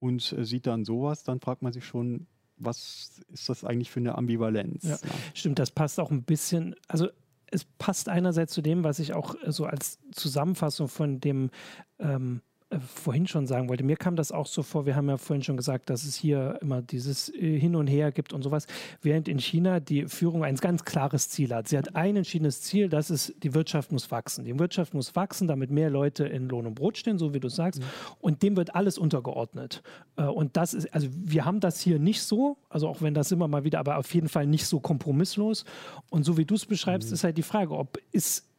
und 0.00 0.34
äh, 0.34 0.44
sieht 0.44 0.66
dann 0.66 0.84
sowas, 0.84 1.24
dann 1.24 1.40
fragt 1.40 1.62
man 1.62 1.72
sich 1.72 1.86
schon, 1.86 2.26
was 2.60 3.20
ist 3.32 3.48
das 3.48 3.64
eigentlich 3.64 3.90
für 3.90 4.00
eine 4.00 4.16
Ambivalenz? 4.16 4.84
Ja. 4.84 4.98
Stimmt, 5.34 5.58
das 5.58 5.70
passt 5.70 5.98
auch 5.98 6.10
ein 6.10 6.22
bisschen, 6.22 6.76
also 6.88 7.08
es 7.50 7.64
passt 7.64 8.08
einerseits 8.08 8.52
zu 8.52 8.62
dem, 8.62 8.84
was 8.84 8.98
ich 8.98 9.12
auch 9.12 9.34
so 9.46 9.66
als 9.66 9.98
Zusammenfassung 10.12 10.88
von 10.88 11.20
dem 11.20 11.50
ähm, 11.98 12.42
äh, 12.42 12.49
vorhin 12.78 13.26
schon 13.26 13.46
sagen 13.46 13.68
wollte. 13.68 13.82
Mir 13.82 13.96
kam 13.96 14.16
das 14.16 14.30
auch 14.30 14.46
so 14.46 14.62
vor, 14.62 14.86
wir 14.86 14.94
haben 14.94 15.08
ja 15.08 15.16
vorhin 15.16 15.42
schon 15.42 15.56
gesagt, 15.56 15.90
dass 15.90 16.04
es 16.04 16.14
hier 16.14 16.58
immer 16.60 16.82
dieses 16.82 17.28
äh, 17.34 17.58
Hin 17.58 17.74
und 17.74 17.88
Her 17.88 18.12
gibt 18.12 18.32
und 18.32 18.42
sowas, 18.42 18.66
während 19.02 19.28
in 19.28 19.38
China 19.38 19.80
die 19.80 20.06
Führung 20.06 20.44
ein 20.44 20.56
ganz 20.56 20.84
klares 20.84 21.28
Ziel 21.28 21.52
hat. 21.54 21.68
Sie 21.68 21.76
hat 21.76 21.96
ein 21.96 22.16
entschiedenes 22.16 22.62
Ziel, 22.62 22.88
das 22.88 23.10
ist, 23.10 23.34
die 23.42 23.54
Wirtschaft 23.54 23.90
muss 23.90 24.10
wachsen. 24.10 24.44
Die 24.44 24.56
Wirtschaft 24.58 24.94
muss 24.94 25.16
wachsen, 25.16 25.48
damit 25.48 25.70
mehr 25.70 25.90
Leute 25.90 26.26
in 26.26 26.48
Lohn 26.48 26.66
und 26.66 26.74
Brot 26.74 26.96
stehen, 26.96 27.18
so 27.18 27.34
wie 27.34 27.40
du 27.40 27.48
sagst. 27.48 27.80
Mhm. 27.80 27.86
Und 28.20 28.42
dem 28.42 28.56
wird 28.56 28.74
alles 28.74 28.98
untergeordnet. 28.98 29.82
Äh, 30.16 30.24
und 30.24 30.56
das 30.56 30.74
ist, 30.74 30.92
also 30.94 31.08
wir 31.12 31.44
haben 31.44 31.60
das 31.60 31.80
hier 31.80 31.98
nicht 31.98 32.22
so, 32.22 32.56
also 32.68 32.88
auch 32.88 33.02
wenn 33.02 33.14
das 33.14 33.32
immer 33.32 33.48
mal 33.48 33.64
wieder, 33.64 33.80
aber 33.80 33.98
auf 33.98 34.14
jeden 34.14 34.28
Fall 34.28 34.46
nicht 34.46 34.66
so 34.66 34.78
kompromisslos. 34.78 35.64
Und 36.08 36.24
so 36.24 36.36
wie 36.36 36.44
du 36.44 36.54
es 36.54 36.66
beschreibst, 36.66 37.08
mhm. 37.08 37.14
ist 37.14 37.24
halt 37.24 37.36
die 37.36 37.42
Frage, 37.42 37.76
ob 37.76 37.98
ist 38.12 38.49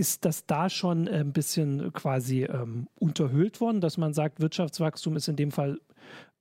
ist 0.00 0.24
das 0.24 0.46
da 0.46 0.70
schon 0.70 1.06
ein 1.08 1.34
bisschen 1.34 1.92
quasi 1.92 2.44
ähm, 2.44 2.88
unterhöhlt 2.98 3.60
worden, 3.60 3.82
dass 3.82 3.98
man 3.98 4.14
sagt, 4.14 4.40
Wirtschaftswachstum 4.40 5.14
ist 5.14 5.28
in 5.28 5.36
dem 5.36 5.50
Fall 5.50 5.78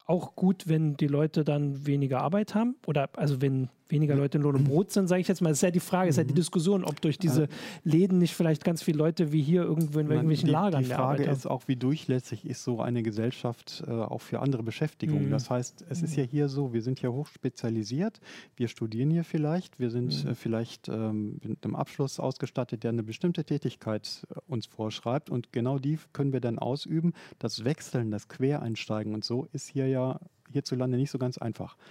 auch 0.05 0.33
gut, 0.35 0.69
wenn 0.69 0.95
die 0.95 1.07
Leute 1.07 1.43
dann 1.43 1.85
weniger 1.85 2.21
Arbeit 2.21 2.55
haben? 2.55 2.77
Oder 2.87 3.09
also 3.17 3.41
wenn 3.41 3.67
weniger 3.89 4.15
Leute 4.15 4.37
in 4.37 4.43
Lohn 4.43 4.55
und 4.55 4.63
Brot 4.65 4.91
sind, 4.91 5.07
sage 5.07 5.21
ich 5.21 5.27
jetzt 5.27 5.41
mal. 5.41 5.49
Das 5.49 5.57
ist 5.59 5.63
ja 5.63 5.71
die 5.71 5.79
Frage, 5.79 6.09
ist 6.09 6.17
ja 6.17 6.23
die 6.23 6.31
mhm. 6.31 6.37
Diskussion, 6.37 6.83
ob 6.83 7.01
durch 7.01 7.17
diese 7.17 7.47
Läden 7.83 8.19
nicht 8.19 8.35
vielleicht 8.35 8.63
ganz 8.63 8.83
viele 8.83 8.97
Leute 8.97 9.31
wie 9.31 9.41
hier 9.41 9.63
irgendwo 9.63 9.99
in 9.99 10.09
irgendwelchen 10.09 10.47
die, 10.47 10.51
Lagern 10.51 10.83
Die 10.83 10.89
Frage 10.89 11.23
ist 11.23 11.47
auch, 11.47 11.67
wie 11.67 11.75
durchlässig 11.75 12.45
ist 12.45 12.63
so 12.63 12.81
eine 12.81 13.03
Gesellschaft 13.03 13.83
äh, 13.87 13.91
auch 13.91 14.21
für 14.21 14.39
andere 14.39 14.63
Beschäftigungen. 14.63 15.27
Mhm. 15.27 15.31
Das 15.31 15.49
heißt, 15.49 15.85
es 15.89 16.01
ist 16.01 16.15
ja 16.15 16.23
hier 16.23 16.49
so, 16.49 16.73
wir 16.73 16.81
sind 16.81 16.99
hier 16.99 17.11
hochspezialisiert, 17.11 18.19
wir 18.55 18.67
studieren 18.67 19.09
hier 19.09 19.23
vielleicht, 19.23 19.79
wir 19.79 19.89
sind 19.89 20.23
mhm. 20.23 20.31
äh, 20.31 20.35
vielleicht 20.35 20.87
ähm, 20.87 21.39
mit 21.43 21.63
einem 21.63 21.75
Abschluss 21.75 22.19
ausgestattet, 22.19 22.83
der 22.83 22.91
eine 22.91 23.03
bestimmte 23.03 23.43
Tätigkeit 23.43 24.25
äh, 24.29 24.39
uns 24.47 24.67
vorschreibt 24.67 25.29
und 25.29 25.51
genau 25.51 25.79
die 25.79 25.97
können 26.13 26.33
wir 26.33 26.41
dann 26.41 26.59
ausüben. 26.59 27.13
Das 27.39 27.63
Wechseln, 27.63 28.11
das 28.11 28.27
Quereinsteigen 28.27 29.13
und 29.13 29.23
so 29.23 29.47
ist 29.51 29.67
hier 29.67 29.87
ja 29.87 30.19
hierzulande 30.51 30.97
nicht 30.97 31.11
so 31.11 31.17
ganz 31.17 31.37
einfach. 31.37 31.75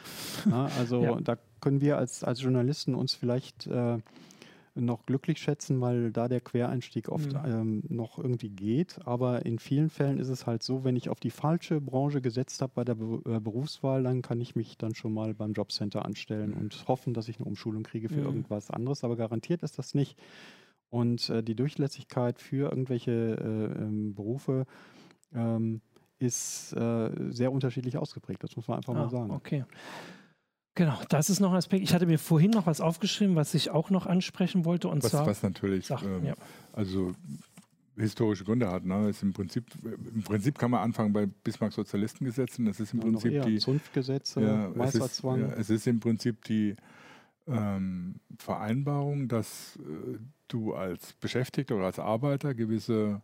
Ja, 0.49 0.71
also 0.79 1.03
ja. 1.03 1.21
da 1.21 1.37
können 1.61 1.81
wir 1.81 1.99
als, 1.99 2.25
als 2.25 2.43
Journalisten 2.43 2.95
uns 2.95 3.15
vielleicht 3.15 3.67
äh, 3.67 3.99
noch 4.81 5.07
glücklich 5.07 5.39
schätzen, 5.39 5.81
weil 5.81 6.13
da 6.13 6.29
der 6.29 6.41
Quereinstieg 6.41 7.09
oft 7.09 7.33
mhm. 7.33 7.41
ähm, 7.45 7.83
noch 7.89 8.19
irgendwie 8.19 8.51
geht. 8.51 8.99
Aber 9.05 9.45
in 9.45 9.59
vielen 9.59 9.91
Fällen 9.91 10.19
ist 10.19 10.29
es 10.29 10.47
halt 10.47 10.63
so, 10.63 10.85
wenn 10.85 10.97
ich 10.97 11.09
auf 11.09 11.21
die 11.21 11.31
falsche 11.31 11.81
Branche 11.81 12.21
gesetzt 12.21 12.63
habe 12.63 12.73
bei 12.75 12.85
der 12.85 12.95
Be 12.95 13.21
äh, 13.27 13.41
Berufswahl, 13.41 14.03
dann 14.03 14.23
kann 14.23 14.41
ich 14.41 14.57
mich 14.57 14.79
dann 14.79 14.95
schon 14.95 15.13
mal 15.13 15.35
beim 15.35 15.53
Jobcenter 15.53 16.05
anstellen 16.05 16.51
mhm. 16.51 16.59
und 16.59 16.89
hoffen, 16.89 17.15
dass 17.15 17.29
ich 17.29 17.39
eine 17.39 17.47
Umschulung 17.47 17.83
kriege 17.83 18.09
für 18.09 18.21
mhm. 18.21 18.27
irgendwas 18.27 18.71
anderes. 18.71 19.05
Aber 19.05 19.17
garantiert 19.17 19.63
ist 19.63 19.79
das 19.79 19.95
nicht. 19.95 20.17
Und 20.91 21.29
äh, 21.29 21.43
die 21.43 21.55
Durchlässigkeit 21.55 22.41
für 22.41 22.71
irgendwelche 22.71 23.11
äh, 23.11 23.83
ähm, 23.83 24.15
Berufe 24.15 24.65
ähm, 25.35 25.81
ist 26.19 26.73
äh, 26.73 27.11
sehr 27.31 27.53
unterschiedlich 27.53 27.99
ausgeprägt. 27.99 28.43
Das 28.43 28.57
muss 28.57 28.69
man 28.69 28.79
einfach 28.79 28.95
ah, 28.95 28.99
mal 28.99 29.11
sagen. 29.11 29.31
Okay. 29.31 29.65
Genau, 30.79 30.97
das 31.09 31.29
ist 31.29 31.41
noch 31.41 31.51
ein 31.51 31.57
Aspekt. 31.57 31.83
Ich 31.83 31.93
hatte 31.93 32.07
mir 32.07 32.21
vorhin 32.21 32.53
noch 32.53 32.67
was 32.67 32.81
aufgeschrieben, 32.81 33.35
was 33.35 33.53
ich 33.55 33.71
auch 33.71 33.91
noch 33.91 34.07
ansprechen 34.07 34.65
wollte. 34.65 34.87
Und 34.87 35.03
was, 35.03 35.11
zwar, 35.11 35.27
was 35.27 35.43
natürlich, 35.43 35.87
sag, 35.87 36.05
ähm, 36.05 36.25
ja. 36.25 36.35
also 36.73 37.17
historische 37.97 38.45
Gründe 38.45 38.71
hat. 38.71 38.85
Ne? 38.85 39.09
Ist 39.09 39.25
im, 39.25 39.33
Prinzip, 39.33 39.65
Im 39.83 40.23
Prinzip 40.23 40.57
kann 40.57 40.71
man 40.71 40.83
anfangen 40.83 41.13
bei 41.13 41.27
Bismarck 41.27 41.73
Sozialistengesetzen. 41.73 42.65
Das 42.65 42.79
ist 42.79 42.93
im 42.93 43.01
ja, 43.01 43.07
Prinzip 43.07 43.43
die 43.43 43.59
Zunftgesetze, 43.59 44.41
ja, 44.41 44.85
es 44.85 44.95
ist, 44.95 45.25
ja, 45.25 45.37
es 45.59 45.69
ist 45.69 45.89
im 45.89 45.99
Prinzip 45.99 46.45
die 46.45 46.77
ähm, 47.49 48.21
Vereinbarung, 48.39 49.27
dass 49.27 49.81
äh, 49.83 50.19
du 50.47 50.75
als 50.75 51.13
Beschäftigter 51.15 51.75
oder 51.75 51.87
als 51.87 51.99
Arbeiter 51.99 52.55
gewisse 52.55 53.21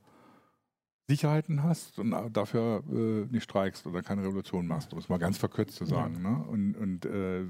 Sicherheiten 1.07 1.63
hast 1.63 1.99
und 1.99 2.15
dafür 2.33 2.83
äh, 2.91 3.27
nicht 3.31 3.43
streikst 3.43 3.87
oder 3.87 4.03
keine 4.03 4.23
Revolution 4.23 4.67
machst, 4.67 4.95
um 4.95 4.99
es 4.99 5.11
mal 5.11 5.19
ganz 5.19 5.37
verkürzt 5.37 5.77
zu 5.77 5.85
sagen. 5.85 6.21
Ja. 6.23 6.31
Ne? 6.31 6.45
Und, 6.45 6.75
und 6.77 7.05
äh, 7.05 7.45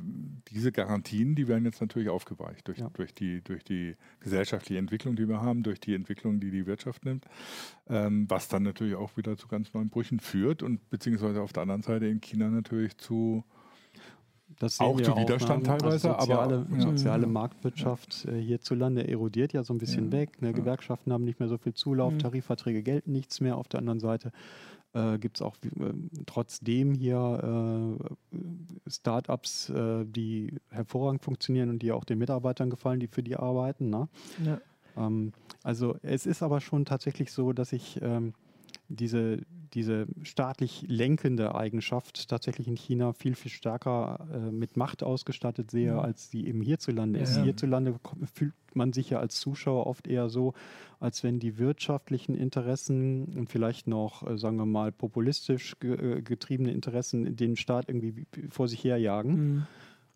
diese 0.48 0.72
Garantien, 0.72 1.36
die 1.36 1.46
werden 1.46 1.64
jetzt 1.64 1.80
natürlich 1.80 2.08
aufgeweicht 2.08 2.66
durch, 2.66 2.78
ja. 2.78 2.90
durch, 2.94 3.14
die, 3.14 3.42
durch 3.42 3.62
die 3.62 3.94
gesellschaftliche 4.18 4.80
Entwicklung, 4.80 5.14
die 5.14 5.28
wir 5.28 5.40
haben, 5.40 5.62
durch 5.62 5.78
die 5.78 5.94
Entwicklung, 5.94 6.40
die 6.40 6.50
die 6.50 6.66
Wirtschaft 6.66 7.04
nimmt, 7.04 7.26
ähm, 7.88 8.28
was 8.28 8.48
dann 8.48 8.64
natürlich 8.64 8.96
auch 8.96 9.16
wieder 9.16 9.36
zu 9.36 9.46
ganz 9.46 9.72
neuen 9.72 9.88
Brüchen 9.88 10.18
führt 10.18 10.64
und 10.64 10.90
beziehungsweise 10.90 11.40
auf 11.40 11.52
der 11.52 11.62
anderen 11.62 11.82
Seite 11.82 12.06
in 12.06 12.20
China 12.20 12.50
natürlich 12.50 12.96
zu 12.98 13.44
das 14.58 14.80
auch 14.80 15.00
zu 15.00 15.16
Widerstand 15.16 15.68
auch, 15.68 15.78
teilweise, 15.78 16.08
soziale, 16.08 16.66
aber 16.70 16.80
soziale 16.80 17.26
Marktwirtschaft 17.26 18.26
äh, 18.26 18.40
hierzulande 18.40 19.06
erodiert 19.08 19.52
ja 19.52 19.62
so 19.62 19.74
ein 19.74 19.78
bisschen 19.78 20.06
ja, 20.06 20.12
weg. 20.12 20.42
Ne? 20.42 20.48
Ja. 20.48 20.54
Gewerkschaften 20.54 21.12
haben 21.12 21.24
nicht 21.24 21.40
mehr 21.40 21.48
so 21.48 21.58
viel 21.58 21.74
Zulauf, 21.74 22.12
mhm. 22.12 22.18
Tarifverträge 22.18 22.82
gelten 22.82 23.12
nichts 23.12 23.40
mehr. 23.40 23.56
Auf 23.56 23.68
der 23.68 23.80
anderen 23.80 24.00
Seite 24.00 24.32
äh, 24.94 25.18
gibt 25.18 25.38
es 25.38 25.42
auch 25.42 25.56
äh, 25.64 25.92
trotzdem 26.26 26.94
hier 26.94 27.98
äh, 28.00 28.90
Startups, 28.90 29.70
äh, 29.70 30.04
die 30.04 30.54
hervorragend 30.70 31.22
funktionieren 31.22 31.70
und 31.70 31.80
die 31.80 31.92
auch 31.92 32.04
den 32.04 32.18
Mitarbeitern 32.18 32.70
gefallen, 32.70 33.00
die 33.00 33.08
für 33.08 33.22
die 33.22 33.36
arbeiten. 33.36 33.90
Ne? 33.90 34.08
Ja. 34.44 34.60
Ähm, 34.96 35.32
also 35.62 35.96
es 36.02 36.26
ist 36.26 36.42
aber 36.42 36.60
schon 36.60 36.84
tatsächlich 36.84 37.32
so, 37.32 37.52
dass 37.52 37.72
ich 37.72 38.00
ähm, 38.02 38.34
diese, 38.88 39.38
diese 39.72 40.06
staatlich 40.22 40.84
lenkende 40.86 41.54
Eigenschaft 41.54 42.28
tatsächlich 42.28 42.68
in 42.68 42.76
China 42.76 43.12
viel, 43.12 43.34
viel 43.34 43.50
stärker 43.50 44.26
äh, 44.32 44.50
mit 44.50 44.76
Macht 44.76 45.02
ausgestattet 45.02 45.70
sehe, 45.70 45.88
ja. 45.88 46.00
als 46.00 46.30
sie 46.30 46.46
eben 46.46 46.60
hierzulande 46.60 47.18
ja. 47.18 47.24
ist. 47.24 47.40
Hierzulande 47.40 47.98
fühlt 48.32 48.54
man 48.74 48.92
sich 48.92 49.10
ja 49.10 49.20
als 49.20 49.40
Zuschauer 49.40 49.86
oft 49.86 50.06
eher 50.06 50.28
so, 50.28 50.54
als 51.00 51.22
wenn 51.22 51.38
die 51.38 51.58
wirtschaftlichen 51.58 52.34
Interessen 52.34 53.34
und 53.36 53.48
vielleicht 53.48 53.86
noch, 53.86 54.28
äh, 54.28 54.36
sagen 54.36 54.56
wir 54.56 54.66
mal, 54.66 54.92
populistisch 54.92 55.78
ge 55.80 56.18
äh, 56.18 56.22
getriebene 56.22 56.72
Interessen 56.72 57.36
den 57.36 57.56
Staat 57.56 57.88
irgendwie 57.88 58.26
vor 58.50 58.68
sich 58.68 58.84
herjagen. 58.84 59.34
Mhm 59.34 59.66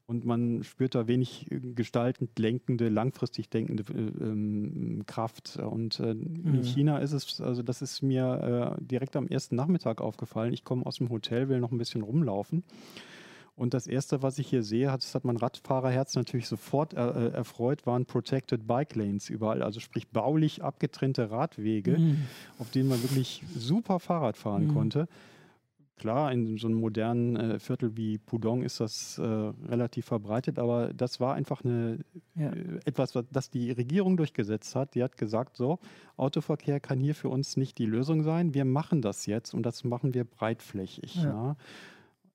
und 0.08 0.24
man 0.24 0.64
spürt 0.64 0.94
da 0.94 1.06
wenig 1.06 1.52
äh, 1.52 1.60
gestaltend 1.60 2.38
lenkende, 2.38 2.88
langfristig 2.88 3.50
denkende 3.50 3.84
äh, 3.92 4.24
ähm, 4.24 5.04
Kraft. 5.06 5.58
Und 5.58 6.00
äh, 6.00 6.14
mhm. 6.14 6.54
in 6.54 6.62
China 6.64 6.98
ist 6.98 7.12
es, 7.12 7.42
also 7.42 7.62
das 7.62 7.82
ist 7.82 8.02
mir 8.02 8.76
äh, 8.78 8.82
direkt 8.82 9.16
am 9.16 9.28
ersten 9.28 9.54
Nachmittag 9.54 10.00
aufgefallen. 10.00 10.54
Ich 10.54 10.64
komme 10.64 10.86
aus 10.86 10.96
dem 10.96 11.10
Hotel, 11.10 11.50
will 11.50 11.60
noch 11.60 11.72
ein 11.72 11.78
bisschen 11.78 12.02
rumlaufen. 12.02 12.64
Und 13.54 13.74
das 13.74 13.86
erste, 13.86 14.22
was 14.22 14.38
ich 14.38 14.48
hier 14.48 14.62
sehe, 14.62 14.90
hat, 14.90 15.02
das 15.02 15.14
hat 15.14 15.24
mein 15.24 15.36
Radfahrerherz 15.36 16.14
natürlich 16.14 16.48
sofort 16.48 16.94
er, 16.94 17.14
äh, 17.14 17.28
erfreut, 17.32 17.84
waren 17.86 18.06
Protected 18.06 18.66
Bike 18.66 18.94
Lanes 18.94 19.28
überall. 19.28 19.62
Also 19.62 19.78
sprich 19.78 20.08
baulich 20.08 20.62
abgetrennte 20.62 21.30
Radwege, 21.30 21.98
mhm. 21.98 22.22
auf 22.58 22.70
denen 22.70 22.88
man 22.88 23.02
wirklich 23.02 23.42
super 23.54 24.00
Fahrrad 24.00 24.38
fahren 24.38 24.68
mhm. 24.68 24.74
konnte. 24.74 25.08
Klar, 25.98 26.32
in 26.32 26.56
so 26.58 26.68
einem 26.68 26.78
modernen 26.78 27.36
äh, 27.36 27.58
Viertel 27.58 27.96
wie 27.96 28.18
Pudong 28.18 28.62
ist 28.62 28.80
das 28.80 29.18
äh, 29.18 29.22
relativ 29.22 30.06
verbreitet, 30.06 30.58
aber 30.58 30.94
das 30.94 31.20
war 31.20 31.34
einfach 31.34 31.64
eine, 31.64 31.98
ja. 32.34 32.50
äh, 32.50 32.80
etwas, 32.84 33.14
was 33.14 33.24
das 33.30 33.50
die 33.50 33.72
Regierung 33.72 34.16
durchgesetzt 34.16 34.76
hat. 34.76 34.94
Die 34.94 35.02
hat 35.02 35.16
gesagt, 35.16 35.56
so, 35.56 35.78
Autoverkehr 36.16 36.80
kann 36.80 37.00
hier 37.00 37.14
für 37.14 37.28
uns 37.28 37.56
nicht 37.56 37.78
die 37.78 37.86
Lösung 37.86 38.22
sein. 38.22 38.54
Wir 38.54 38.64
machen 38.64 39.02
das 39.02 39.26
jetzt 39.26 39.54
und 39.54 39.64
das 39.64 39.84
machen 39.84 40.14
wir 40.14 40.24
breitflächig. 40.24 41.16
Ja. 41.16 41.24
Ja. 41.24 41.56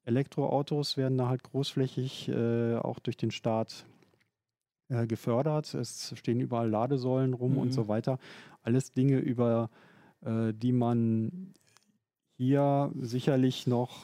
Elektroautos 0.05 0.97
werden 0.97 1.17
da 1.17 1.29
halt 1.29 1.43
großflächig 1.43 2.29
äh, 2.29 2.75
auch 2.75 2.99
durch 2.99 3.15
den 3.15 3.31
Staat 3.31 3.85
äh, 4.89 5.07
gefördert. 5.07 5.73
Es 5.73 6.13
stehen 6.17 6.41
überall 6.41 6.69
Ladesäulen 6.69 7.33
rum 7.33 7.53
mhm. 7.53 7.59
und 7.59 7.73
so 7.73 7.87
weiter. 7.87 8.19
Alles 8.61 8.91
Dinge, 8.91 9.19
über 9.19 9.69
äh, 10.25 10.53
die 10.53 10.71
man 10.71 11.53
hier 12.37 12.91
sicherlich 12.99 13.67
noch 13.67 14.03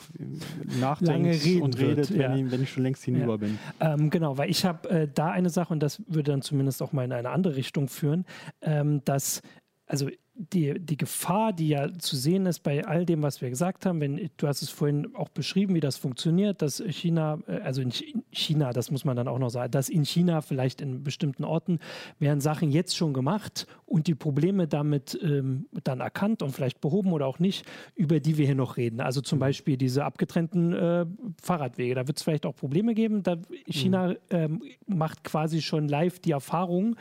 nachdenkt 0.80 1.46
und 1.62 1.78
redet, 1.80 2.10
wird, 2.10 2.18
wenn, 2.18 2.46
ich, 2.46 2.52
wenn, 2.52 2.64
ich, 2.64 2.70
schon 2.70 2.84
längst 2.84 3.04
hinüber 3.04 3.34
ja. 3.34 3.38
bin. 3.38 3.60
Ähm, 3.80 4.10
genau, 4.10 4.38
weil 4.38 4.50
ich 4.50 4.66
habe 4.66 4.90
äh, 4.90 5.08
da 5.14 5.32
eine 5.32 5.50
Sache, 5.50 5.74
und 5.74 5.82
das 5.82 6.02
würde 6.08 6.32
dann 6.32 6.42
zumindest 6.42 6.82
auch 6.82 6.94
mal 6.94 7.04
in 7.04 7.12
eine 7.12 7.30
andere 7.30 7.56
Richtung 7.56 7.88
führen, 7.88 8.26
ähm, 8.62 9.02
dass, 9.06 9.42
also 9.88 10.10
die, 10.40 10.80
die 10.80 10.96
Gefahr, 10.96 11.52
die 11.52 11.68
ja 11.70 11.92
zu 11.98 12.16
sehen 12.16 12.46
ist 12.46 12.60
bei 12.60 12.86
all 12.86 13.06
dem, 13.06 13.22
was 13.22 13.42
wir 13.42 13.50
gesagt 13.50 13.86
haben, 13.86 14.00
wenn 14.00 14.30
du 14.38 14.48
hast 14.48 14.62
es 14.62 14.70
vorhin 14.70 15.14
auch 15.16 15.28
beschrieben, 15.28 15.76
wie 15.76 15.82
das 15.82 15.98
funktioniert, 15.98 16.62
dass 16.62 16.82
China, 16.88 17.40
äh, 17.48 17.60
also 17.60 17.82
in 17.82 17.92
China, 18.32 18.72
das 18.72 18.90
muss 18.90 19.04
man 19.04 19.18
dann 19.18 19.28
auch 19.28 19.38
noch 19.38 19.50
sagen, 19.50 19.72
dass 19.72 19.90
in 19.90 20.06
China 20.06 20.42
vielleicht 20.42 20.80
in 20.80 21.04
bestimmten 21.04 21.44
Orten 21.44 21.80
werden 22.20 22.40
Sachen 22.40 22.72
jetzt 22.72 22.96
schon 22.96 23.14
gemacht 23.14 23.68
und 23.86 24.08
die 24.08 24.16
Probleme 24.16 24.68
damit 24.68 25.20
ähm, 25.22 25.66
dann 25.84 26.00
erkannt 26.00 26.42
und 26.42 26.52
vielleicht 26.52 26.80
behoben 26.80 27.12
oder 27.12 27.26
auch 27.26 27.40
nicht, 27.40 27.66
über 27.96 28.20
die 28.22 28.38
wir 28.38 28.46
hier 28.46 28.56
noch 28.56 28.78
reden. 28.78 29.02
Also 29.02 29.20
zum 29.20 29.40
mhm. 29.40 29.42
Beispiel 29.42 29.78
diese 29.78 30.06
abgetrennten 30.06 30.74
äh, 30.74 31.06
Fahrradwege. 31.42 31.96
Da 31.96 32.08
wird 32.08 32.18
es 32.18 32.24
vielleicht 32.24 32.46
auch 32.46 32.56
Probleme 32.56 32.94
geben. 32.94 33.24
Da 33.24 33.38
China 33.66 34.10
mhm. 34.10 34.16
ähm, 34.30 34.62
macht 34.88 35.24
quasi 35.24 35.62
schon 35.62 35.88
live 35.88 36.20
die 36.20 36.32
Erfahrungen, 36.32 36.96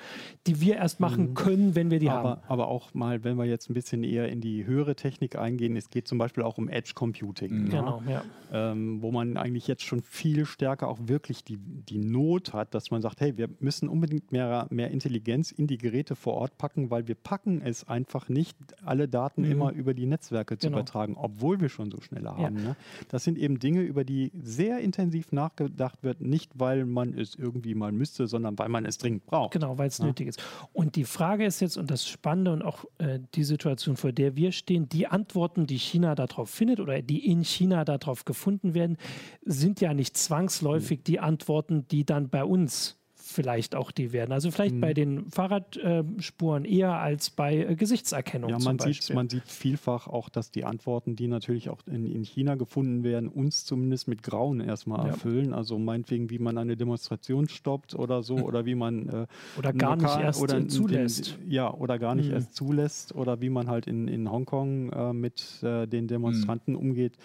die 0.47 0.61
wir 0.61 0.77
erst 0.77 0.99
machen 0.99 1.31
mhm. 1.31 1.35
können, 1.35 1.75
wenn 1.77 1.91
wir 1.91 2.01
die 2.01 2.09
aber, 2.09 2.31
haben. 2.31 2.43
Aber 2.49 2.69
auch 2.69 2.95
mal, 2.95 3.23
wenn 3.23 3.28
wir 3.37 3.45
jetzt 3.45 3.69
ein 3.69 3.75
bisschen 3.75 4.05
eher 4.05 4.29
in 4.29 4.41
die 4.41 4.65
höhere 4.65 4.95
Technik 4.95 5.37
eingehen, 5.37 5.77
es 5.77 5.91
geht 5.91 6.09
zum 6.09 6.19
Beispiel 6.19 6.43
auch 6.43 6.59
um 6.59 6.69
Edge 6.69 6.93
Computing. 6.95 7.65
Mhm. 7.65 7.69
Genau, 7.71 8.03
ja. 8.09 8.25
Ähm, 8.51 9.03
wo 9.03 9.11
man 9.11 9.37
eigentlich 9.37 9.67
jetzt 9.67 9.83
schon 9.83 10.01
viel 10.01 10.47
stärker 10.47 10.89
auch 10.89 10.99
wirklich 11.03 11.45
die, 11.45 11.59
die 11.59 11.99
Not 11.99 12.55
hat, 12.55 12.75
dass 12.75 12.91
man 12.91 13.03
sagt, 13.03 13.21
hey, 13.21 13.37
wir 13.37 13.49
müssen 13.61 13.89
unbedingt 13.89 14.33
mehr, 14.33 14.67
mehr 14.71 14.91
Intelligenz 14.91 15.51
in 15.51 15.67
die 15.67 15.77
Geräte 15.77 16.17
vor 16.17 16.35
Ort 16.35 16.57
packen, 16.57 16.91
weil 16.91 17.09
wir 17.09 17.15
packen 17.15 17.61
es 17.63 17.87
einfach 17.87 18.29
nicht, 18.29 18.57
alle 18.85 19.09
Daten 19.09 19.43
mhm. 19.43 19.53
immer 19.53 19.73
über 19.73 19.93
die 19.93 20.07
Netzwerke 20.07 20.57
zu 20.57 20.69
genau. 20.69 20.79
übertragen, 20.79 21.17
obwohl 21.17 21.61
wir 21.61 21.69
schon 21.69 21.91
so 21.91 22.01
schnell 22.01 22.25
haben. 22.27 22.41
Ja. 22.41 22.51
Ne? 22.51 22.77
Das 23.09 23.25
sind 23.25 23.37
eben 23.37 23.59
Dinge, 23.59 23.83
über 23.83 24.05
die 24.05 24.33
sehr 24.41 24.79
intensiv 24.79 25.33
nachgedacht 25.33 26.03
wird, 26.03 26.21
nicht 26.21 26.53
weil 26.59 26.87
man 26.87 27.13
es 27.13 27.35
irgendwie 27.35 27.75
mal 27.75 27.93
müsste, 27.93 28.27
sondern 28.27 28.59
weil 28.59 28.69
man 28.69 28.85
es 28.87 28.99
dringend 28.99 29.27
braucht. 29.27 29.53
Genau, 29.53 29.77
weil 29.79 29.89
es 29.89 29.99
ja. 29.99 30.07
nötig 30.07 30.29
ist. 30.29 30.43
Und 30.73 30.97
die 30.97 31.05
Frage 31.05 31.45
ist 31.45 31.61
jetzt, 31.61 31.77
und 31.77 31.91
das 31.91 32.09
Spannende 32.09 32.53
und 32.53 32.63
auch 32.63 32.85
äh, 32.99 33.18
die 33.19 33.45
Situation, 33.45 33.97
vor 33.97 34.13
der 34.13 34.37
wir 34.37 34.53
stehen, 34.53 34.89
die 34.89 35.07
Antworten, 35.07 35.67
die 35.67 35.79
China 35.79 36.15
darauf 36.15 36.51
findet 36.51 36.81
oder 36.81 37.03
die 37.03 37.31
in 37.31 37.45
China 37.45 37.85
darauf 37.85 38.25
gefunden 38.25 38.75
werden, 38.75 38.97
sind 39.45 39.81
ja 39.81 39.95
nicht 39.95 40.17
zwangsläufig 40.17 41.03
die 41.03 41.21
Antworten, 41.21 41.87
die 41.89 42.05
dann 42.05 42.29
bei 42.29 42.45
uns 42.45 42.98
vielleicht 43.39 43.77
auch 43.77 43.93
die 43.93 44.13
werden. 44.13 44.33
Also 44.33 44.51
vielleicht 44.51 44.75
mhm. 44.75 44.81
bei 44.81 44.95
den 44.95 45.31
Fahrradspuren 45.31 46.65
eher 46.65 46.95
als 46.95 47.31
bei 47.31 47.59
äh, 47.59 47.77
Gesichtserkennung. 47.77 48.51
Ja, 48.51 48.59
man 48.59 48.81
sieht, 48.81 49.15
man 49.15 49.29
sieht 49.29 49.47
vielfach 49.47 50.09
auch, 50.09 50.29
dass 50.29 50.51
die 50.51 50.65
Antworten, 50.65 51.15
die 51.15 51.29
natürlich 51.29 51.71
auch 51.71 51.79
in, 51.87 52.05
in 52.05 52.25
China 52.25 52.57
gefunden 52.57 53.05
werden, 53.05 53.29
uns 53.29 53.65
zumindest 53.65 54.09
mit 54.09 54.25
Grauen 54.25 54.59
erstmal 54.59 55.07
ja. 55.07 55.13
erfüllen. 55.13 55.55
Also 55.55 55.79
meinetwegen, 55.79 56.31
wie 56.31 56.41
man 56.41 56.59
eine 56.59 56.77
Demonstration 56.77 57.49
stoppt 57.49 57.95
oder 57.95 58.25
so, 58.25 58.35
oder 58.49 58.67
wie 58.67 58.75
man 58.75 59.09
äh, 59.09 59.27
oder 59.57 59.73
gar 59.73 59.95
nicht 59.95 60.19
erst 60.19 60.43
oder 60.43 60.67
zulässt. 60.67 61.39
Den, 61.41 61.53
ja, 61.53 61.73
oder 61.73 62.01
gar 62.01 62.17
nicht 62.17 62.31
mhm. 62.31 62.35
erst 62.35 62.57
zulässt, 62.57 63.15
oder 63.15 63.41
wie 63.41 63.51
man 63.51 63.69
halt 63.69 63.87
in, 63.87 64.09
in 64.09 64.29
Hongkong 64.29 64.91
äh, 64.91 65.13
mit 65.13 65.63
äh, 65.63 65.87
den 65.87 66.09
Demonstranten 66.09 66.73
mhm. 66.73 66.81
umgeht. 66.81 67.17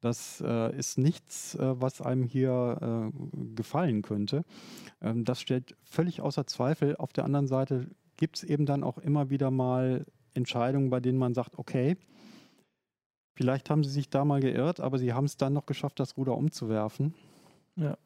Das 0.00 0.42
äh, 0.46 0.76
ist 0.76 0.96
nichts, 0.96 1.56
äh, 1.56 1.80
was 1.80 2.00
einem 2.00 2.22
hier 2.22 3.10
äh, 3.12 3.46
gefallen 3.54 4.02
könnte. 4.02 4.44
Ähm, 5.00 5.24
das 5.24 5.40
stellt 5.40 5.74
völlig 5.82 6.20
außer 6.20 6.46
Zweifel. 6.46 6.96
Auf 6.96 7.12
der 7.12 7.24
anderen 7.24 7.48
Seite 7.48 7.88
gibt 8.16 8.36
es 8.36 8.44
eben 8.44 8.64
dann 8.64 8.84
auch 8.84 8.98
immer 8.98 9.30
wieder 9.30 9.50
mal 9.50 10.06
Entscheidungen, 10.34 10.90
bei 10.90 11.00
denen 11.00 11.18
man 11.18 11.34
sagt, 11.34 11.58
okay, 11.58 11.96
vielleicht 13.34 13.70
haben 13.70 13.82
sie 13.82 13.90
sich 13.90 14.08
da 14.08 14.24
mal 14.24 14.40
geirrt, 14.40 14.80
aber 14.80 14.98
sie 14.98 15.12
haben 15.12 15.24
es 15.24 15.36
dann 15.36 15.52
noch 15.52 15.66
geschafft, 15.66 15.98
das 15.98 16.16
Ruder 16.16 16.36
umzuwerfen. 16.36 17.14
Ja. 17.76 17.96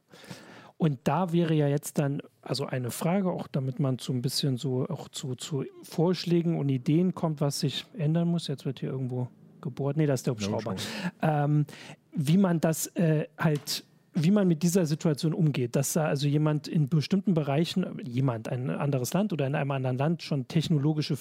Und 0.78 0.98
da 1.04 1.32
wäre 1.32 1.54
ja 1.54 1.68
jetzt 1.68 1.98
dann, 1.98 2.22
also 2.40 2.66
eine 2.66 2.90
Frage, 2.90 3.30
auch 3.30 3.46
damit 3.46 3.78
man 3.78 3.98
so 3.98 4.12
ein 4.12 4.20
bisschen 4.20 4.56
so 4.56 4.88
auch 4.88 5.08
zu, 5.08 5.36
zu 5.36 5.64
Vorschlägen 5.82 6.58
und 6.58 6.68
Ideen 6.70 7.14
kommt, 7.14 7.40
was 7.40 7.60
sich 7.60 7.86
ändern 7.92 8.28
muss. 8.28 8.48
Jetzt 8.48 8.64
wird 8.64 8.80
hier 8.80 8.90
irgendwo 8.90 9.28
gebohrt. 9.62 9.96
Nee, 9.96 10.06
das 10.06 10.20
ist 10.20 10.26
der 10.26 10.34
Hubschrauber. 10.34 10.76
Ähm, 11.22 11.66
wie 12.14 12.36
man 12.36 12.60
das 12.60 12.88
äh, 12.88 13.26
halt 13.38 13.84
wie 14.14 14.30
man 14.30 14.46
mit 14.46 14.62
dieser 14.62 14.84
Situation 14.84 15.32
umgeht, 15.32 15.74
dass 15.74 15.94
da 15.94 16.04
also 16.04 16.28
jemand 16.28 16.68
in 16.68 16.88
bestimmten 16.88 17.32
Bereichen, 17.32 17.98
jemand, 18.04 18.48
ein 18.48 18.68
anderes 18.68 19.14
Land 19.14 19.32
oder 19.32 19.46
in 19.46 19.54
einem 19.54 19.70
anderen 19.70 19.96
Land 19.96 20.22
schon 20.22 20.48
technologische 20.48 21.16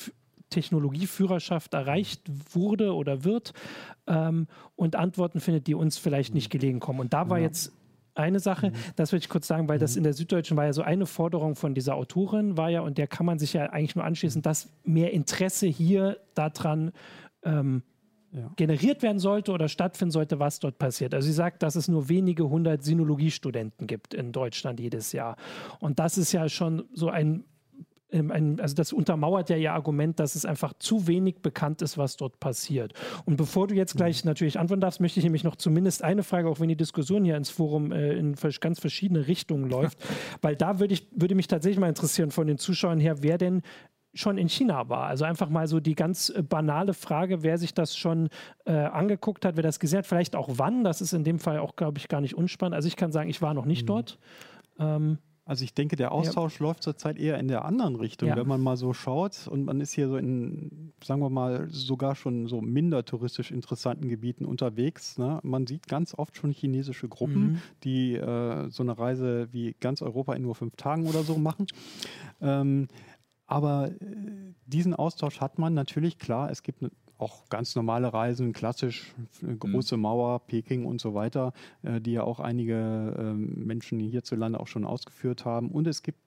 Technologieführerschaft 0.50 1.74
erreicht 1.74 2.22
wurde 2.54 2.94
oder 2.94 3.24
wird 3.24 3.54
ähm, 4.08 4.48
und 4.76 4.96
Antworten 4.96 5.40
findet, 5.40 5.68
die 5.68 5.76
uns 5.76 5.98
vielleicht 5.98 6.34
nicht 6.34 6.50
gelegen 6.50 6.80
kommen. 6.82 7.00
Und 7.00 7.14
da 7.14 7.30
war 7.30 7.40
ja. 7.40 7.46
jetzt 7.46 7.72
eine 8.14 8.40
Sache, 8.40 8.72
mhm. 8.72 8.76
das 8.98 9.14
würde 9.14 9.24
ich 9.24 9.30
kurz 9.30 9.48
sagen, 9.48 9.70
weil 9.70 9.78
mhm. 9.78 9.82
das 9.82 9.96
in 9.96 10.04
der 10.04 10.14
Süddeutschen 10.14 10.58
war 10.58 10.66
ja 10.66 10.74
so 10.74 10.82
eine 10.82 11.06
Forderung 11.06 11.56
von 11.56 11.74
dieser 11.74 11.96
Autorin, 11.96 12.58
war 12.58 12.70
ja, 12.70 12.82
und 12.82 12.98
der 12.98 13.08
kann 13.08 13.26
man 13.26 13.40
sich 13.40 13.54
ja 13.54 13.68
eigentlich 13.68 13.96
nur 13.96 14.04
anschließen, 14.04 14.42
dass 14.42 14.70
mehr 14.84 15.14
Interesse 15.14 15.68
hier 15.68 16.18
daran 16.36 16.92
ähm, 17.44 17.84
ja. 18.34 18.52
generiert 18.56 19.04
werden 19.04 19.20
sollte 19.20 19.52
oder 19.52 19.68
stattfinden 19.68 20.12
sollte, 20.12 20.40
was 20.40 20.60
dort 20.60 20.78
passiert. 20.78 21.14
Also 21.14 21.28
sie 21.28 21.34
sagt, 21.34 21.64
dass 21.64 21.76
es 21.76 21.88
nur 21.88 22.10
wenige 22.10 22.50
hundert 22.50 22.84
Sinologiestudenten 22.84 23.88
gibt 23.88 24.14
in 24.14 24.32
Deutschland 24.32 24.80
jedes 24.80 25.12
Jahr. 25.12 25.36
Und 25.80 26.00
das 26.00 26.18
ist 26.18 26.32
ja 26.32 26.48
schon 26.50 26.86
so 26.94 27.10
ein 27.10 27.44
ähm, 28.12 28.58
also 28.62 28.76
das 28.76 28.94
untermauert 28.94 29.50
ja 29.50 29.56
ihr 29.56 29.74
Argument, 29.74 30.20
dass 30.20 30.36
es 30.36 30.46
einfach 30.46 30.74
zu 30.80 31.08
wenig 31.08 31.42
bekannt 31.42 31.82
ist, 31.82 31.98
was 31.98 32.18
dort 32.18 32.40
passiert. 32.40 32.94
Und 33.26 33.38
bevor 33.38 33.68
du 33.68 33.76
jetzt 33.76 33.96
gleich 33.96 34.24
mhm. 34.24 34.30
natürlich 34.30 34.60
antworten 34.60 34.82
darfst, 34.82 35.00
möchte 35.00 35.20
ich 35.20 35.24
nämlich 35.24 35.44
noch 35.44 35.56
zumindest 35.56 36.04
eine 36.04 36.24
Frage, 36.24 36.50
auch 36.50 36.60
wenn 36.60 36.70
die 36.70 36.76
Diskussion 36.76 37.24
hier 37.24 37.38
ins 37.38 37.50
Forum 37.50 37.92
äh, 37.92 38.14
in 38.14 38.36
ganz 38.60 38.80
verschiedene 38.80 39.28
Richtungen 39.28 39.70
läuft, 39.70 39.98
weil 40.42 40.56
da 40.56 40.80
würde 40.80 40.94
ich 40.94 41.08
würde 41.12 41.36
mich 41.36 41.48
tatsächlich 41.48 41.80
mal 41.80 41.90
interessieren 41.90 42.32
von 42.32 42.48
den 42.48 42.58
Zuschauern 42.58 43.00
her, 43.00 43.22
wer 43.22 43.38
denn 43.38 43.62
schon 44.14 44.38
in 44.38 44.50
China 44.50 44.90
war. 44.90 45.08
Also 45.08 45.26
einfach 45.26 45.50
mal 45.50 45.68
so 45.68 45.80
die 45.80 45.96
ganz 45.96 46.30
äh, 46.30 46.42
banale 46.42 46.94
Frage, 46.94 47.44
wer 47.44 47.58
sich 47.58 47.74
das 47.74 47.96
schon 47.96 48.30
äh, 48.66 48.74
angeguckt 48.74 49.46
hat, 49.46 49.56
wer 49.56 49.64
das 49.64 49.80
gesehen 49.80 50.00
hat, 50.00 50.08
vielleicht 50.08 50.36
auch 50.36 50.50
wann. 50.54 50.84
Das 50.84 51.02
ist 51.02 51.14
in 51.14 51.24
dem 51.24 51.40
Fall 51.40 51.60
auch, 51.60 51.76
glaube 51.76 51.98
ich, 51.98 52.08
gar 52.08 52.22
nicht 52.22 52.36
unspannend. 52.36 52.76
Also 52.76 52.88
ich 52.88 52.96
kann 52.96 53.12
sagen, 53.12 53.30
ich 53.30 53.42
war 53.42 53.54
noch 53.54 53.66
nicht 53.66 53.84
mhm. 53.84 53.88
dort. 53.88 54.20
Ähm, 54.80 55.18
also 55.44 55.64
ich 55.64 55.74
denke, 55.74 55.96
der 55.96 56.12
Austausch 56.12 56.60
ja. 56.60 56.68
läuft 56.68 56.84
zurzeit 56.84 57.18
eher 57.18 57.38
in 57.40 57.48
der 57.48 57.66
anderen 57.66 57.96
Richtung, 57.96 58.30
ja. 58.30 58.36
wenn 58.36 58.48
man 58.48 58.62
mal 58.62 58.78
so 58.78 58.94
schaut 58.94 59.48
und 59.50 59.66
man 59.66 59.82
ist 59.82 59.92
hier 59.92 60.08
so 60.08 60.16
in, 60.16 60.94
sagen 61.04 61.20
wir 61.20 61.30
mal, 61.30 61.68
sogar 61.70 62.16
schon 62.16 62.48
so 62.48 62.62
minder 62.62 63.04
touristisch 63.04 63.52
interessanten 63.52 64.08
Gebieten 64.08 64.46
unterwegs. 64.46 65.18
Ne? 65.18 65.40
Man 65.44 65.66
sieht 65.66 65.88
ganz 65.88 66.14
oft 66.14 66.38
schon 66.38 66.52
chinesische 66.52 67.10
Gruppen, 67.10 67.44
mhm. 67.44 67.62
die 67.84 68.16
äh, 68.16 68.70
so 68.70 68.84
eine 68.84 68.98
Reise 68.98 69.50
wie 69.52 69.76
ganz 69.80 70.02
Europa 70.02 70.36
in 70.36 70.44
nur 70.44 70.56
fünf 70.56 70.76
Tagen 70.76 71.08
oder 71.08 71.24
so 71.24 71.38
machen. 71.38 71.66
Ähm, 72.40 72.88
aber 73.52 73.92
äh, 73.92 73.96
diesen 74.66 74.96
Austausch 74.96 75.42
hat 75.42 75.60
man 75.60 75.74
natürlich, 75.74 76.18
klar, 76.18 76.50
es 76.50 76.64
gibt 76.64 76.86
auch 77.18 77.50
ganz 77.50 77.76
normale 77.76 78.14
Reisen, 78.14 78.54
klassisch 78.54 79.14
äh, 79.44 79.54
große 79.54 79.98
mhm. 79.98 80.04
Mauer, 80.04 80.40
Peking 80.48 80.86
und 80.86 81.02
so 81.02 81.14
weiter, 81.14 81.52
äh, 81.84 82.00
die 82.00 82.14
ja 82.14 82.24
auch 82.24 82.40
einige 82.40 83.14
ähm, 83.20 83.66
Menschen 83.66 84.00
hierzulande 84.00 84.58
auch 84.58 84.68
schon 84.68 84.86
ausgeführt 84.86 85.44
haben. 85.44 85.70
Und 85.70 85.86
es 85.88 86.02
gibt 86.02 86.18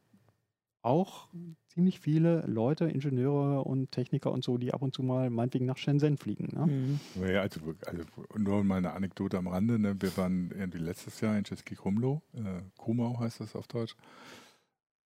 auch 0.82 1.28
ziemlich 1.68 1.98
viele 1.98 2.42
Leute, 2.46 2.84
Ingenieure 2.84 3.64
und 3.64 3.90
Techniker 3.90 4.30
und 4.30 4.44
so, 4.44 4.58
die 4.58 4.74
ab 4.74 4.82
und 4.82 4.94
zu 4.94 5.02
mal 5.02 5.30
meinetwegen 5.30 5.64
nach 5.64 5.78
Shenzhen 5.78 6.18
fliegen. 6.18 6.50
Ne? 6.52 6.66
Mhm. 6.66 7.00
Ja, 7.26 7.40
also, 7.40 7.60
also, 7.87 8.04
nur 8.37 8.62
mal 8.64 8.76
eine 8.76 8.92
Anekdote 8.92 9.38
am 9.38 9.46
Rande. 9.46 9.78
Ne? 9.78 9.96
Wir 9.98 10.14
waren 10.18 10.50
irgendwie 10.50 10.78
letztes 10.78 11.22
Jahr 11.22 11.38
in 11.38 11.44
Czeski 11.44 11.74
Krumlo, 11.74 12.20
äh, 12.34 12.60
Kumau 12.76 13.18
heißt 13.18 13.40
das 13.40 13.56
auf 13.56 13.66
Deutsch. 13.66 13.96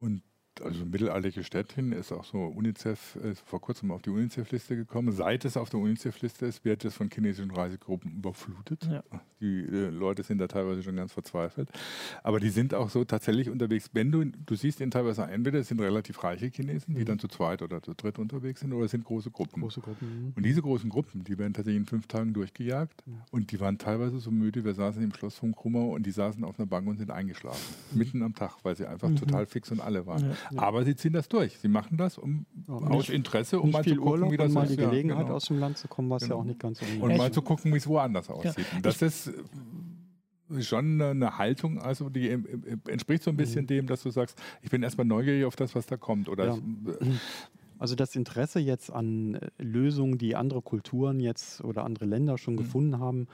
Und 0.00 0.22
also 0.62 0.85
mittelalterliche 0.85 1.44
Städtchen 1.44 1.92
ist 1.92 2.12
auch 2.12 2.25
so 2.25 2.38
UNICEF, 2.38 3.16
ist 3.16 3.40
vor 3.40 3.61
kurzem 3.61 3.90
auf 3.90 4.03
die 4.03 4.11
UNICEF-Liste 4.11 4.77
gekommen. 4.77 5.12
Seit 5.12 5.44
es 5.44 5.57
auf 5.57 5.71
der 5.71 5.81
UNICEF-Liste 5.81 6.47
ist, 6.47 6.64
wird 6.64 6.85
es 6.85 6.94
von 6.94 7.11
chinesischen 7.11 7.51
Reisegruppen 7.51 8.12
überflutet. 8.12 8.88
Ja. 8.90 9.03
Die 9.40 9.61
äh, 9.61 9.90
Leute 9.90 10.23
sind 10.23 10.38
da 10.38 10.49
teilweise 10.49 10.83
schon 10.83 10.97
ganz 10.97 11.12
verzweifelt. 11.12 11.71
Aber 12.23 12.40
die 12.40 12.51
sind 12.51 12.75
auch 12.75 12.90
so 12.90 13.05
tatsächlich 13.05 13.51
unterwegs. 13.51 13.90
Wenn 13.92 14.11
du, 14.11 14.25
du 14.25 14.55
siehst 14.55 14.81
ihn 14.81 14.90
teilweise 14.90 15.23
entweder 15.23 15.61
es 15.61 15.68
sind 15.68 15.81
relativ 15.81 16.23
reiche 16.25 16.47
Chinesen, 16.47 16.94
die 16.94 17.03
mhm. 17.03 17.07
dann 17.07 17.18
zu 17.18 17.29
zweit 17.29 17.62
oder 17.62 17.83
zu 17.83 17.94
dritt 17.94 18.18
unterwegs 18.18 18.61
sind, 18.61 18.73
oder 18.73 18.85
es 18.85 18.90
sind 18.90 19.05
große 19.05 19.31
Gruppen. 19.31 19.62
Große 19.62 19.81
Gruppen. 19.81 20.27
Mhm. 20.27 20.33
Und 20.37 20.42
diese 20.44 20.62
großen 20.62 20.90
Gruppen, 20.90 21.25
die 21.25 21.38
werden 21.38 21.55
tatsächlich 21.55 21.81
in 21.81 21.87
fünf 21.87 22.07
Tagen 22.07 22.33
durchgejagt. 22.33 23.07
Mhm. 23.07 23.23
Und 23.31 23.53
die 23.53 23.61
waren 23.61 23.79
teilweise 23.79 24.18
so 24.18 24.31
müde. 24.31 24.64
Wir 24.64 24.75
saßen 24.75 25.03
im 25.03 25.12
Schloss 25.12 25.37
von 25.37 25.55
Krumau 25.55 25.94
und 25.94 26.05
die 26.05 26.11
saßen 26.11 26.42
auf 26.44 26.59
einer 26.59 26.66
Bank 26.66 26.88
und 26.88 26.99
sind 26.99 27.11
eingeschlafen. 27.11 27.75
Mhm. 27.92 27.99
Mitten 27.99 28.23
am 28.23 28.35
Tag, 28.35 28.57
weil 28.64 28.77
sie 28.77 28.87
einfach 28.87 29.09
mhm. 29.09 29.16
total 29.16 29.47
fix 29.47 29.71
und 29.71 29.81
alle 29.81 30.07
waren. 30.07 30.31
Ja. 30.31 30.37
Aber 30.57 30.85
sie 30.85 30.97
ziehen 30.97 31.13
das 31.13 31.29
durch. 31.29 31.59
Sie 31.59 31.69
machen 31.69 31.97
das 31.97 32.19
um, 32.19 32.47
ja, 32.67 32.75
aus 32.75 33.09
Interesse, 33.09 33.61
um 33.61 33.71
mal 33.71 33.85
zu 33.85 33.97
gucken, 33.97 34.09
Urlaub, 34.09 34.33
wie 34.33 34.37
das 34.37 34.49
um 34.49 34.55
mal 34.55 34.67
die 34.67 34.77
Gelegenheit 34.77 35.27
genau. 35.27 35.37
aus 35.37 35.47
dem 35.47 35.59
Land 35.59 35.79
zu 35.79 35.89
kommen, 35.89 36.11
was 36.11 36.23
genau. 36.23 36.37
ja 36.37 36.41
auch 36.41 36.45
nicht 36.45 36.61
ganz 36.61 36.81
so 36.81 36.87
Und 37.01 37.17
mal 37.17 37.33
zu 37.33 37.43
gucken, 37.43 37.73
wie 37.73 37.79
es 37.79 37.87
woanders 37.87 38.31
aussieht. 38.31 38.67
Ja. 38.75 38.81
Das 38.81 39.03
ist 39.03 39.31
schon 40.61 41.01
eine 41.01 41.37
Haltung, 41.37 41.79
also 41.79 42.09
die 42.09 42.31
entspricht 42.89 43.23
so 43.23 43.31
ein 43.31 43.37
bisschen 43.37 43.63
mhm. 43.63 43.69
dem, 43.69 43.87
dass 43.87 44.03
du 44.03 44.11
sagst, 44.11 44.41
ich 44.63 44.71
bin 44.71 44.83
erstmal 44.83 45.07
neugierig 45.07 45.45
auf 45.45 45.57
das, 45.57 45.75
was 45.75 45.87
da 45.87 45.97
kommt. 45.97 46.29
Oder 46.29 46.47
ja. 46.47 46.59
Also 47.81 47.95
das 47.95 48.17
Interesse 48.17 48.59
jetzt 48.59 48.91
an 48.91 49.35
äh, 49.35 49.51
Lösungen, 49.59 50.19
die 50.19 50.35
andere 50.35 50.63
Kulturen 50.63 51.21
jetzt 51.21 51.63
oder 51.63 51.85
andere 51.85 52.07
Länder 52.07 52.37
schon 52.37 52.55
mhm. 52.55 52.59
gefunden 52.59 52.99
haben, 52.99 53.29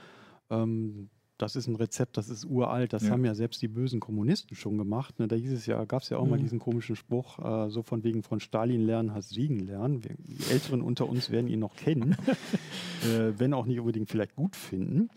ähm, 0.51 1.09
das 1.39 1.57
ist 1.57 1.67
ein 1.67 1.77
Rezept, 1.77 2.17
das 2.17 2.29
ist 2.29 2.45
uralt, 2.45 2.93
das 2.93 3.05
ja. 3.05 3.11
haben 3.11 3.25
ja 3.25 3.35
selbst 3.35 3.61
die 3.61 3.69
bösen 3.69 4.01
Kommunisten 4.01 4.57
schon 4.57 4.79
gemacht. 4.79 5.19
Ne? 5.19 5.27
Da 5.27 5.37
hieß 5.37 5.53
es 5.53 5.67
ja, 5.67 5.85
gab 5.85 6.03
es 6.03 6.09
ja 6.09 6.19
auch 6.19 6.25
mhm. 6.25 6.31
mal 6.31 6.39
diesen 6.39 6.59
komischen 6.59 6.97
Spruch, 6.97 7.39
äh, 7.39 7.71
so 7.71 7.83
von 7.83 8.05
wegen 8.05 8.23
von 8.23 8.41
Stalin 8.41 8.83
lernen, 8.83 9.15
hast 9.15 9.31
Siegen 9.31 9.59
lernen. 9.59 10.01
Die 10.01 10.53
Älteren 10.53 10.81
unter 10.81 11.09
uns 11.09 11.31
werden 11.31 11.49
ihn 11.49 11.61
noch 11.61 11.75
kennen, 11.77 12.17
äh, 13.05 13.33
wenn 13.37 13.53
auch 13.53 13.67
nicht 13.67 13.81
unbedingt 13.81 14.09
vielleicht 14.11 14.37
gut 14.37 14.55
finden. 14.55 15.11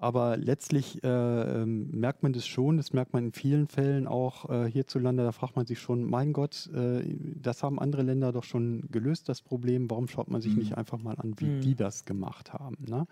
Aber 0.00 0.36
letztlich 0.36 1.02
äh, 1.02 1.08
ähm, 1.08 1.90
merkt 1.90 2.22
man 2.22 2.32
das 2.32 2.46
schon, 2.46 2.76
das 2.76 2.92
merkt 2.92 3.12
man 3.12 3.26
in 3.26 3.32
vielen 3.32 3.66
Fällen 3.66 4.06
auch 4.06 4.48
äh, 4.48 4.70
hierzulande. 4.70 5.24
Da 5.24 5.32
fragt 5.32 5.56
man 5.56 5.66
sich 5.66 5.80
schon, 5.80 6.04
mein 6.04 6.32
Gott, 6.32 6.70
äh, 6.72 7.02
das 7.34 7.64
haben 7.64 7.80
andere 7.80 8.02
Länder 8.02 8.30
doch 8.30 8.44
schon 8.44 8.88
gelöst, 8.92 9.28
das 9.28 9.42
Problem. 9.42 9.90
Warum 9.90 10.06
schaut 10.06 10.30
man 10.30 10.40
sich 10.40 10.52
mhm. 10.52 10.60
nicht 10.60 10.78
einfach 10.78 10.98
mal 11.02 11.16
an, 11.16 11.34
wie 11.38 11.46
mhm. 11.46 11.60
die 11.62 11.74
das 11.74 12.04
gemacht 12.04 12.52
haben? 12.52 12.76
Ne? 12.88 13.08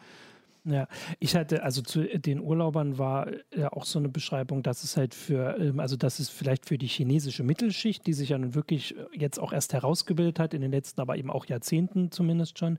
Ja, 0.68 0.88
ich 1.20 1.36
hatte, 1.36 1.62
also 1.62 1.80
zu 1.80 2.02
den 2.18 2.40
Urlaubern 2.40 2.98
war 2.98 3.28
ja 3.54 3.72
auch 3.72 3.84
so 3.84 4.00
eine 4.00 4.08
Beschreibung, 4.08 4.64
dass 4.64 4.82
es 4.82 4.96
halt 4.96 5.14
für, 5.14 5.56
ähm, 5.60 5.78
also 5.78 5.96
dass 5.96 6.18
es 6.18 6.28
vielleicht 6.28 6.66
für 6.66 6.76
die 6.76 6.88
chinesische 6.88 7.44
Mittelschicht, 7.44 8.04
die 8.04 8.12
sich 8.12 8.30
ja 8.30 8.38
nun 8.38 8.56
wirklich 8.56 8.96
jetzt 9.12 9.38
auch 9.38 9.52
erst 9.52 9.74
herausgebildet 9.74 10.40
hat, 10.40 10.54
in 10.54 10.62
den 10.62 10.72
letzten, 10.72 11.00
aber 11.00 11.16
eben 11.18 11.30
auch 11.30 11.46
Jahrzehnten 11.46 12.10
zumindest 12.10 12.58
schon, 12.58 12.78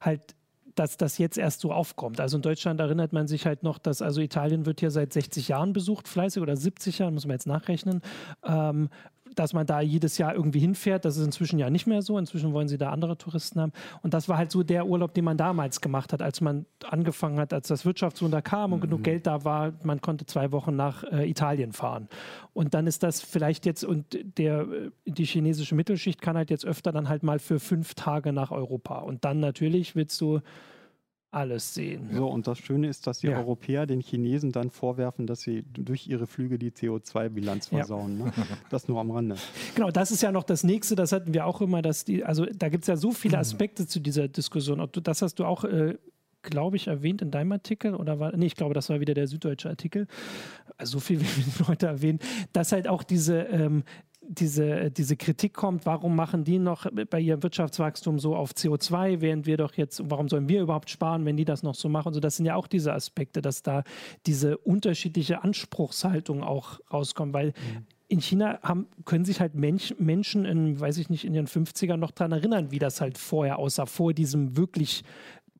halt 0.00 0.34
dass 0.74 0.96
das 0.96 1.18
jetzt 1.18 1.38
erst 1.38 1.60
so 1.60 1.72
aufkommt. 1.72 2.20
Also 2.20 2.36
in 2.36 2.42
Deutschland 2.42 2.78
erinnert 2.78 3.12
man 3.12 3.26
sich 3.26 3.46
halt 3.46 3.62
noch, 3.62 3.78
dass 3.78 4.00
also 4.00 4.20
Italien 4.20 4.64
wird 4.64 4.80
hier 4.80 4.90
seit 4.90 5.12
60 5.12 5.48
Jahren 5.48 5.72
besucht, 5.72 6.06
fleißig 6.06 6.40
oder 6.40 6.56
70 6.56 6.98
Jahren, 6.98 7.14
muss 7.14 7.26
man 7.26 7.34
jetzt 7.34 7.46
nachrechnen. 7.46 8.00
Ähm, 8.44 8.88
dass 9.38 9.52
man 9.52 9.66
da 9.66 9.80
jedes 9.80 10.18
Jahr 10.18 10.34
irgendwie 10.34 10.60
hinfährt. 10.60 11.04
Das 11.04 11.16
ist 11.16 11.24
inzwischen 11.24 11.58
ja 11.58 11.70
nicht 11.70 11.86
mehr 11.86 12.02
so. 12.02 12.18
Inzwischen 12.18 12.52
wollen 12.52 12.68
sie 12.68 12.78
da 12.78 12.90
andere 12.90 13.16
Touristen 13.16 13.60
haben. 13.60 13.72
Und 14.02 14.14
das 14.14 14.28
war 14.28 14.38
halt 14.38 14.50
so 14.50 14.62
der 14.62 14.86
Urlaub, 14.86 15.14
den 15.14 15.24
man 15.24 15.36
damals 15.36 15.80
gemacht 15.80 16.12
hat, 16.12 16.22
als 16.22 16.40
man 16.40 16.66
angefangen 16.84 17.38
hat, 17.38 17.52
als 17.52 17.68
das 17.68 17.84
Wirtschaftswunder 17.84 18.42
kam 18.42 18.72
und 18.72 18.80
mhm. 18.80 18.82
genug 18.82 19.04
Geld 19.04 19.26
da 19.26 19.44
war. 19.44 19.72
Man 19.82 20.00
konnte 20.00 20.26
zwei 20.26 20.52
Wochen 20.52 20.76
nach 20.76 21.04
äh, 21.04 21.28
Italien 21.28 21.72
fahren. 21.72 22.08
Und 22.52 22.74
dann 22.74 22.86
ist 22.86 23.02
das 23.02 23.20
vielleicht 23.20 23.66
jetzt, 23.66 23.84
und 23.84 24.18
der, 24.38 24.60
äh, 24.60 24.90
die 25.06 25.24
chinesische 25.24 25.74
Mittelschicht 25.74 26.20
kann 26.20 26.36
halt 26.36 26.50
jetzt 26.50 26.66
öfter 26.66 26.92
dann 26.92 27.08
halt 27.08 27.22
mal 27.22 27.38
für 27.38 27.60
fünf 27.60 27.94
Tage 27.94 28.32
nach 28.32 28.50
Europa. 28.50 28.98
Und 28.98 29.24
dann 29.24 29.40
natürlich 29.40 29.94
willst 29.94 30.20
du 30.20 30.40
alles 31.30 31.74
sehen. 31.74 32.08
So, 32.12 32.26
und 32.26 32.46
das 32.46 32.58
Schöne 32.58 32.88
ist, 32.88 33.06
dass 33.06 33.18
die 33.18 33.26
ja. 33.26 33.38
Europäer 33.38 33.86
den 33.86 34.00
Chinesen 34.00 34.50
dann 34.50 34.70
vorwerfen, 34.70 35.26
dass 35.26 35.40
sie 35.40 35.62
durch 35.62 36.06
ihre 36.06 36.26
Flüge 36.26 36.58
die 36.58 36.70
CO2-Bilanz 36.70 37.68
versauen. 37.68 38.18
Ja. 38.18 38.24
Ne? 38.26 38.32
Das 38.70 38.88
nur 38.88 39.00
am 39.00 39.10
Rande. 39.10 39.36
Genau, 39.74 39.90
das 39.90 40.10
ist 40.10 40.22
ja 40.22 40.32
noch 40.32 40.44
das 40.44 40.64
nächste, 40.64 40.96
das 40.96 41.12
hatten 41.12 41.34
wir 41.34 41.46
auch 41.46 41.60
immer, 41.60 41.82
dass 41.82 42.04
die, 42.04 42.24
also 42.24 42.46
da 42.46 42.68
gibt 42.68 42.84
es 42.84 42.88
ja 42.88 42.96
so 42.96 43.12
viele 43.12 43.36
mhm. 43.36 43.42
Aspekte 43.42 43.86
zu 43.86 44.00
dieser 44.00 44.26
Diskussion. 44.26 44.80
Und 44.80 45.06
das 45.06 45.22
hast 45.22 45.38
du 45.38 45.44
auch. 45.44 45.64
Äh, 45.64 45.98
glaube 46.42 46.76
ich, 46.76 46.86
erwähnt 46.86 47.20
in 47.20 47.30
deinem 47.30 47.52
Artikel 47.52 47.94
oder 47.94 48.20
war, 48.20 48.34
nee, 48.36 48.46
ich 48.46 48.54
glaube, 48.54 48.72
das 48.72 48.88
war 48.88 49.00
wieder 49.00 49.12
der 49.12 49.26
süddeutsche 49.26 49.68
Artikel, 49.68 50.06
also 50.76 50.92
so 50.92 51.00
viel 51.00 51.20
wie 51.20 51.24
wir 51.24 51.44
die 51.44 51.64
Leute 51.68 51.86
erwähnen, 51.86 52.20
dass 52.52 52.72
halt 52.72 52.88
auch 52.88 53.02
diese, 53.02 53.40
ähm, 53.42 53.82
diese, 54.28 54.90
diese 54.90 55.16
Kritik 55.16 55.54
kommt, 55.54 55.86
warum 55.86 56.14
machen 56.14 56.44
die 56.44 56.58
noch 56.58 56.86
bei 57.10 57.18
ihrem 57.18 57.42
Wirtschaftswachstum 57.42 58.18
so 58.18 58.36
auf 58.36 58.52
CO2, 58.52 59.20
während 59.20 59.46
wir 59.46 59.56
doch 59.56 59.74
jetzt, 59.74 60.02
warum 60.04 60.28
sollen 60.28 60.48
wir 60.48 60.60
überhaupt 60.60 60.90
sparen, 60.90 61.24
wenn 61.24 61.36
die 61.36 61.46
das 61.46 61.62
noch 61.62 61.74
so 61.74 61.88
machen? 61.88 62.12
So, 62.12 62.20
das 62.20 62.36
sind 62.36 62.44
ja 62.46 62.54
auch 62.54 62.66
diese 62.66 62.92
Aspekte, 62.92 63.40
dass 63.40 63.62
da 63.62 63.84
diese 64.26 64.58
unterschiedliche 64.58 65.42
Anspruchshaltung 65.42 66.42
auch 66.42 66.78
rauskommt, 66.92 67.32
weil 67.32 67.48
mhm. 67.48 67.86
in 68.08 68.20
China 68.20 68.58
haben, 68.62 68.86
können 69.06 69.24
sich 69.24 69.40
halt 69.40 69.54
Mensch, 69.54 69.94
Menschen 69.98 70.44
in, 70.44 70.78
weiß 70.78 70.98
ich 70.98 71.08
nicht, 71.08 71.24
in 71.24 71.34
ihren 71.34 71.48
50ern 71.48 71.96
noch 71.96 72.10
daran 72.10 72.32
erinnern, 72.32 72.70
wie 72.70 72.78
das 72.78 73.00
halt 73.00 73.16
vorher 73.16 73.58
aussah, 73.58 73.86
vor 73.86 74.12
diesem 74.12 74.58
wirklich 74.58 75.04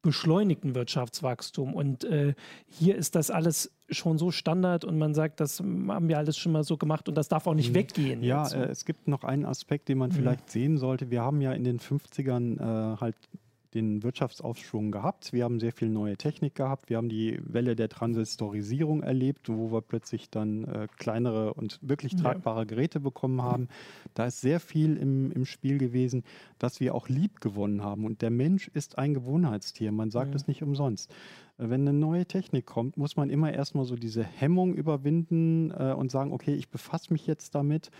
beschleunigten 0.02 0.74
Wirtschaftswachstum. 0.74 1.74
Und 1.74 2.04
äh, 2.04 2.34
hier 2.66 2.96
ist 2.96 3.14
das 3.14 3.30
alles 3.30 3.72
schon 3.91 4.18
so 4.18 4.30
Standard 4.30 4.84
und 4.84 4.99
man 4.99 5.14
sagt, 5.14 5.41
das 5.41 5.61
haben 5.61 6.09
wir 6.09 6.18
alles 6.18 6.36
schon 6.36 6.53
mal 6.53 6.64
so 6.64 6.76
gemacht 6.76 7.09
und 7.09 7.14
das 7.14 7.28
darf 7.28 7.47
auch 7.47 7.55
nicht 7.55 7.70
mhm. 7.70 7.76
weggehen. 7.76 8.22
Ja, 8.22 8.47
äh, 8.49 8.68
es 8.68 8.84
gibt 8.84 9.09
noch 9.09 9.24
einen 9.24 9.45
Aspekt, 9.45 9.89
den 9.89 9.99
man 9.99 10.11
mhm. 10.11 10.14
vielleicht 10.14 10.51
sehen 10.51 10.78
sollte. 10.78 11.11
Wir 11.11 11.22
haben 11.22 11.41
ja 11.41 11.53
in 11.53 11.64
den 11.64 11.78
50ern 11.78 12.59
äh, 12.59 12.97
halt 13.01 13.16
den 13.74 14.03
Wirtschaftsaufschwung 14.03 14.91
gehabt. 14.91 15.32
Wir 15.32 15.45
haben 15.45 15.61
sehr 15.61 15.72
viel 15.72 15.89
neue 15.89 16.16
Technik 16.16 16.55
gehabt. 16.55 16.89
Wir 16.89 16.97
haben 16.97 17.09
die 17.09 17.39
Welle 17.43 17.76
der 17.76 17.89
Transistorisierung 17.89 19.03
erlebt, 19.03 19.49
wo 19.49 19.70
wir 19.70 19.82
plötzlich 19.82 20.30
dann 20.30 20.64
äh, 20.64 20.89
kleinere 20.97 21.55
und 21.55 21.78
wirklich 21.82 22.16
tragbare 22.16 22.61
ja. 22.61 22.64
Geräte 22.64 23.01
bekommen 23.01 23.43
haben. 23.43 23.68
Da 24.14 24.26
ist 24.26 24.41
sehr 24.41 24.61
viel 24.61 24.97
im, 24.97 25.30
im 25.32 25.45
Spiel 25.45 25.78
gewesen, 25.78 26.24
dass 26.59 26.80
wir 26.80 26.95
auch 26.95 27.09
lieb 27.09 27.41
gewonnen 27.41 27.82
haben. 27.82 28.05
Und 28.05 28.22
der 28.22 28.30
Mensch 28.30 28.68
ist 28.68 28.99
ein 28.99 29.14
Gewohnheitstier. 29.14 29.93
Man 29.93 30.11
sagt 30.11 30.34
es 30.34 30.43
ja. 30.43 30.49
nicht 30.49 30.62
umsonst. 30.62 31.12
Wenn 31.59 31.88
eine 31.88 31.92
neue 31.92 32.24
Technik 32.24 32.66
kommt, 32.66 32.96
muss 32.96 33.16
man 33.16 33.30
immer 33.30 33.52
erstmal 33.52 33.84
so 33.84 33.96
diese 33.96 34.22
Hemmung 34.22 34.74
überwinden 34.74 35.72
äh, 35.72 35.92
und 35.92 36.12
sagen, 36.12 36.32
okay, 36.32 36.54
ich 36.54 36.68
befasse 36.68 37.12
mich 37.12 37.26
jetzt 37.26 37.56
damit. 37.56 37.90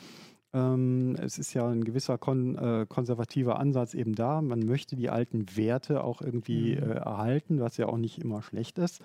Ähm, 0.55 1.17
es 1.21 1.39
ist 1.39 1.55
ja 1.55 1.69
ein 1.69 1.83
gewisser 1.83 2.19
kon 2.19 2.57
äh, 2.57 2.87
konservativer 2.89 3.59
Ansatz 3.59 3.95
eben 3.95 4.15
da. 4.15 4.41
Man 4.43 4.61
möchte 4.61 4.95
die 4.95 5.11
alten 5.11 5.57
Werte 5.57 6.05
auch 6.05 6.23
irgendwie 6.23 6.77
mhm. 6.77 6.83
äh, 6.83 6.95
erhalten, 6.95 7.61
was 7.61 7.77
ja 7.79 7.87
auch 7.87 7.99
nicht 7.99 8.19
immer 8.19 8.43
schlecht 8.43 8.79
ist. 8.79 9.03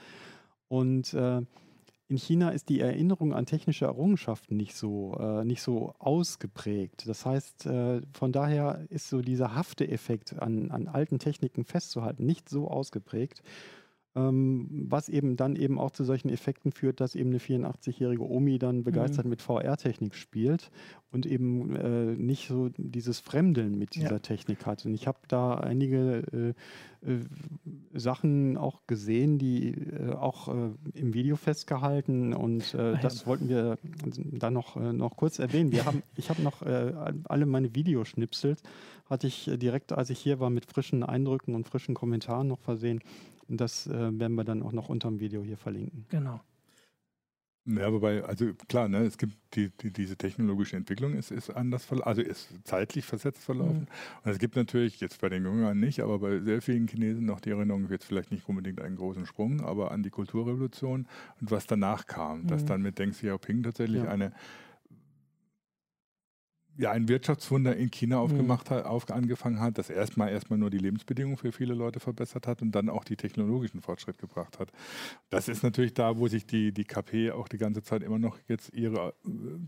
Und 0.68 1.16
äh, 1.16 1.42
in 2.08 2.18
China 2.18 2.50
ist 2.50 2.70
die 2.70 2.80
Erinnerung 2.80 3.34
an 3.34 3.48
technische 3.48 3.86
Errungenschaften 3.86 4.56
nicht 4.56 4.76
so, 4.76 5.18
äh, 5.20 5.44
nicht 5.44 5.64
so 5.64 5.96
ausgeprägt. 5.98 7.08
Das 7.08 7.26
heißt, 7.26 7.66
äh, 7.66 8.02
von 8.14 8.32
daher 8.32 8.86
ist 8.90 9.10
so 9.10 9.22
dieser 9.22 9.56
Hafteeffekt 9.56 10.40
an, 10.40 10.70
an 10.70 10.88
alten 10.88 11.18
Techniken 11.18 11.66
festzuhalten 11.66 12.24
nicht 12.24 12.50
so 12.50 12.68
ausgeprägt 12.68 13.42
was 14.16 15.10
eben 15.10 15.38
dann 15.38 15.56
eben 15.56 15.80
auch 15.80 15.90
zu 15.90 16.04
solchen 16.04 16.30
Effekten 16.30 16.72
führt, 16.72 17.00
dass 17.00 17.16
eben 17.16 17.32
eine 17.32 17.40
84-jährige 17.40 18.30
Omi 18.30 18.60
dann 18.60 18.84
begeistert 18.84 19.26
mhm. 19.26 19.32
mit 19.32 19.42
VR-Technik 19.42 20.14
spielt 20.14 20.70
und 21.12 21.26
eben 21.26 21.76
äh, 21.76 22.16
nicht 22.16 22.48
so 22.48 22.70
dieses 22.78 23.20
Fremdeln 23.20 23.78
mit 23.78 23.96
dieser 23.96 24.14
ja. 24.14 24.20
Technik 24.20 24.66
hat. 24.66 24.86
Und 24.86 24.94
ich 24.94 25.08
habe 25.08 25.20
da 25.28 25.56
einige 25.56 26.56
äh, 27.04 27.10
äh, 27.10 27.20
Sachen 27.94 28.58
auch 28.58 28.82
gesehen, 28.88 29.38
die 29.38 29.70
äh, 29.70 30.14
auch 30.14 30.48
äh, 30.48 30.72
im 30.94 31.14
Video 31.14 31.36
festgehalten 31.36 32.34
und 32.34 32.74
äh, 32.74 32.98
das 33.00 33.28
wollten 33.28 33.50
wir 33.50 33.78
dann 34.16 34.54
noch, 34.54 34.76
noch 34.76 35.16
kurz 35.16 35.38
erwähnen. 35.40 35.72
Wir 35.72 35.86
haben, 35.86 36.02
ich 36.16 36.30
habe 36.30 36.42
noch 36.42 36.62
alle 36.62 37.46
meine 37.46 37.76
Videoschnipsel, 37.76 38.56
hatte 39.06 39.28
ich 39.28 39.50
direkt, 39.56 39.92
als 39.94 40.10
ich 40.10 40.20
hier 40.20 40.40
war, 40.40 40.50
mit 40.50 40.66
frischen 40.66 41.04
Eindrücken 41.04 41.56
und 41.56 41.68
frischen 41.68 41.94
Kommentaren 41.94 42.48
noch 42.48 42.60
versehen. 42.60 43.02
Und 43.48 43.60
das 43.62 43.88
äh, 43.88 43.92
werden 43.92 44.36
wir 44.36 44.44
dann 44.44 44.64
auch 44.64 44.72
noch 44.72 44.90
unter 44.90 45.10
dem 45.10 45.20
Video 45.20 45.44
hier 45.44 45.58
verlinken. 45.58 46.06
Genau. 46.10 46.42
Ja, 47.66 47.94
wobei, 47.94 48.22
also 48.26 48.54
klar, 48.68 48.90
ne, 48.90 49.06
es 49.06 49.18
gibt 49.18 49.38
die, 49.54 49.70
die, 49.70 49.92
diese 49.92 50.18
technologische 50.18 50.76
Entwicklung 50.76 51.14
ist, 51.14 51.32
ist 51.32 51.50
anders, 51.50 51.90
also 52.02 52.22
ist 52.22 52.50
zeitlich 52.66 53.06
versetzt 53.06 53.42
verlaufen. 53.42 53.82
Mhm. 53.82 54.24
Und 54.26 54.32
es 54.32 54.38
gibt 54.38 54.58
natürlich, 54.58 55.00
jetzt 55.00 55.22
bei 55.22 55.30
den 55.30 55.46
Jüngeren 55.46 55.80
nicht, 55.80 56.02
aber 56.02 56.20
bei 56.20 56.42
sehr 56.42 56.62
vielen 56.62 56.88
Chinesen 56.88 57.26
noch 57.26 57.40
die 57.40 57.52
Erinnerung, 57.52 57.90
jetzt 57.90 58.04
vielleicht 58.04 58.32
nicht 58.32 58.50
unbedingt 58.50 58.82
einen 58.82 58.98
großen 58.98 59.26
Sprung, 59.26 59.62
aber 59.62 59.92
an 59.92 60.04
die 60.04 60.10
Kulturrevolution 60.10 61.08
und 61.40 61.52
was 61.52 61.66
danach 61.66 62.06
kam, 62.06 62.42
mhm. 62.42 62.48
dass 62.48 62.66
dann 62.66 62.82
mit 62.82 63.00
Deng 63.00 63.12
Xiaoping 63.12 63.64
tatsächlich 63.64 64.04
ja. 64.04 64.10
eine 64.10 64.34
ja, 66.78 66.92
ein 66.92 67.08
Wirtschaftswunder 67.08 67.76
in 67.76 67.92
China 67.92 68.18
mhm. 68.18 68.24
aufgemacht 68.24 68.70
hat, 68.70 68.86
auf, 68.86 69.10
angefangen 69.12 69.60
hat, 69.60 69.78
das 69.78 69.90
erstmal 69.90 70.30
erstmal 70.30 70.60
nur 70.60 70.70
die 70.70 70.78
Lebensbedingungen 70.78 71.38
für 71.38 71.52
viele 71.52 71.74
Leute 71.74 72.00
verbessert 72.00 72.48
hat 72.48 72.62
und 72.62 72.72
dann 72.72 72.90
auch 72.90 73.04
die 73.04 73.16
technologischen 73.16 73.82
Fortschritt 73.82 74.18
gebracht 74.18 74.60
hat. 74.60 74.72
Das 75.30 75.48
ist 75.48 75.64
natürlich 75.64 75.94
da, 75.94 76.18
wo 76.18 76.28
sich 76.28 76.46
die, 76.46 76.72
die 76.72 76.86
KP 76.86 77.32
auch 77.32 77.48
die 77.48 77.58
ganze 77.58 77.84
Zeit 77.84 78.04
immer 78.04 78.20
noch 78.20 78.38
jetzt 78.48 78.74
ihre 78.74 79.14
äh, 79.26 79.60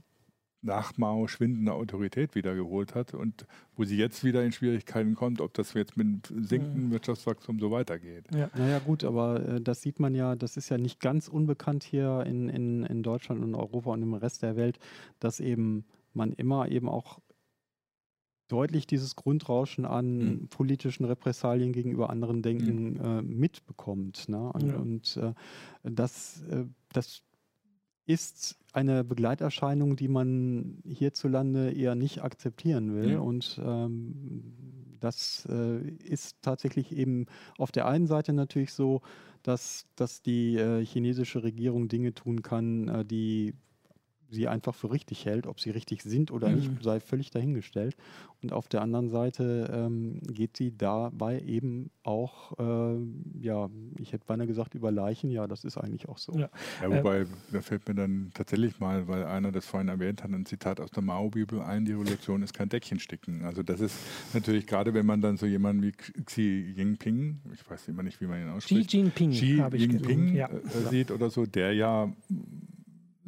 nach 0.65 0.97
Mao 0.97 1.27
schwindende 1.27 1.73
Autorität 1.73 2.33
wiedergeholt 2.33 2.95
hat 2.95 3.13
und 3.13 3.45
wo 3.75 3.83
sie 3.83 3.97
jetzt 3.97 4.23
wieder 4.23 4.43
in 4.43 4.51
Schwierigkeiten 4.51 5.13
kommt, 5.13 5.39
ob 5.39 5.53
das 5.53 5.73
jetzt 5.73 5.95
mit 5.95 6.25
sinkendem 6.27 6.87
mhm. 6.87 6.91
Wirtschaftswachstum 6.91 7.59
so 7.59 7.71
weitergeht. 7.71 8.25
Ja. 8.35 8.49
Naja 8.55 8.79
gut, 8.79 9.03
aber 9.03 9.47
äh, 9.47 9.61
das 9.61 9.81
sieht 9.81 9.99
man 9.99 10.15
ja, 10.15 10.35
das 10.35 10.57
ist 10.57 10.69
ja 10.69 10.77
nicht 10.77 10.99
ganz 10.99 11.27
unbekannt 11.27 11.83
hier 11.83 12.23
in, 12.25 12.49
in, 12.49 12.83
in 12.83 13.03
Deutschland 13.03 13.43
und 13.43 13.53
Europa 13.53 13.91
und 13.91 14.01
im 14.01 14.15
Rest 14.15 14.41
der 14.41 14.55
Welt, 14.55 14.79
dass 15.19 15.39
eben 15.39 15.85
man 16.15 16.31
immer 16.33 16.69
eben 16.69 16.89
auch 16.89 17.19
deutlich 18.47 18.85
dieses 18.85 19.15
Grundrauschen 19.15 19.85
an 19.85 20.17
mhm. 20.17 20.47
politischen 20.49 21.05
Repressalien 21.05 21.73
gegenüber 21.73 22.09
anderen 22.09 22.41
Denken 22.41 22.93
mhm. 22.93 23.01
äh, 23.01 23.21
mitbekommt. 23.21 24.29
Ne? 24.29 24.51
Und, 24.53 24.67
ja. 24.67 24.75
und 24.75 25.17
äh, 25.17 25.33
das, 25.83 26.43
äh, 26.49 26.65
das 26.93 27.23
ist 28.05 28.57
eine 28.71 29.03
Begleiterscheinung, 29.03 29.95
die 29.95 30.07
man 30.07 30.79
hierzulande 30.85 31.71
eher 31.71 31.95
nicht 31.95 32.21
akzeptieren 32.21 32.93
will. 32.93 33.13
Ja. 33.13 33.19
Und 33.19 33.59
ähm, 33.63 34.53
das 34.99 35.47
äh, 35.49 35.79
ist 36.03 36.37
tatsächlich 36.41 36.95
eben 36.95 37.25
auf 37.57 37.71
der 37.71 37.87
einen 37.87 38.07
Seite 38.07 38.33
natürlich 38.33 38.73
so, 38.73 39.01
dass, 39.43 39.87
dass 39.95 40.21
die 40.21 40.55
äh, 40.57 40.85
chinesische 40.85 41.43
Regierung 41.43 41.87
Dinge 41.87 42.13
tun 42.13 42.41
kann, 42.41 42.87
äh, 42.87 43.05
die 43.05 43.53
sie 44.29 44.47
einfach 44.47 44.75
für 44.75 44.91
richtig 44.91 45.25
hält. 45.25 45.47
Ob 45.47 45.59
sie 45.59 45.71
richtig 45.71 46.03
sind 46.03 46.31
oder 46.31 46.49
mhm. 46.49 46.55
nicht, 46.55 46.83
sei 46.83 46.99
völlig 46.99 47.31
dahingestellt. 47.31 47.95
Und 48.41 48.53
auf 48.53 48.67
der 48.67 48.81
anderen 48.81 49.09
Seite 49.09 49.69
ähm, 49.73 50.19
geht 50.21 50.57
sie 50.57 50.75
dabei 50.77 51.39
eben 51.41 51.89
auch, 52.03 52.57
äh, 52.59 52.97
ja, 53.39 53.69
ich 53.99 54.13
hätte 54.13 54.25
beinahe 54.25 54.47
gesagt, 54.47 54.75
über 54.75 54.91
Leichen. 54.91 55.31
Ja, 55.31 55.47
das 55.47 55.63
ist 55.63 55.77
eigentlich 55.77 56.07
auch 56.07 56.17
so. 56.17 56.33
Ja, 56.33 56.49
ja 56.81 56.89
wobei, 56.89 57.21
ähm, 57.21 57.27
da 57.51 57.61
fällt 57.61 57.87
mir 57.87 57.95
dann 57.95 58.31
tatsächlich 58.33 58.79
mal, 58.79 59.07
weil 59.07 59.23
einer 59.23 59.51
das 59.51 59.65
vorhin 59.65 59.87
erwähnt 59.87 60.23
hat, 60.23 60.31
ein 60.31 60.45
Zitat 60.45 60.79
aus 60.79 60.91
der 60.91 61.03
Mao-Bibel 61.03 61.61
ein, 61.61 61.85
die 61.85 61.93
Revolution 61.93 62.43
ist 62.43 62.53
kein 62.53 62.69
Deckchensticken. 62.69 63.45
Also 63.45 63.63
das 63.63 63.79
ist 63.79 63.97
natürlich 64.33 64.67
gerade, 64.67 64.93
wenn 64.93 65.05
man 65.05 65.21
dann 65.21 65.37
so 65.37 65.45
jemanden 65.45 65.83
wie 65.83 65.91
Xi 65.91 66.73
Jinping, 66.75 67.39
ich 67.53 67.69
weiß 67.69 67.87
immer 67.87 68.03
nicht, 68.03 68.21
wie 68.21 68.27
man 68.27 68.41
ihn 68.41 68.49
ausspricht, 68.49 68.89
Xi 68.89 68.97
Jinping, 68.97 69.31
Xi 69.31 69.63
Jinping 69.73 70.35
ja. 70.35 70.49
äh, 70.49 70.89
sieht 70.89 71.11
oder 71.11 71.29
so, 71.29 71.45
der 71.45 71.73
ja 71.73 72.11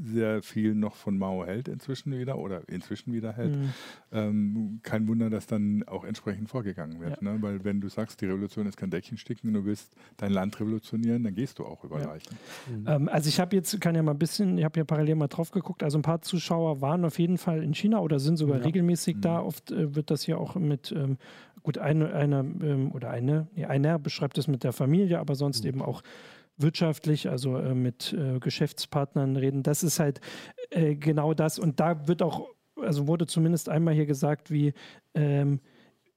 sehr 0.08 0.42
viel 0.42 0.76
noch 0.76 0.96
von 0.96 1.18
Mao 1.18 1.46
hält 1.46 1.68
inzwischen 1.68 2.18
wieder 2.18 2.38
oder 2.38 2.68
inzwischen 2.68 3.14
wieder 3.14 3.34
hält. 3.34 3.56
Mhm. 3.56 3.74
Ähm, 4.12 4.80
kein 4.84 5.08
Wunder, 5.08 5.30
dass 5.30 5.48
dann 5.48 5.84
auch 5.88 6.04
entsprechend 6.04 6.50
vorgegangen 6.50 7.00
wird. 7.00 7.22
Ja. 7.22 7.34
Ne? 7.34 7.42
Weil 7.42 7.64
wenn 7.64 7.82
du 7.82 7.90
sagst, 7.90 8.22
die 8.22 8.26
Revolution 8.26 8.68
ist 8.68 8.78
kein 8.78 8.90
Deckchensticken 8.90 9.50
und 9.50 9.54
du 9.54 9.66
willst 9.66 9.94
dein 10.18 10.32
Land 10.32 10.60
revolutionieren, 10.60 11.24
dann 11.24 11.36
gehst 11.36 11.60
du 11.60 11.66
auch 11.66 11.84
über 11.84 12.00
ja. 12.00 12.08
Leichen. 12.08 12.38
Mhm. 12.70 12.88
Ähm, 12.88 13.10
also 13.10 13.30
ich 13.30 13.40
habe 13.40 13.56
jetzt, 13.56 13.80
kann 13.82 13.96
ja 13.96 14.04
mal 14.04 14.12
ein 14.12 14.20
bisschen, 14.20 14.58
ich 14.58 14.64
habe 14.64 14.80
ja 14.80 14.86
parallel 14.86 15.16
mal 15.16 15.28
drauf 15.28 15.52
geguckt, 15.52 15.84
also 15.84 15.98
ein 15.98 16.04
paar 16.04 16.22
Zuschauer 16.22 16.82
waren 16.82 17.06
auf 17.06 17.20
jeden 17.20 17.38
Fall 17.38 17.64
in 17.64 17.74
China 17.74 18.00
oder 18.00 18.20
sind 18.20 18.38
sogar 18.38 18.58
ja. 18.58 18.64
regelmäßig 18.64 19.18
mhm. 19.18 19.22
da. 19.22 19.42
Oft 19.42 19.72
äh, 19.72 19.96
wird 19.96 20.12
das 20.12 20.24
hier 20.24 20.40
auch 20.40 20.56
mit 20.56 20.92
ähm, 20.92 21.18
gut, 21.64 21.78
eine, 21.78 22.14
eine 22.14 22.40
ähm, 22.40 22.92
oder 22.94 23.10
eine, 23.10 23.48
nee, 23.56 23.66
einer 23.66 24.00
beschreibt 24.00 24.38
es 24.38 24.48
mit 24.48 24.64
der 24.64 24.72
Familie, 24.72 25.20
aber 25.20 25.36
sonst 25.36 25.64
mhm. 25.64 25.70
eben 25.70 25.82
auch 25.82 26.02
wirtschaftlich, 26.58 27.30
also 27.30 27.58
äh, 27.58 27.74
mit 27.74 28.14
äh, 28.14 28.40
Geschäftspartnern 28.40 29.36
reden. 29.36 29.64
Das 29.64 29.84
ist 29.84 30.00
halt 30.00 30.20
äh, 30.70 30.96
genau 30.96 31.34
das. 31.34 31.60
Und 31.60 31.80
da 31.80 32.08
wird 32.08 32.22
auch, 32.22 32.48
also 32.82 33.08
wurde 33.08 33.28
zumindest 33.28 33.70
einmal 33.70 33.94
hier 33.94 34.06
gesagt, 34.06 34.52
wie 34.52 34.74
ähm, 35.14 35.60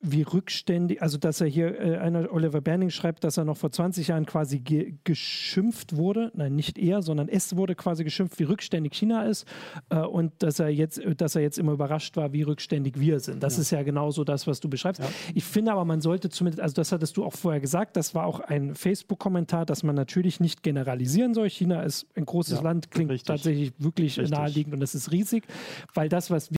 wie 0.03 0.22
rückständig, 0.22 1.03
also 1.03 1.18
dass 1.18 1.42
er 1.42 1.46
hier, 1.46 1.78
äh, 1.78 1.98
einer 1.98 2.32
Oliver 2.32 2.62
Berning 2.62 2.88
schreibt, 2.88 3.22
dass 3.22 3.36
er 3.36 3.44
noch 3.44 3.59
vor 3.59 3.70
20 3.70 4.09
Jahren 4.09 4.24
quasi 4.24 4.61
ge 4.61 4.94
geschimpft 5.05 5.94
wurde, 5.94 6.32
nein, 6.34 6.57
nicht 6.57 6.78
er, 6.78 7.03
sondern 7.03 7.28
es 7.28 7.55
wurde 7.55 7.74
quasi 7.74 8.03
geschimpft, 8.03 8.38
wie 8.38 8.44
rückständig 8.44 8.94
China 8.94 9.24
ist 9.24 9.46
äh, 9.90 9.98
und 9.98 10.32
dass 10.42 10.59
er 10.59 10.68
jetzt, 10.68 11.03
dass 11.18 11.36
er 11.36 11.42
jetzt 11.42 11.59
immer 11.59 11.72
überrascht 11.72 12.16
war, 12.16 12.32
wie 12.32 12.42
rückständig 12.42 12.98
wir 12.98 13.20
sind. 13.20 13.42
Das 13.42 13.57
ja. 13.57 13.61
ist 13.61 13.70
ja 13.72 13.82
genauso 13.82 14.24
das, 14.24 14.46
was 14.46 14.61
du 14.61 14.70
beschreibst. 14.70 15.03
Ja. 15.03 15.09
Ich 15.34 15.44
finde 15.44 15.72
aber, 15.72 15.84
man 15.84 16.01
sollte 16.01 16.30
zumindest, 16.30 16.62
also 16.62 16.74
das 16.74 16.92
hattest 16.92 17.18
du 17.18 17.24
auch 17.24 17.34
vorher 17.34 17.61
gesagt, 17.61 17.96
das 17.96 18.14
war 18.14 18.24
auch 18.24 18.40
ein 18.40 18.74
Facebook-Kommentar, 18.74 19.66
dass 19.66 19.82
man 19.82 19.94
natürlich 19.96 20.40
nicht 20.40 20.62
generalisieren 20.62 21.34
soll. 21.34 21.51
China 21.51 21.82
ist 21.82 22.07
ein 22.14 22.24
großes 22.24 22.59
ja, 22.59 22.62
Land, 22.62 22.90
klingt 22.90 23.11
richtig. 23.11 23.26
tatsächlich 23.26 23.74
wirklich 23.76 24.18
richtig. 24.18 24.30
naheliegend 24.30 24.72
und 24.72 24.80
das 24.80 24.94
ist 24.94 25.12
riesig, 25.12 25.44
weil 25.92 26.09
das, 26.09 26.30
was 26.30 26.48